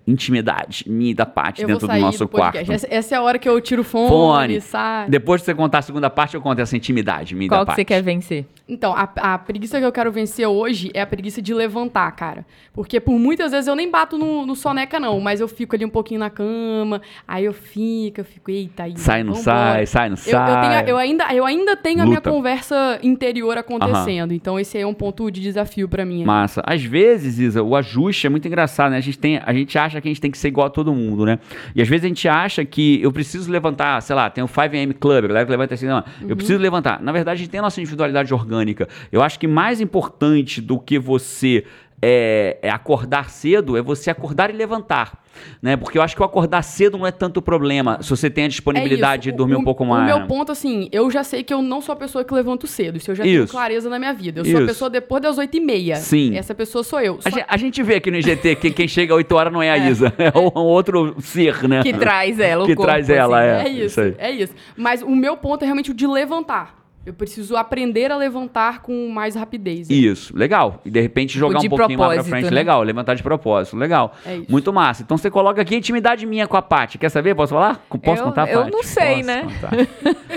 intimidade 0.06 0.84
minha 0.88 1.10
e 1.10 1.14
da 1.14 1.26
parte 1.26 1.62
Eu 1.62 1.68
dentro 1.68 1.88
do 1.88 1.96
nosso 1.96 2.18
do 2.20 2.28
quarto. 2.28 2.58
Essa, 2.70 2.86
essa 2.88 3.14
é 3.16 3.18
a 3.18 3.22
hora 3.22 3.40
que 3.40 3.48
eu 3.48 3.60
tiro 3.60 3.82
o 3.82 3.84
fone, 3.84 4.08
Fone. 4.08 4.60
sai. 4.60 5.08
Depois 5.08 5.40
de 5.40 5.46
você 5.46 5.54
contar 5.54 5.78
a 5.78 5.82
segunda 5.82 6.08
parte, 6.08 6.34
eu 6.36 6.40
conto 6.40 6.60
essa 6.60 6.76
intimidade 6.76 6.91
minha 6.92 7.46
e 7.46 7.48
Qual 7.48 7.60
da 7.60 7.64
que 7.64 7.66
parte. 7.66 7.76
você 7.76 7.84
quer 7.84 8.02
vencer? 8.02 8.46
Então, 8.68 8.94
a, 8.94 9.08
a 9.34 9.38
preguiça 9.38 9.78
que 9.78 9.84
eu 9.84 9.92
quero 9.92 10.10
vencer 10.12 10.46
hoje 10.46 10.90
é 10.94 11.00
a 11.02 11.06
preguiça 11.06 11.42
de 11.42 11.52
levantar, 11.52 12.10
cara. 12.12 12.46
Porque 12.72 13.00
por 13.00 13.18
muitas 13.18 13.50
vezes 13.50 13.66
eu 13.66 13.74
nem 13.74 13.90
bato 13.90 14.16
no, 14.16 14.46
no 14.46 14.54
soneca, 14.56 14.98
não, 15.00 15.20
mas 15.20 15.40
eu 15.40 15.48
fico 15.48 15.74
ali 15.76 15.84
um 15.84 15.90
pouquinho 15.90 16.20
na 16.20 16.30
cama, 16.30 17.02
aí 17.26 17.44
eu 17.44 17.52
fico, 17.52 18.20
eu 18.20 18.24
fico, 18.24 18.50
eita, 18.50 18.84
aí. 18.84 18.94
Sai, 18.96 19.22
não 19.24 19.34
sai, 19.34 19.84
sai, 19.84 20.08
não 20.08 20.16
Eu, 20.16 20.32
eu, 20.32 20.38
sai. 20.38 20.60
tenho- 20.84 20.88
eu 20.90 20.96
ainda, 20.96 21.34
eu 21.34 21.44
ainda 21.44 21.76
tenho 21.76 22.00
a 22.00 22.04
minha 22.04 22.16
Luta. 22.18 22.30
conversa 22.30 22.98
interior 23.02 23.58
acontecendo. 23.58 24.32
Então, 24.32 24.58
esse 24.58 24.76
aí 24.78 24.84
é 24.84 24.86
um 24.86 24.94
ponto 24.94 25.30
de 25.30 25.40
desafio 25.40 25.88
pra 25.88 26.04
mim. 26.04 26.24
Massa. 26.24 26.62
Às 26.64 26.82
vezes, 26.82 27.38
Isa, 27.38 27.62
o 27.62 27.76
ajuste 27.76 28.26
é 28.26 28.30
muito 28.30 28.46
engraçado, 28.46 28.92
né? 28.92 28.96
A 28.96 29.00
gente, 29.00 29.18
tem, 29.18 29.38
a 29.44 29.52
gente 29.52 29.76
acha 29.76 30.00
que 30.00 30.08
a 30.08 30.10
gente 30.10 30.20
tem 30.20 30.30
que 30.30 30.38
ser 30.38 30.48
igual 30.48 30.68
a 30.68 30.70
todo 30.70 30.94
mundo, 30.94 31.26
né? 31.26 31.38
E 31.74 31.82
às 31.82 31.88
vezes 31.88 32.04
a 32.04 32.08
gente 32.08 32.26
acha 32.28 32.64
que 32.64 33.02
eu 33.02 33.12
preciso 33.12 33.50
levantar, 33.50 34.00
sei 34.00 34.14
lá, 34.16 34.30
tem 34.30 34.42
o 34.42 34.48
5am 34.48 34.94
Club, 34.94 35.24
a 35.24 35.28
galera 35.28 35.44
que 35.44 35.50
levanta 35.50 35.74
assim, 35.74 35.86
não, 35.86 36.02
eu 36.26 36.36
preciso 36.36 36.58
levantar. 36.58 36.81
Na 37.00 37.12
verdade, 37.12 37.36
a 37.36 37.38
gente 37.38 37.50
tem 37.50 37.60
a 37.60 37.62
nossa 37.62 37.80
individualidade 37.80 38.32
orgânica. 38.32 38.88
Eu 39.10 39.22
acho 39.22 39.38
que 39.38 39.46
mais 39.46 39.80
importante 39.80 40.60
do 40.60 40.78
que 40.78 40.98
você 40.98 41.64
é, 42.02 42.58
é 42.60 42.70
acordar 42.70 43.30
cedo 43.30 43.76
é 43.76 43.82
você 43.82 44.10
acordar 44.10 44.50
e 44.50 44.52
levantar. 44.52 45.21
Né? 45.60 45.76
Porque 45.76 45.96
eu 45.98 46.02
acho 46.02 46.14
que 46.14 46.22
o 46.22 46.24
acordar 46.24 46.62
cedo 46.62 46.98
não 46.98 47.06
é 47.06 47.10
tanto 47.10 47.40
problema 47.40 47.98
se 48.02 48.10
você 48.10 48.28
tem 48.28 48.44
a 48.44 48.48
disponibilidade 48.48 49.28
É 49.28 49.30
isso. 49.30 49.32
de 49.32 49.36
dormir 49.36 49.54
O- 49.56 49.60
um 49.60 49.64
pouco 49.64 49.84
mais. 49.84 50.02
O 50.14 50.18
meu 50.18 50.26
ponto, 50.26 50.52
assim, 50.52 50.88
eu 50.92 51.10
já 51.10 51.24
sei 51.24 51.42
que 51.42 51.52
eu 51.52 51.62
não 51.62 51.80
sou 51.80 51.92
a 51.92 51.96
pessoa 51.96 52.24
que 52.24 52.32
levanto 52.34 52.66
cedo. 52.66 52.96
Isso 52.96 53.10
eu 53.10 53.14
já 53.14 53.24
tenho 53.24 53.44
Isso. 53.44 53.52
clareza 53.52 53.88
na 53.88 53.98
minha 53.98 54.12
vida. 54.12 54.40
Eu 54.40 54.44
sou 54.44 54.56
a 54.56 54.58
Isso. 54.58 54.66
pessoa 54.68 54.90
depois 54.90 55.22
das 55.22 55.38
oito 55.38 55.56
e 55.56 55.60
meia. 55.60 55.96
Sim. 55.96 56.36
Essa 56.36 56.54
pessoa 56.54 56.84
sou 56.84 57.00
eu. 57.00 57.18
A 57.24 57.30
Só 57.30 57.36
gen- 57.36 57.44
A 57.48 57.56
gente 57.56 57.82
vê 57.82 57.96
aqui 57.96 58.10
no 58.10 58.16
IGT 58.18 58.56
que 58.56 58.70
quem 58.70 58.86
chega 58.88 59.12
às 59.14 59.16
8 59.18 59.32
horas 59.34 59.52
não 59.52 59.62
é 59.62 59.70
a 59.70 59.78
Isa, 59.78 60.12
é 60.18 60.36
um 60.38 60.60
outro 60.60 61.14
ser, 61.20 61.66
né? 61.68 61.82
Que 61.82 61.92
traz 61.92 62.38
ela, 62.40 62.64
o 62.64 62.66
Que 62.66 62.74
corpo, 62.74 62.90
traz 62.90 63.08
ela, 63.08 63.38
assim. 63.40 63.68
é. 63.68 63.68
É 63.68 63.68
isso, 63.84 64.00
isso 64.00 64.14
é 64.18 64.30
isso. 64.30 64.54
Mas 64.76 65.02
o 65.02 65.10
meu 65.14 65.36
ponto 65.36 65.62
é 65.62 65.64
realmente 65.64 65.90
o 65.90 65.94
de 65.94 66.06
levantar. 66.06 66.81
Eu 67.04 67.12
preciso 67.12 67.56
aprender 67.56 68.12
a 68.12 68.16
levantar 68.16 68.80
com 68.80 69.08
mais 69.08 69.34
rapidez. 69.34 69.90
Isso, 69.90 70.36
legal. 70.36 70.80
E 70.84 70.90
de 70.90 71.00
repente 71.00 71.36
jogar 71.36 71.58
de 71.58 71.66
um 71.66 71.70
pouquinho 71.70 71.98
mais 71.98 72.14
pra 72.22 72.24
frente, 72.30 72.44
né? 72.44 72.50
legal. 72.50 72.80
Levantar 72.82 73.14
de 73.14 73.22
propósito, 73.24 73.76
legal. 73.76 74.14
É 74.24 74.36
isso. 74.36 74.46
Muito 74.50 74.72
massa. 74.72 75.02
Então 75.02 75.16
você 75.16 75.28
coloca 75.28 75.60
aqui 75.60 75.74
intimidade 75.74 76.24
minha 76.26 76.46
com 76.46 76.56
a 76.56 76.62
Paty. 76.62 76.98
Quer 76.98 77.08
saber? 77.08 77.34
Posso 77.34 77.54
falar? 77.54 77.84
Posso 78.02 78.20
Eu- 78.22 78.24
contar, 78.26 78.48
eu 78.48 78.60
Paty? 78.60 78.70
não 78.72 78.82
sei, 78.84 79.14
Posso 79.16 79.26
né? 79.26 79.46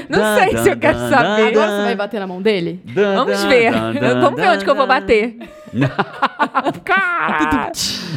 Não 0.09 0.19
Dan, 0.19 0.35
sei 0.37 0.49
se 0.57 0.69
eu 0.69 0.75
dan, 0.75 0.79
quero 0.79 0.97
dan, 0.99 1.09
saber. 1.09 1.47
Agora 1.47 1.71
você 1.77 1.83
vai 1.83 1.95
bater 1.95 2.19
na 2.19 2.27
mão 2.27 2.41
dele? 2.41 2.79
Dan, 2.83 3.15
Vamos 3.15 3.41
dan, 3.41 3.47
ver. 3.49 3.71
dan, 3.71 3.93
dan, 3.93 4.21
Vamos 4.21 4.39
ver 4.41 4.49
onde 4.49 4.63
que 4.63 4.69
eu 4.69 4.75
vou 4.75 4.85
dan. 4.87 4.93
bater. 4.99 5.37
Cara! 6.85 7.71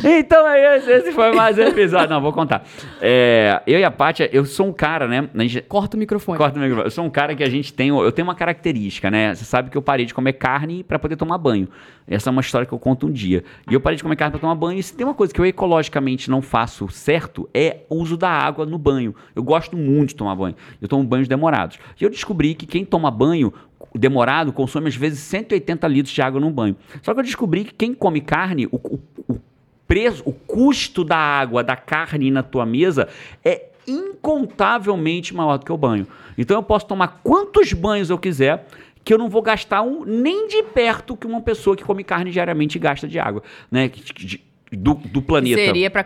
então 0.05 0.47
é 0.49 0.77
esse, 0.77 0.91
esse 0.91 1.13
foi 1.13 1.33
mais 1.35 1.59
um 1.59 1.63
episódio. 1.63 2.09
Não, 2.09 2.21
vou 2.21 2.33
contar. 2.33 2.65
É, 3.01 3.61
eu 3.67 3.81
e 3.81 3.85
a 3.85 3.91
Paty, 3.91 4.29
eu 4.33 4.45
sou 4.45 4.69
um 4.69 4.73
cara, 4.73 5.09
né? 5.09 5.29
Gente, 5.35 5.63
Corta 5.63 5.97
o 5.97 6.01
microfone. 6.01 6.39
Corta 6.39 6.59
o 6.59 6.63
microfone. 6.63 6.87
Eu 6.87 6.91
sou 6.91 7.05
um 7.05 7.11
cara 7.11 7.35
que 7.35 7.43
a 7.43 7.49
gente 7.51 7.73
tem. 7.73 7.89
Eu 7.89 8.13
tenho 8.13 8.27
uma 8.27 8.35
característica, 8.35 9.11
né? 9.11 9.35
Você 9.35 9.45
sabe 9.45 9.71
que 9.71 9.77
eu 9.77 9.83
parei 9.83 10.07
de 10.07 10.15
comer 10.15 10.35
carne 10.35 10.85
pra 10.85 10.99
poder 10.99 11.17
tomar 11.17 11.39
banho. 11.39 11.69
Essa 12.07 12.31
é 12.31 12.33
uma 12.33 12.41
história 12.41 12.67
que 12.67 12.73
eu 12.73 12.79
conto 12.79 13.07
um 13.07 13.11
dia. 13.11 13.45
E 13.69 13.75
eu 13.75 13.81
parei 13.81 13.97
de 13.97 14.03
comer 14.03 14.17
carne 14.17 14.31
pra 14.31 14.41
tomar 14.41 14.55
banho. 14.55 14.79
E 14.79 14.83
se 14.83 14.95
tem 14.95 15.05
uma 15.05 15.15
coisa 15.15 15.35
que 15.35 15.41
eu 15.41 15.45
ecologicamente 15.45 16.31
não 16.31 16.41
faço 16.41 16.89
certo, 16.89 17.49
é 17.53 17.79
o 17.91 17.97
uso 17.97 18.17
da 18.17 18.31
água 18.31 18.65
no 18.65 18.79
banho. 18.79 19.15
Eu 19.35 19.43
gosto 19.43 19.77
muito 19.77 20.11
de 20.11 20.15
tomar 20.15 20.35
banho. 20.37 20.55
Eu 20.81 20.89
tomo 20.89 21.03
banhos 21.03 21.29
demorados. 21.29 21.79
E 22.01 22.05
eu 22.05 22.11
descobri 22.11 22.55
que 22.55 22.67
quem 22.67 22.85
toma 22.85 23.11
banho 23.11 23.53
demorado 23.95 24.53
consome 24.53 24.89
às 24.89 24.97
vezes 24.97 25.21
180 25.21 25.87
litros 25.89 26.15
de 26.15 26.23
água 26.23 26.41
num 26.41 26.53
banho. 26.53 26.77
Só 27.03 27.13
que 27.15 27.21
eu 27.21 27.25
descobri 27.25 27.65
que 27.65 27.75
quem 27.75 27.95
come 27.95 28.21
carne, 28.21 28.67
o, 28.67 28.77
o, 28.77 29.01
o 29.29 29.41
preço, 29.87 30.23
o 30.27 30.33
custo 30.33 31.05
da 31.05 31.17
água, 31.17 31.63
da 31.65 31.77
carne 31.77 32.31
na 32.31 32.43
tua 32.43 32.67
mesa 32.67 33.09
é 33.45 33.67
incontavelmente 33.87 35.35
maior 35.35 35.59
do 35.59 35.65
que 35.65 35.73
o 35.73 35.77
banho. 35.77 36.07
Então 36.37 36.57
eu 36.57 36.63
posso 36.63 36.87
tomar 36.87 37.21
quantos 37.23 37.73
banhos 37.73 38.11
eu 38.11 38.19
quiser 38.19 38.67
que 39.05 39.15
eu 39.15 39.19
não 39.19 39.31
vou 39.31 39.41
gastar 39.41 39.81
um, 39.83 40.05
nem 40.05 40.49
de 40.49 40.63
perto 40.63 41.17
que 41.17 41.27
uma 41.27 41.41
pessoa 41.41 41.75
que 41.75 41.83
come 41.83 42.05
carne 42.05 42.31
diariamente 42.31 42.79
gasta 42.79 43.09
de 43.09 43.19
água, 43.19 43.43
né? 43.71 43.89
Que- 43.89 44.03
de- 44.03 44.45
Do, 44.71 44.95
do 44.95 45.23
planeta. 45.23 45.57
Seria 45.57 45.91
pra, 45.91 46.05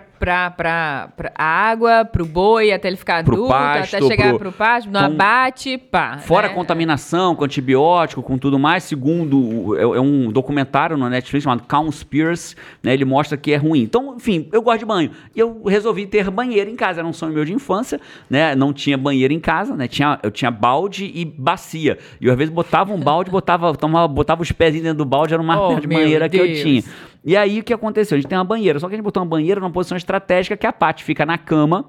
pra 0.51 1.11
água, 1.35 2.05
pro 2.05 2.25
boi, 2.25 2.71
até 2.73 2.87
ele 2.87 2.97
ficar 2.97 3.25
Pro 3.25 3.35
adulto, 3.35 3.51
pasto, 3.53 3.97
até 3.97 4.07
chegar 4.07 4.29
pro- 4.31 4.39
pro, 4.39 4.53
pasto, 4.53 4.89
no 4.89 4.99
Então, 4.99 5.13
abate, 5.13 5.77
pá. 5.79 6.19
Fora 6.19 6.47
né? 6.47 6.53
a 6.53 6.57
contaminação, 6.57 7.35
com 7.35 7.45
antibiótico, 7.45 8.23
com 8.23 8.39
tudo 8.39 8.59
mais, 8.61 8.85
segundo 8.85 9.37
o- 9.71 9.77
é, 9.77 9.83
é 9.83 10.01
um 10.01 10.31
documentário 10.31 10.97
no 10.97 11.09
Netflix 11.11 11.43
chamado 11.43 11.65
Cowspiracy, 11.67 12.55
né? 12.83 12.95
Ele 12.95 13.05
mostra 13.05 13.37
que 13.37 13.53
é 13.53 13.57
ruim. 13.57 13.81
Então, 13.83 14.15
enfim, 14.17 14.49
eu 14.53 14.63
gosto 14.63 14.79
de 14.81 14.85
banho. 14.87 15.11
E 15.35 15.41
eu 15.41 15.63
resolvi 15.65 16.07
ter 16.07 16.31
banheiro 16.31 16.71
em 16.71 16.77
casa, 16.77 17.01
era 17.01 17.09
um 17.09 17.13
sonho 17.13 17.33
meu 17.33 17.45
de 17.45 17.53
infância, 17.53 18.01
né? 18.31 18.55
Não 18.55 18.73
tinha 18.73 18.97
banheiro 18.97 19.33
em 19.35 19.41
casa, 19.41 19.75
né? 19.75 19.89
Tinha, 19.89 20.21
eu 20.23 20.31
tinha 20.31 20.51
balde 20.53 21.11
e 21.13 21.25
bacia. 21.25 21.99
E 22.21 22.27
eu 22.27 22.33
às 22.33 22.39
vezes 22.39 22.55
botava 22.55 22.93
um 22.93 23.01
balde, 23.01 23.29
botava, 23.31 23.75
tomava, 23.75 24.07
botava 24.07 24.41
os 24.43 24.53
pés 24.53 24.73
dentro 24.75 24.95
do 24.99 25.05
balde, 25.05 25.35
era 25.35 25.43
uma 25.43 25.61
Oh, 25.71 25.81
de 25.81 25.87
banheira 25.89 26.29
que 26.29 26.37
eu 26.37 26.47
Deus. 26.47 26.61
tinha. 26.61 26.83
E 27.25 27.37
aí 27.37 27.61
o 27.61 27.63
que 27.63 27.73
aconteceu? 27.73 28.17
A 28.17 28.21
gente 28.21 28.29
tem 28.29 28.37
uma 28.37 28.45
banheira, 28.45 28.81
só 28.81 28.89
que 28.89 28.95
a 28.95 28.97
gente 28.97 29.05
botou 29.05 29.23
uma 29.23 29.29
banheira 29.29 29.61
numa 29.61 29.71
posição 29.71 29.97
estratégica 29.97 30.57
que 30.57 30.67
a 30.67 30.73
Paty 30.73 31.05
fica 31.05 31.25
na 31.25 31.39
cama, 31.39 31.89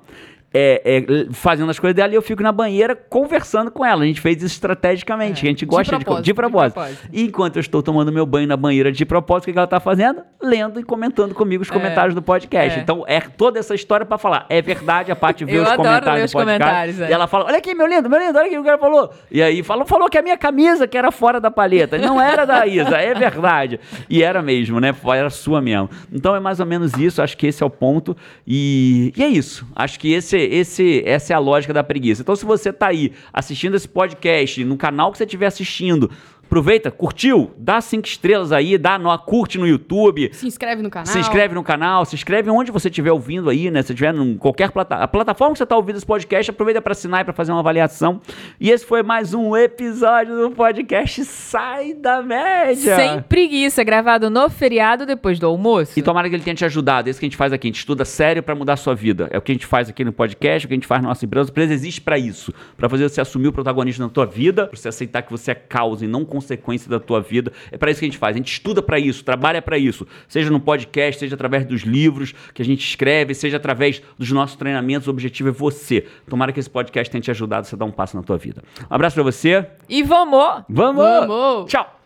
é, 0.53 0.81
é, 0.85 1.33
fazendo 1.33 1.69
as 1.69 1.79
coisas 1.79 1.95
dela 1.95 2.13
e 2.13 2.15
eu 2.15 2.21
fico 2.21 2.43
na 2.43 2.51
banheira 2.51 2.95
conversando 2.95 3.71
com 3.71 3.83
ela. 3.85 4.03
A 4.03 4.05
gente 4.05 4.21
fez 4.21 4.37
isso 4.37 4.53
estrategicamente. 4.53 5.39
É, 5.45 5.47
a 5.47 5.49
gente 5.51 5.59
de 5.59 5.65
gosta 5.65 5.97
de, 5.97 6.03
propósito, 6.05 6.23
de 6.23 6.25
de 6.25 6.33
propósito. 6.33 6.73
propósito. 6.73 7.09
E 7.11 7.23
enquanto 7.23 7.55
eu 7.55 7.59
estou 7.61 7.81
tomando 7.81 8.11
meu 8.11 8.25
banho 8.25 8.47
na 8.47 8.55
banheira 8.57 8.91
de 8.91 9.05
propósito, 9.05 9.49
o 9.49 9.53
que 9.53 9.57
ela 9.57 9.65
está 9.65 9.79
fazendo? 9.79 10.21
Lendo 10.41 10.79
e 10.79 10.83
comentando 10.83 11.33
comigo 11.33 11.63
os 11.63 11.69
comentários 11.69 12.13
do 12.13 12.21
podcast. 12.21 12.77
é. 12.79 12.81
Então 12.81 13.03
é 13.07 13.19
toda 13.19 13.59
essa 13.59 13.73
história 13.73 14.05
para 14.05 14.17
falar. 14.17 14.45
É 14.49 14.61
verdade, 14.61 15.11
a 15.11 15.15
Paty 15.15 15.45
vê 15.45 15.57
Eu 15.57 15.63
os 15.63 15.71
comentários 15.71 16.21
do 16.21 16.25
os 16.25 16.33
podcast. 16.33 16.59
comentários, 16.63 16.99
é. 17.01 17.09
E 17.09 17.13
ela 17.13 17.27
fala: 17.27 17.45
Olha 17.45 17.57
aqui, 17.57 17.73
meu 17.73 17.87
lindo, 17.87 18.09
meu 18.09 18.19
lindo, 18.19 18.37
olha 18.37 18.47
aqui 18.47 18.57
o 18.57 18.61
que 18.61 18.61
o 18.61 18.65
cara 18.65 18.77
falou. 18.77 19.11
E 19.31 19.41
aí 19.41 19.63
falou, 19.63 19.85
falou 19.85 20.09
que 20.09 20.17
a 20.17 20.21
minha 20.21 20.37
camisa 20.37 20.87
que 20.87 20.97
era 20.97 21.11
fora 21.11 21.39
da 21.39 21.49
palheta. 21.49 21.97
Não 21.97 22.19
era 22.21 22.45
da 22.45 22.65
Isa, 22.67 22.97
é 22.97 23.13
verdade. 23.13 23.79
E 24.09 24.21
era 24.21 24.41
mesmo, 24.41 24.79
né? 24.79 24.93
Era 25.15 25.29
sua 25.29 25.61
mesmo. 25.61 25.89
Então 26.11 26.35
é 26.35 26.39
mais 26.39 26.59
ou 26.59 26.65
menos 26.65 26.93
isso, 26.93 27.21
acho 27.21 27.37
que 27.37 27.47
esse 27.47 27.63
é 27.63 27.65
o 27.65 27.69
ponto. 27.69 28.15
E, 28.45 29.13
e 29.15 29.23
é 29.23 29.27
isso. 29.27 29.65
Acho 29.75 29.99
que 29.99 30.11
esse, 30.13 30.37
esse, 30.43 31.03
essa 31.05 31.33
é 31.33 31.35
a 31.35 31.39
lógica 31.39 31.73
da 31.73 31.83
preguiça. 31.83 32.21
Então, 32.21 32.35
se 32.35 32.45
você 32.45 32.71
tá 32.71 32.87
aí 32.87 33.11
assistindo 33.31 33.75
esse 33.75 33.87
podcast, 33.87 34.63
no 34.63 34.77
canal 34.77 35.11
que 35.11 35.17
você 35.17 35.23
estiver 35.23 35.47
assistindo, 35.47 36.09
aproveita, 36.53 36.91
curtiu, 36.91 37.51
dá 37.57 37.81
cinco 37.81 38.07
estrelas 38.07 38.51
aí, 38.51 38.77
dá 38.77 38.99
no, 38.99 39.17
curte 39.17 39.57
no 39.57 39.65
YouTube. 39.65 40.29
Se 40.33 40.45
inscreve 40.45 40.83
no 40.83 40.89
canal. 40.91 41.07
Se 41.07 41.17
inscreve 41.17 41.55
no 41.55 41.63
canal, 41.63 42.05
se 42.05 42.13
inscreve 42.13 42.47
onde 42.51 42.71
você 42.71 42.89
estiver 42.89 43.11
ouvindo 43.11 43.49
aí, 43.49 43.71
né? 43.71 43.81
Se 43.81 43.91
estiver 43.91 44.13
em 44.13 44.37
qualquer 44.37 44.69
plata 44.69 44.97
a 44.97 45.07
plataforma 45.07 45.53
que 45.53 45.57
você 45.57 45.63
está 45.63 45.75
ouvindo 45.75 45.95
esse 45.95 46.05
podcast, 46.05 46.51
aproveita 46.51 46.79
para 46.79 46.91
assinar 46.91 47.21
e 47.21 47.23
para 47.23 47.33
fazer 47.33 47.51
uma 47.51 47.59
avaliação. 47.59 48.21
E 48.59 48.69
esse 48.69 48.85
foi 48.85 49.01
mais 49.01 49.33
um 49.33 49.57
episódio 49.57 50.37
do 50.37 50.51
podcast 50.51 51.25
Sai 51.25 51.95
da 51.95 52.21
Média. 52.21 52.95
Sem 52.95 53.21
preguiça, 53.23 53.83
gravado 53.83 54.29
no 54.29 54.47
feriado 54.47 55.07
depois 55.07 55.39
do 55.39 55.47
almoço. 55.47 55.97
E 55.97 56.03
tomara 56.03 56.29
que 56.29 56.35
ele 56.35 56.43
tenha 56.43 56.55
te 56.55 56.65
ajudado. 56.65 57.07
É 57.07 57.09
isso 57.09 57.19
que 57.19 57.25
a 57.25 57.29
gente 57.29 57.37
faz 57.37 57.51
aqui. 57.51 57.65
A 57.65 57.69
gente 57.69 57.79
estuda 57.79 58.05
sério 58.05 58.43
para 58.43 58.53
mudar 58.53 58.73
a 58.73 58.77
sua 58.77 58.93
vida. 58.93 59.27
É 59.31 59.39
o 59.39 59.41
que 59.41 59.51
a 59.51 59.55
gente 59.55 59.65
faz 59.65 59.89
aqui 59.89 60.05
no 60.05 60.13
podcast, 60.13 60.63
é 60.63 60.65
o 60.65 60.69
que 60.69 60.73
a 60.75 60.77
gente 60.77 60.85
faz 60.85 61.01
na 61.01 61.09
nossa 61.09 61.25
empresa. 61.25 61.49
A 61.49 61.51
empresa 61.51 61.73
existe 61.73 61.99
para 61.99 62.19
isso. 62.19 62.53
Para 62.77 62.87
fazer 62.87 63.09
você 63.09 63.21
assumir 63.21 63.47
o 63.47 63.53
protagonismo 63.53 64.05
na 64.05 64.11
tua 64.11 64.27
vida, 64.27 64.67
para 64.67 64.77
você 64.77 64.87
aceitar 64.87 65.23
que 65.23 65.31
você 65.31 65.49
é 65.49 65.55
causa 65.55 66.05
e 66.05 66.07
não 66.07 66.23
consequência 66.43 66.89
da 66.89 66.99
tua 66.99 67.21
vida. 67.21 67.51
É 67.71 67.77
para 67.77 67.89
isso 67.89 67.99
que 67.99 68.05
a 68.05 68.09
gente 68.09 68.17
faz. 68.17 68.35
A 68.35 68.37
gente 68.37 68.51
estuda 68.51 68.81
para 68.81 68.99
isso, 68.99 69.23
trabalha 69.23 69.61
para 69.61 69.77
isso. 69.77 70.05
Seja 70.27 70.49
no 70.49 70.59
podcast, 70.59 71.19
seja 71.19 71.35
através 71.35 71.65
dos 71.65 71.81
livros 71.81 72.33
que 72.53 72.61
a 72.61 72.65
gente 72.65 72.85
escreve, 72.85 73.33
seja 73.33 73.57
através 73.57 74.01
dos 74.17 74.31
nossos 74.31 74.55
treinamentos. 74.55 75.07
O 75.07 75.11
objetivo 75.11 75.49
é 75.49 75.51
você. 75.51 76.05
Tomara 76.29 76.51
que 76.51 76.59
esse 76.59 76.69
podcast 76.69 77.11
tenha 77.11 77.21
te 77.21 77.31
ajudado 77.31 77.67
você 77.67 77.75
dar 77.75 77.85
um 77.85 77.91
passo 77.91 78.15
na 78.15 78.23
tua 78.23 78.37
vida. 78.37 78.61
Um 78.89 78.95
abraço 78.95 79.15
para 79.15 79.23
você. 79.23 79.65
E 79.89 80.03
vamos! 80.03 80.63
Vamos! 80.69 81.27
vamos. 81.27 81.71
Tchau! 81.71 81.99